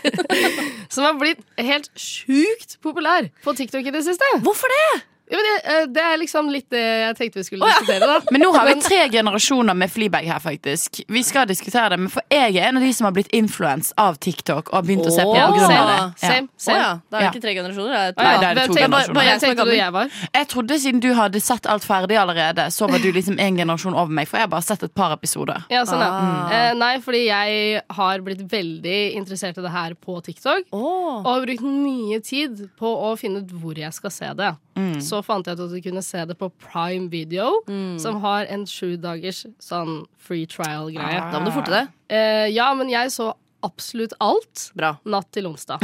Som 0.94 1.04
har 1.04 1.14
blitt 1.20 1.40
helt 1.58 1.90
sjukt 1.96 2.78
populær 2.82 3.28
på 3.44 3.54
TikTok 3.56 3.86
i 3.86 3.90
det 3.94 4.04
siste. 4.06 4.24
Hvorfor 4.42 4.68
det? 4.72 5.02
Ja, 5.32 5.38
men 5.40 5.46
det, 5.48 5.54
eh, 5.72 5.86
det 5.96 6.02
er 6.04 6.18
liksom 6.20 6.50
litt 6.52 6.66
det 6.72 6.80
jeg 6.82 7.16
tenkte 7.16 7.40
vi 7.40 7.44
skulle 7.46 7.68
diskutere, 7.72 8.08
da. 8.10 8.18
Men 8.34 8.42
nå 8.44 8.50
har 8.52 8.66
vi 8.68 8.74
tre 8.84 8.98
generasjoner 9.12 9.76
med 9.80 9.88
Fleabag 9.90 10.26
her, 10.28 10.40
faktisk. 10.44 11.00
Vi 11.08 11.22
skal 11.24 11.46
diskutere 11.48 11.94
det, 11.94 11.98
men 12.04 12.10
for 12.12 12.20
jeg 12.32 12.56
er 12.60 12.68
en 12.68 12.76
av 12.78 12.84
de 12.84 12.90
som 12.92 13.08
har 13.08 13.14
blitt 13.16 13.30
influens 13.32 13.92
av 14.00 14.18
TikTok 14.20 14.68
og 14.70 14.76
har 14.76 14.84
begynt 14.86 15.08
å 15.08 15.12
se 15.14 15.24
på 15.24 15.32
grunn 15.32 15.56
same, 15.64 15.78
av 15.80 15.88
det. 15.92 16.20
same, 16.20 16.48
same. 16.60 16.76
Å 16.76 16.82
ja. 16.82 16.90
Da 17.08 17.16
er 17.18 17.24
det 17.24 17.30
ikke 17.32 17.44
tre 17.46 17.54
generasjoner. 17.56 17.92
Det 17.92 18.02
er 18.02 18.12
to. 18.12 18.22
Nei, 18.22 18.34
det 18.42 18.48
er 18.50 18.54
det 18.60 18.66
to 18.66 18.76
tenkte- 18.76 18.84
generasjoner. 18.84 19.16
Hva 19.18 19.24
Jeg 19.30 19.40
tenkte 19.46 19.66
du 19.68 19.74
jeg 19.76 19.94
var? 19.96 20.18
Jeg 20.38 20.48
trodde 20.52 20.78
siden 20.84 21.00
du 21.06 21.08
hadde 21.16 21.40
sett 21.40 21.66
alt 21.72 21.86
ferdig 21.88 22.18
allerede, 22.20 22.66
så 22.76 22.90
var 22.92 22.98
du 23.02 23.08
liksom 23.16 23.40
en 23.40 23.56
generasjon 23.62 23.94
over 23.96 24.12
meg. 24.20 24.28
For 24.28 24.36
jeg 24.40 24.48
har 24.48 24.52
bare 24.52 24.68
sett 24.68 24.82
et 24.84 24.94
par 24.94 25.16
episoder. 25.16 25.64
Ja, 25.72 25.84
sånn, 25.88 26.04
ja. 26.04 26.10
Ah. 26.12 26.52
Eh, 26.58 26.74
nei, 26.76 26.92
fordi 27.00 27.24
jeg 27.30 27.82
har 27.96 28.20
blitt 28.28 28.44
veldig 28.52 28.98
interessert 29.16 29.56
i 29.56 29.64
det 29.64 29.72
her 29.72 29.96
på 29.96 30.20
TikTok. 30.28 30.68
Og 30.76 31.24
har 31.24 31.46
brukt 31.46 31.64
mye 31.64 32.20
tid 32.24 32.68
på 32.78 32.92
å 33.08 33.16
finne 33.16 33.40
ut 33.42 33.56
hvor 33.62 33.78
jeg 33.80 33.92
skal 33.96 34.10
se 34.10 34.28
det. 34.36 34.52
Så 35.02 35.20
fant 35.26 35.46
jeg 35.46 35.58
ut 35.58 35.64
at 35.66 35.72
du 35.74 35.80
kunne 35.84 36.02
se 36.04 36.24
det 36.28 36.36
på 36.40 36.48
Prime 36.62 37.08
Video, 37.12 37.60
som 38.00 38.20
har 38.24 38.48
en 38.52 38.66
sju 38.68 38.96
dagers 39.00 39.44
sånn 39.62 40.02
free 40.22 40.46
trial-greie. 40.46 41.20
Da 41.32 41.40
må 41.40 41.50
du 41.50 41.56
forte 41.56 41.74
deg. 41.74 41.92
Eh, 42.12 42.48
ja, 42.54 42.70
men 42.78 42.90
jeg 42.92 43.12
så 43.14 43.32
absolutt 43.62 44.12
alt 44.22 44.70
Bra. 44.74 44.96
natt 45.06 45.28
til 45.34 45.46
onsdag. 45.46 45.82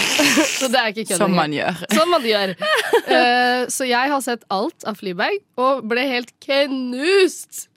så 0.58 0.68
det 0.70 0.80
er 0.80 0.92
ikke 0.92 1.08
kødd 1.10 1.20
Som 1.20 1.34
man 1.36 1.54
gjør. 1.54 1.80
Som 1.94 2.12
man 2.14 2.26
gjør. 2.26 2.54
Eh, 3.06 3.68
så 3.70 3.86
jeg 3.86 4.10
har 4.10 4.22
sett 4.24 4.42
alt 4.50 4.82
av 4.88 4.96
Fleabag 4.98 5.36
og 5.62 5.84
ble 5.86 6.02
helt 6.10 6.32
knust 6.42 7.68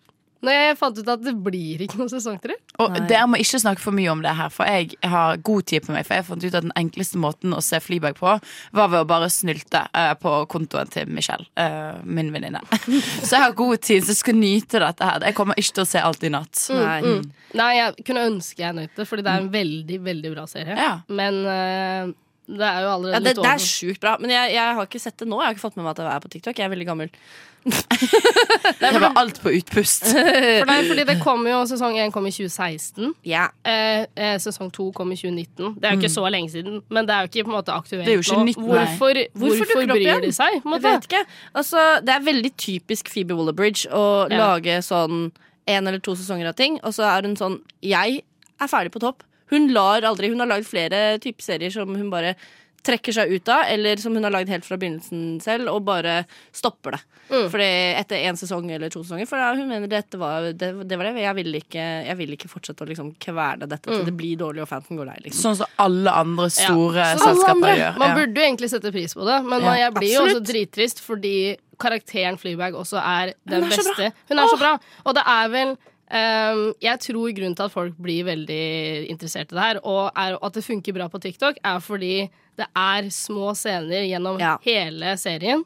når 0.46 0.56
jeg 0.56 0.78
fant 0.80 1.00
ut 1.00 1.10
at 1.12 1.24
det 1.24 1.34
blir 1.44 1.82
ikke 1.84 2.00
noen 2.00 2.12
sesong 2.12 2.38
tre. 2.40 2.56
Og 2.80 2.96
dere 3.10 3.26
må 3.28 3.40
ikke 3.42 3.60
snakke 3.60 3.84
for 3.84 3.96
mye 3.96 4.12
om 4.12 4.22
det 4.24 4.32
her, 4.38 4.52
for 4.54 4.70
jeg 4.70 4.96
har 5.12 5.42
god 5.44 5.68
tid 5.68 5.84
på 5.84 5.96
meg. 5.96 6.08
For 6.08 6.16
jeg 6.16 6.28
fant 6.30 6.46
ut 6.46 6.56
at 6.56 6.68
den 6.68 6.76
enkleste 6.80 7.20
måten 7.20 7.56
å 7.56 7.60
se 7.66 7.82
Fleabag 7.84 8.16
på, 8.20 8.38
var 8.76 8.94
ved 8.94 9.04
å 9.04 9.10
bare 9.10 9.28
snylte 9.34 9.84
uh, 9.92 10.14
på 10.20 10.36
kontoen 10.52 10.92
til 10.94 11.12
Michelle, 11.12 11.48
uh, 11.60 12.00
min 12.06 12.32
venninne. 12.36 12.64
Så 13.28 13.36
jeg 13.36 13.44
har 13.44 13.58
god 13.58 13.84
tid, 13.84 14.06
så 14.06 14.14
jeg 14.14 14.22
skal 14.22 14.40
nyte 14.40 14.80
dette 14.82 15.12
her. 15.12 15.28
Jeg 15.28 15.36
kommer 15.38 15.60
ikke 15.60 15.80
til 15.80 15.86
å 15.86 15.90
se 15.90 16.02
alt 16.04 16.24
i 16.24 16.32
natt. 16.32 16.64
Nei. 16.76 16.98
Mm. 17.04 17.28
Nei, 17.60 17.70
jeg 17.80 18.08
kunne 18.08 18.26
ønske 18.30 18.64
jeg 18.64 18.78
nøt 18.78 18.96
det, 18.96 19.06
fordi 19.10 19.26
det 19.26 19.34
er 19.34 19.44
en 19.44 19.52
veldig, 19.54 20.00
veldig 20.06 20.34
bra 20.36 20.46
serie. 20.50 20.76
Ja. 20.78 20.92
Men 21.20 21.40
eh, 21.50 22.12
det 22.50 22.66
er 22.66 22.82
jo 22.82 22.90
allerede 22.96 23.14
Ja, 23.14 23.20
det, 23.22 23.36
litt 23.36 23.44
det 23.46 23.52
er 23.52 23.62
sjukt 23.62 24.02
bra. 24.02 24.16
Men 24.20 24.32
jeg, 24.34 24.54
jeg 24.56 24.76
har 24.80 24.88
ikke 24.90 25.00
sett 25.02 25.18
det 25.22 25.28
nå. 25.30 25.38
Jeg 25.42 25.46
har 25.52 25.54
ikke 25.58 25.66
fått 25.68 25.78
med 25.78 25.86
meg 25.86 25.92
at 25.94 26.02
jeg 26.02 26.16
er 26.16 26.24
på 26.24 26.32
TikTok. 26.34 26.58
Jeg 26.58 26.66
er 26.66 26.74
veldig 26.74 26.88
gammel. 26.90 27.12
Det 28.80 29.00
var 29.02 29.12
alt 29.20 29.42
på 29.44 29.52
utpust. 29.52 30.06
For 30.14 30.70
nei, 30.70 30.78
fordi 30.88 31.04
det 31.10 31.18
kom 31.22 31.44
jo 31.48 31.60
Sesong 31.70 31.98
1 32.00 32.14
kom 32.16 32.28
i 32.30 32.32
2016. 32.32 33.12
Ja. 33.28 33.50
Eh, 33.68 34.06
eh, 34.16 34.38
sesong 34.42 34.72
2 34.76 34.88
kom 34.96 35.12
i 35.12 35.18
2019. 35.20 35.76
Det 35.80 35.90
er 35.90 35.96
jo 35.96 36.02
ikke 36.02 36.12
så 36.14 36.24
lenge 36.32 36.54
siden, 36.54 36.80
men 36.90 37.08
det 37.10 37.16
er 37.16 37.26
jo 37.26 37.32
ikke 37.32 37.46
på 37.50 37.54
en 37.54 37.58
måte 37.58 37.76
aktuelt 37.76 38.08
nå. 38.08 38.16
hvorfor, 38.16 38.56
Hvorfor 38.56 39.20
hvorfor, 39.44 39.86
bryr 39.92 40.06
igjen? 40.06 40.24
de 40.24 40.32
seg? 40.36 40.60
På 40.64 40.78
Jeg 40.78 40.86
vet 40.88 41.10
ikke. 41.10 41.24
Altså, 41.62 41.86
det 42.06 42.16
er 42.16 42.26
veldig 42.32 42.54
typisk 42.58 43.12
Phoebe 43.14 43.38
Waller-Bridge 43.38 43.92
å 43.92 44.06
Ja. 44.32 44.42
lage 44.48 44.80
sånn 44.86 45.32
en 45.70 45.88
eller 45.88 46.00
to 46.00 46.16
sesonger 46.18 46.50
av 46.50 46.56
ting, 46.58 46.80
og 46.84 46.96
så 46.96 47.06
er 47.12 47.28
hun 47.28 47.36
sånn 47.38 47.60
Jeg 47.86 48.24
er 48.60 48.68
ferdig 48.72 48.92
på 48.96 49.00
topp. 49.04 49.24
Hun 49.50 49.68
lar 49.74 50.02
aldri 50.02 50.30
Hun 50.30 50.40
har 50.40 50.48
lagd 50.48 50.66
flere 50.70 51.20
typer 51.20 51.42
serier 51.44 51.72
som 51.72 51.94
hun 51.96 52.10
bare 52.10 52.36
trekker 52.80 53.12
seg 53.12 53.32
ut 53.36 53.50
av, 53.52 53.66
eller 53.68 53.98
som 54.00 54.14
hun 54.16 54.24
har 54.24 54.32
lagd 54.32 54.48
helt 54.48 54.64
fra 54.64 54.78
begynnelsen 54.80 55.42
selv, 55.44 55.68
og 55.68 55.84
bare 55.84 56.22
stopper 56.56 56.96
det. 56.96 57.00
Mm. 57.30 57.50
Fordi 57.52 57.66
etter 58.00 58.24
én 58.30 58.38
sesong 58.40 58.70
eller 58.72 58.90
to 58.90 59.02
sesonger. 59.04 59.28
For 59.28 59.38
hun 59.60 59.68
mener 59.68 59.90
dette 59.92 60.18
var 60.18 60.48
det, 60.54 60.70
det 60.88 60.98
var 60.98 61.10
det. 61.10 61.20
Jeg 61.22 61.36
vil 61.36 61.58
ikke, 61.60 61.84
jeg 62.08 62.18
vil 62.22 62.32
ikke 62.38 62.48
fortsette 62.50 62.86
å 62.86 62.88
liksom 62.88 63.12
kverne 63.20 63.68
dette 63.68 63.84
til 63.84 64.00
Mm. 64.00 64.06
det 64.08 64.16
blir 64.18 64.38
dårlig 64.40 64.62
og 64.64 64.70
fanten 64.72 64.96
går 64.98 65.06
lei. 65.12 65.18
Liksom. 65.26 65.42
Sånn 65.44 65.58
som 65.58 65.68
alle 65.78 66.10
andre 66.24 66.48
store 66.50 66.96
Ja. 67.04 67.18
Selskaper 67.20 67.52
andre. 67.52 67.76
gjør. 67.76 67.98
Man 68.00 68.16
burde 68.16 68.36
jo 68.40 68.48
egentlig 68.48 68.70
sette 68.72 68.92
pris 68.96 69.14
på 69.14 69.26
det, 69.28 69.44
men 69.46 69.62
Ja, 69.62 69.74
jeg 69.76 69.94
blir 70.00 70.14
jo 70.16 70.22
også 70.26 70.46
drittrist 70.48 71.00
fordi 71.04 71.58
karakteren 71.78 72.40
Fleabag 72.40 72.74
også 72.80 72.98
er 73.04 73.34
den 73.46 73.64
er 73.66 73.70
så 73.76 73.84
bra. 73.84 73.94
beste. 73.94 74.14
Hun 74.30 74.40
er 74.40 74.48
så 74.48 74.58
bra. 74.58 74.80
Og 75.06 75.16
det 75.16 75.24
er 75.28 75.48
vel 75.50 75.78
jeg 76.10 77.00
tror 77.06 77.32
grunnen 77.38 77.56
til 77.56 77.66
at 77.68 77.72
folk 77.74 77.96
blir 78.02 78.24
veldig 78.26 79.10
interessert 79.12 79.52
i 79.52 79.56
det 79.56 79.62
her, 79.64 79.80
og 79.86 80.12
at 80.16 80.54
det 80.54 80.64
funker 80.66 80.94
bra 80.96 81.08
på 81.12 81.22
TikTok, 81.22 81.58
er 81.64 81.80
fordi 81.80 82.30
det 82.58 82.68
er 82.76 83.10
små 83.14 83.54
scener 83.56 84.04
gjennom 84.10 84.40
Ja. 84.40 84.58
hele 84.66 85.16
serien, 85.18 85.64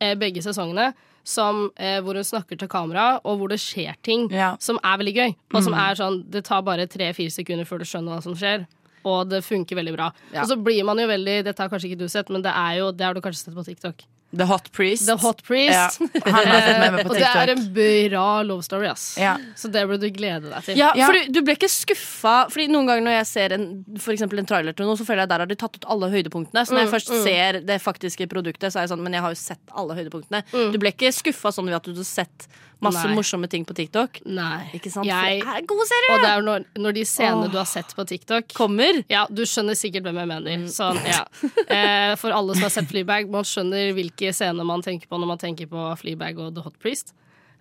eh, 0.00 0.14
begge 0.14 0.42
sesongene, 0.42 0.92
som, 1.24 1.70
eh, 1.76 2.00
hvor 2.00 2.14
hun 2.14 2.22
snakker 2.22 2.56
til 2.58 2.68
kamera, 2.68 3.20
og 3.24 3.38
hvor 3.40 3.48
det 3.48 3.58
skjer 3.58 3.94
ting 4.02 4.28
Ja. 4.30 4.56
som 4.60 4.78
er 4.84 4.98
veldig 4.98 5.14
gøy. 5.16 5.34
Og 5.54 5.62
som 5.64 5.74
er 5.74 5.94
sånn 5.94 6.30
Det 6.30 6.44
tar 6.44 6.62
bare 6.62 6.86
tre-fire 6.86 7.30
sekunder 7.30 7.64
før 7.64 7.78
du 7.78 7.84
skjønner 7.84 8.14
hva 8.16 8.22
som 8.22 8.34
skjer. 8.34 8.66
Og 9.04 9.28
det 9.28 9.42
funker 9.44 9.76
veldig 9.76 9.96
bra. 9.96 10.12
Ja. 10.32 10.42
Og 10.42 10.48
så 10.48 10.62
blir 10.62 10.84
man 10.84 10.98
jo 10.98 11.06
veldig 11.06 11.44
Dette 11.44 11.58
har 11.58 11.68
kanskje 11.68 11.90
ikke 11.92 11.98
du 11.98 12.08
sett, 12.08 12.28
men 12.28 12.42
det 12.42 12.52
er 12.54 12.78
jo 12.78 12.92
Det 12.92 13.04
har 13.04 13.14
du 13.14 13.20
kanskje 13.20 13.44
sett 13.46 13.54
på 13.54 13.64
TikTok. 13.64 14.04
The 14.36 14.44
Hot 14.44 14.72
Priest. 14.74 15.06
The 15.06 15.14
Hot 15.22 15.42
Priest. 15.46 15.72
Ja, 15.72 16.08
han 16.24 16.34
har 16.34 16.60
fått 16.60 16.80
med 16.80 16.92
meg 16.96 17.06
på 17.06 17.10
og 17.14 17.20
det 17.20 17.28
er 17.30 17.52
en 17.54 17.62
bra 17.76 18.24
love 18.42 18.64
story, 18.66 18.88
ass. 18.90 19.04
Ja. 19.20 19.36
Så 19.56 19.70
det 19.72 19.84
burde 19.86 20.02
du 20.02 20.10
glede 20.12 20.50
deg 20.50 20.66
til. 20.66 20.76
Ja, 20.80 20.90
Ja. 20.98 21.06
for 21.06 21.14
du, 21.16 21.30
du 21.32 21.40
ble 21.46 21.54
ikke 21.56 21.70
skuffa 21.70 22.34
Fordi 22.52 22.66
noen 22.72 22.88
ganger 22.90 23.06
når 23.06 23.16
jeg 23.20 23.28
ser 23.30 23.54
en, 23.56 23.66
for 24.02 24.12
en 24.18 24.50
trailer 24.50 24.76
til 24.76 24.88
noe, 24.88 24.98
så 24.98 25.06
føler 25.06 25.24
jeg 25.24 25.32
der 25.32 25.44
har 25.44 25.50
de 25.52 25.58
tatt 25.62 25.78
ut 25.78 25.88
alle 25.94 26.10
høydepunktene. 26.12 26.66
Så 26.66 26.74
når 26.74 26.84
jeg 26.84 26.86
Mm, 26.90 26.94
først 26.96 27.10
mm. 27.14 27.22
ser 27.24 27.60
det 27.70 27.80
faktiske 27.82 28.26
produktet, 28.30 28.72
så 28.72 28.78
er 28.80 28.86
jeg 28.86 28.92
sånn 28.94 29.02
Men 29.02 29.16
jeg 29.16 29.22
har 29.24 29.32
jo 29.34 29.40
sett 29.40 29.74
alle 29.74 29.96
høydepunktene. 29.98 30.42
Du 30.74 30.78
ble 30.82 30.92
ikke 30.92 31.12
skuffa 31.14 31.52
sånn 31.54 31.66
ved 31.70 31.78
at 31.78 31.88
du 31.88 31.94
har 31.96 32.04
sett 32.08 32.48
masse 32.84 33.02
Nei. 33.08 33.14
morsomme 33.16 33.48
ting 33.48 33.64
på 33.64 33.74
TikTok? 33.76 34.20
Nei. 34.28 34.68
Ikke 34.76 34.90
sant? 34.92 35.08
Jeg, 35.08 35.40
det 35.40 35.48
er 35.48 35.60
en 35.62 35.68
god 35.70 35.84
serie! 35.88 36.10
og 36.12 36.24
det 36.24 36.30
er 36.30 36.40
jo 36.40 36.46
når, 36.46 36.66
når 36.84 36.96
de 36.98 37.04
scenene 37.08 37.50
du 37.52 37.56
har 37.56 37.68
sett 37.70 37.94
på 37.96 38.04
TikTok 38.08 38.52
Kommer. 38.56 39.00
Ja, 39.12 39.24
du 39.30 39.44
skjønner 39.48 39.78
sikkert 39.78 40.06
hvem 40.08 40.20
jeg 40.22 40.30
mener. 40.30 40.66
Sånn, 40.72 41.00
ja. 41.08 41.22
eh, 41.66 42.12
for 42.20 42.36
alle 42.36 42.56
som 42.56 42.66
har 42.68 42.74
sett 42.74 42.90
Fleabag, 42.90 43.30
man 43.32 43.46
skjønner 43.48 43.94
hvilke 43.96 44.34
scener 44.36 44.68
man 44.68 44.84
tenker 44.84 45.08
på 45.08 45.20
når 45.20 45.32
man 45.32 45.40
tenker 45.42 45.70
på 45.70 45.88
Fleabag 46.02 46.42
og 46.42 46.52
The 46.56 46.66
Hot 46.66 46.76
Priest. 46.82 47.14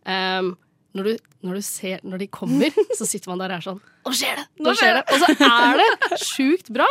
Um, 0.06 0.54
når, 0.96 1.04
du, 1.10 1.32
når 1.44 1.58
du 1.60 1.64
ser 1.68 2.00
Når 2.08 2.22
de 2.24 2.28
kommer, 2.32 2.72
så 2.98 3.06
sitter 3.08 3.30
man 3.34 3.42
der 3.44 3.52
og 3.52 3.58
er 3.60 3.66
sånn 3.66 3.80
Nå 4.06 4.14
skjer 4.16 4.38
det! 4.40 4.46
Nå 4.64 4.74
skjer 4.80 4.94
det! 5.00 5.04
Og 5.12 5.24
så 5.24 5.50
er 5.50 5.82
det 5.82 6.20
sjukt 6.32 6.70
bra! 6.76 6.88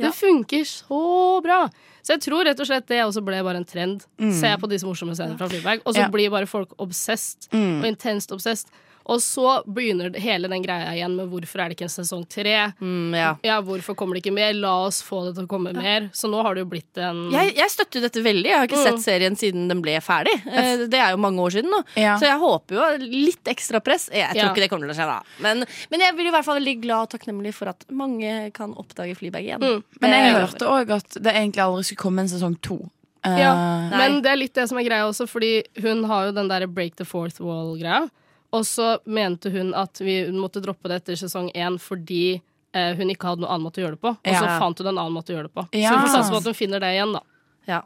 Det 0.00 0.10
funker 0.16 0.64
så 0.66 1.00
bra. 1.44 1.58
Så 2.02 2.16
jeg 2.16 2.22
tror 2.24 2.42
rett 2.48 2.58
og 2.60 2.66
slett 2.66 2.88
det 2.90 2.98
også 3.04 3.20
ble 3.22 3.38
bare 3.46 3.60
en 3.62 3.66
trend. 3.68 4.02
Ser 4.18 4.54
jeg 4.56 4.60
på 4.64 4.68
disse 4.72 4.88
morsomme 4.88 5.14
scenene 5.14 5.38
fra 5.38 5.46
Flyberg, 5.52 5.84
og 5.86 5.94
så 5.94 6.02
Ja. 6.02 6.08
blir 6.10 6.32
bare 6.34 6.48
folk 6.50 6.72
obsessed. 6.82 7.46
Og 7.54 7.86
intenst 7.86 8.34
obsessed. 8.34 8.72
Og 9.06 9.18
så 9.20 9.58
begynner 9.68 10.14
hele 10.16 10.48
den 10.48 10.62
greia 10.64 10.94
igjen 10.96 11.12
med 11.18 11.28
hvorfor 11.28 11.60
er 11.60 11.68
det 11.68 11.76
ikke 11.76 11.84
en 11.90 11.92
sesong 11.92 12.22
tre? 12.32 12.54
Mm, 12.80 13.12
ja. 13.12 13.34
Ja, 13.44 13.58
hvorfor 13.60 13.94
kommer 13.94 14.16
det 14.16 14.22
ikke 14.24 14.32
mer? 14.32 14.54
La 14.56 14.70
oss 14.86 15.02
få 15.04 15.26
det 15.26 15.34
til 15.36 15.44
å 15.44 15.50
komme 15.50 15.74
mer. 15.76 16.06
Så 16.16 16.30
nå 16.32 16.40
har 16.42 16.54
det 16.56 16.62
jo 16.64 16.70
blitt 16.72 16.96
en 17.04 17.30
Jeg, 17.34 17.52
jeg 17.58 17.68
støtter 17.74 18.00
jo 18.00 18.04
dette 18.06 18.22
veldig. 18.24 18.48
Jeg 18.48 18.56
har 18.56 18.66
ikke 18.70 18.80
Mm. 18.80 18.86
sett 18.88 19.04
serien 19.04 19.36
siden 19.36 19.68
den 19.68 19.82
ble 19.84 19.98
ferdig. 20.00 20.34
Eh, 20.48 20.86
Det 20.88 20.94
er 21.00 21.10
jo 21.12 21.18
mange 21.20 21.38
år 21.44 21.50
siden 21.52 21.68
nå. 21.70 21.82
Ja. 22.00 22.16
Så 22.16 22.24
jeg 22.30 22.38
håper 22.40 22.74
jo 22.80 22.86
litt 23.04 23.44
ekstra 23.44 23.82
press. 23.84 24.08
Jeg 24.12 24.30
tror 24.32 24.36
Ja. 24.40 24.48
ikke 24.54 24.64
det 24.64 24.70
kommer 24.70 24.88
til 24.88 24.96
å 24.96 24.98
skje, 24.98 25.06
da. 25.12 25.20
Men, 25.40 25.66
men 25.90 26.00
jeg 26.00 26.14
blir 26.16 26.26
i 26.28 26.30
hvert 26.32 26.44
fall 26.48 26.58
veldig 26.60 26.80
glad 26.80 27.02
og 27.02 27.10
takknemlig 27.20 27.52
for 27.54 27.68
at 27.68 27.84
mange 27.92 28.52
kan 28.54 28.72
oppdage 28.74 29.16
Fleabag 29.20 29.44
igjen. 29.44 29.60
Mm. 29.60 29.84
Men 30.00 30.10
jeg 30.10 30.34
Eh, 30.34 30.40
hørte 30.46 30.64
òg 30.66 30.90
at 30.96 31.10
det 31.20 31.32
egentlig 31.34 31.60
aldri 31.60 31.84
skulle 31.84 32.00
komme 32.08 32.20
en 32.20 32.28
sesong 32.28 32.56
to. 32.62 32.90
Eh, 33.22 33.38
Ja, 33.38 33.54
Nei. 33.90 33.96
men 33.98 34.22
det 34.22 34.30
er 34.32 34.36
litt 34.36 34.54
det 34.54 34.68
som 34.68 34.78
er 34.78 34.84
greia 34.84 35.04
også, 35.08 35.28
fordi 35.28 35.62
hun 35.82 36.04
har 36.04 36.26
jo 36.26 36.32
den 36.32 36.48
der 36.48 36.66
break 36.66 36.96
the 36.96 37.04
fourth 37.04 37.38
wall-greia. 37.40 38.08
Og 38.54 38.62
så 38.68 38.92
mente 39.10 39.50
hun 39.50 39.72
at 39.74 39.98
vi 40.04 40.20
måtte 40.30 40.62
droppe 40.62 40.88
det 40.92 41.00
etter 41.02 41.18
sesong 41.18 41.48
én 41.58 41.78
fordi 41.82 42.36
eh, 42.74 42.92
hun 42.98 43.10
ikke 43.10 43.32
hadde 43.32 43.42
noen 43.42 43.50
annen 43.56 43.66
måte 43.66 43.80
å 43.82 43.84
gjøre 43.86 43.96
det 43.98 44.02
på. 44.04 44.12
Og 44.14 44.30
så 44.34 44.44
Ja. 44.46 44.58
fant 44.62 44.78
hun 44.78 44.86
en 44.92 44.98
annen 44.98 45.16
måte 45.16 45.34
å 45.34 45.36
gjøre 45.38 45.48
det 45.50 45.54
på. 45.58 45.66
Ja. 45.74 45.90
Så 45.90 45.96
vi 45.98 46.06
får 46.06 46.14
satse 46.14 46.30
på 46.30 46.40
at 46.42 46.48
hun 46.50 46.54
finner 46.58 46.80
det 46.84 46.92
igjen, 46.94 47.12
da. 47.18 47.22
Ja. 47.66 47.80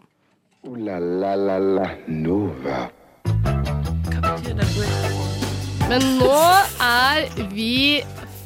La 0.69 0.99
la 0.99 1.35
la 1.39 1.59
la 1.59 1.89
Nova. 2.09 2.91
Men 5.89 6.03
nå 6.21 6.33
er 6.85 7.29
vi 7.55 8.03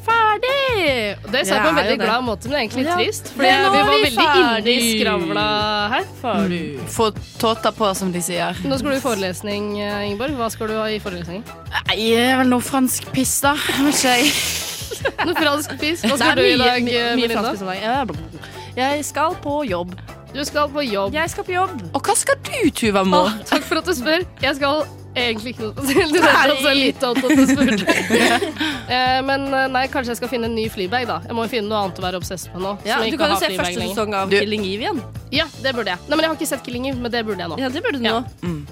ferdig! 0.06 1.16
Og 1.24 1.28
Det 1.32 1.42
sa 1.46 1.54
jeg 1.54 1.62
på 1.62 1.68
en 1.68 1.78
er 1.78 1.82
veldig 1.82 1.98
det. 1.98 2.06
glad 2.06 2.24
måte, 2.26 2.48
men 2.50 2.58
egentlig 2.62 2.84
Ja. 2.86 2.96
trist. 2.96 3.32
Men 3.36 3.44
vi 3.44 3.50
er 3.52 3.62
var 3.62 3.72
vi 3.72 4.02
veldig 4.02 4.12
inne 4.12 4.58
i 4.58 4.62
ferdig. 4.62 5.00
skravla 5.00 5.88
her. 5.92 6.04
Få 6.88 7.10
tåta 7.38 7.72
på, 7.72 7.94
som 7.96 8.12
de 8.12 8.20
sier. 8.22 8.54
Nå 8.64 8.78
skal 8.78 8.90
du 8.90 8.96
i 8.96 9.00
forelesning, 9.00 9.80
eh, 9.80 10.08
Ingeborg. 10.10 10.36
Hva 10.36 10.50
skal 10.50 10.66
du 10.68 10.74
ha 10.78 10.86
i 10.88 10.98
forelesning? 10.98 11.44
Nei, 11.88 11.96
det 11.96 12.18
er 12.18 12.36
vel 12.38 12.48
noe 12.48 12.60
fransk 12.60 13.12
piss, 13.12 13.40
da. 13.40 13.54
Vet 13.54 13.94
ikke 13.94 14.16
jeg. 14.18 14.32
Noe 15.26 15.34
fransk 15.34 15.78
piss. 15.80 16.02
Hva 16.02 16.16
skal 16.16 16.30
er 16.30 16.34
du 16.36 16.42
i 16.42 16.56
dag, 16.56 16.88
eh, 16.88 17.16
Melinda? 17.16 17.54
Jeg 18.76 19.04
skal 19.04 19.34
på 19.42 19.64
jobb. 19.68 19.94
Du 20.32 20.44
skal 20.44 20.68
på 20.68 20.80
jobb. 20.90 21.12
Jeg 21.12 21.28
skal 21.30 21.44
på 21.44 21.52
jobb. 21.52 21.82
Og 21.94 22.00
hva 22.02 22.14
skal 22.16 22.34
du, 22.42 22.70
Tuva 22.70 23.04
Mo? 23.04 23.28
Takk 23.44 23.62
for 23.68 23.76
at 23.82 23.84
du 23.84 23.92
spør. 23.92 24.24
Jeg 24.40 24.56
skal 24.56 24.86
egentlig 25.14 25.52
ikke 25.54 25.62
noe 25.68 25.74
spesielt. 25.76 26.12
Det 26.12 26.22
er 26.22 26.52
altså 26.54 26.72
litt 26.76 27.02
at 27.08 27.20
du 27.22 27.42
spurte. 27.50 27.96
Eh, 28.92 29.18
Men 29.26 29.46
eh, 29.54 29.66
nei, 29.72 29.84
kanskje 29.92 30.12
jeg 30.14 30.20
skal 30.22 30.30
finne 30.32 30.48
en 30.50 30.54
ny 30.56 30.66
flybag, 30.72 31.06
da. 31.08 31.20
Jeg 31.26 31.36
må 31.36 31.44
jo 31.46 31.52
finne 31.52 31.68
noe 31.70 31.82
annet 31.86 32.00
å 32.00 32.04
være 32.06 32.20
obsess 32.22 32.48
med 32.52 32.62
nå. 32.64 32.72
Ja, 32.88 32.98
du 33.04 33.16
kan 33.20 33.30
jo 33.34 33.38
se 33.40 33.50
første 33.56 33.78
lenger. 33.78 33.94
sesong 33.94 34.14
av 34.18 34.30
Du- 34.32 34.38
Killing 34.38 34.64
Eve 34.68 34.86
igjen. 34.88 35.02
Ja, 35.32 35.46
det 35.62 35.74
burde 35.76 35.94
jeg. 35.94 35.98
Nei, 36.08 36.16
men 36.16 36.24
jeg 36.26 36.28
har 36.32 36.36
ikke 36.40 36.50
sett 36.52 36.64
Killing 36.66 36.88
Eve, 36.90 36.98
men 37.04 37.10
det 37.14 37.24
burde 37.26 37.38
jeg 37.44 37.52
nå. 37.52 37.58
Ja, 37.62 37.68
det 37.72 37.82
burde 37.84 37.98
du 37.98 38.04
Ja. 38.04 38.20
nå. 38.20 38.64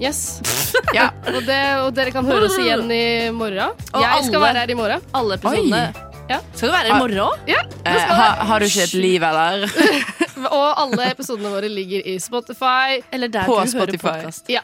Yes. 0.00 0.40
Ja. 0.96 1.10
Og, 1.28 1.42
det, 1.46 1.58
og 1.84 1.90
dere 1.94 2.10
kan 2.12 2.24
høre 2.26 2.46
oss 2.48 2.56
igjen 2.58 2.88
i 2.90 3.30
morgen. 3.36 3.76
Og 3.92 4.00
Jeg 4.02 4.24
skal 4.26 4.40
være 4.40 4.62
her 4.64 4.70
i 4.72 4.74
morgen. 4.76 5.04
Alle 5.14 5.36
episodene. 5.36 5.82
Ja. 6.30 6.38
Skal 6.56 6.68
du 6.70 6.72
være 6.72 6.88
her 6.88 6.96
i 6.96 7.00
morgen 7.02 7.18
òg? 7.28 7.48
Ja, 7.50 7.60
Eh, 7.84 7.98
ha, 8.08 8.26
har 8.46 8.60
du 8.62 8.66
ikke 8.66 8.84
et 8.86 8.92
liv, 8.94 9.22
eller? 9.26 9.64
Og 10.52 10.78
alle 10.84 11.08
episodene 11.12 11.50
våre 11.52 11.68
ligger 11.68 12.06
i 12.08 12.16
Spotify. 12.22 13.00
Eller 13.12 13.28
der 13.28 13.44
På 13.44 13.56
du 13.58 13.60
hører 13.60 13.72
Spotify. 13.74 14.06
podkast. 14.06 14.48
Ja. 14.52 14.60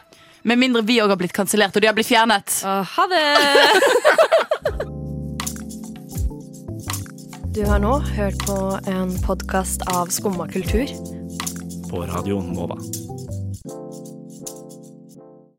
Med 0.49 0.57
mindre 0.57 0.81
vi 0.81 0.95
òg 1.03 1.11
har 1.13 1.19
blitt 1.19 1.35
kansellert, 1.35 1.75
og 1.77 1.83
de 1.83 1.89
har 1.91 1.93
blitt 1.97 2.09
fjernet. 2.09 2.61
Ha 2.65 3.09
det! 3.11 3.25
Du 7.49 7.65
har 7.65 7.79
nå 7.81 7.95
hørt 8.13 8.37
på 8.45 8.55
en 8.87 9.09
podkast 9.25 9.81
av 9.91 10.13
Skumma 10.13 10.45
kultur. 10.47 10.87
På 11.89 12.05
Radio 12.07 12.39
Nova. 12.45 12.77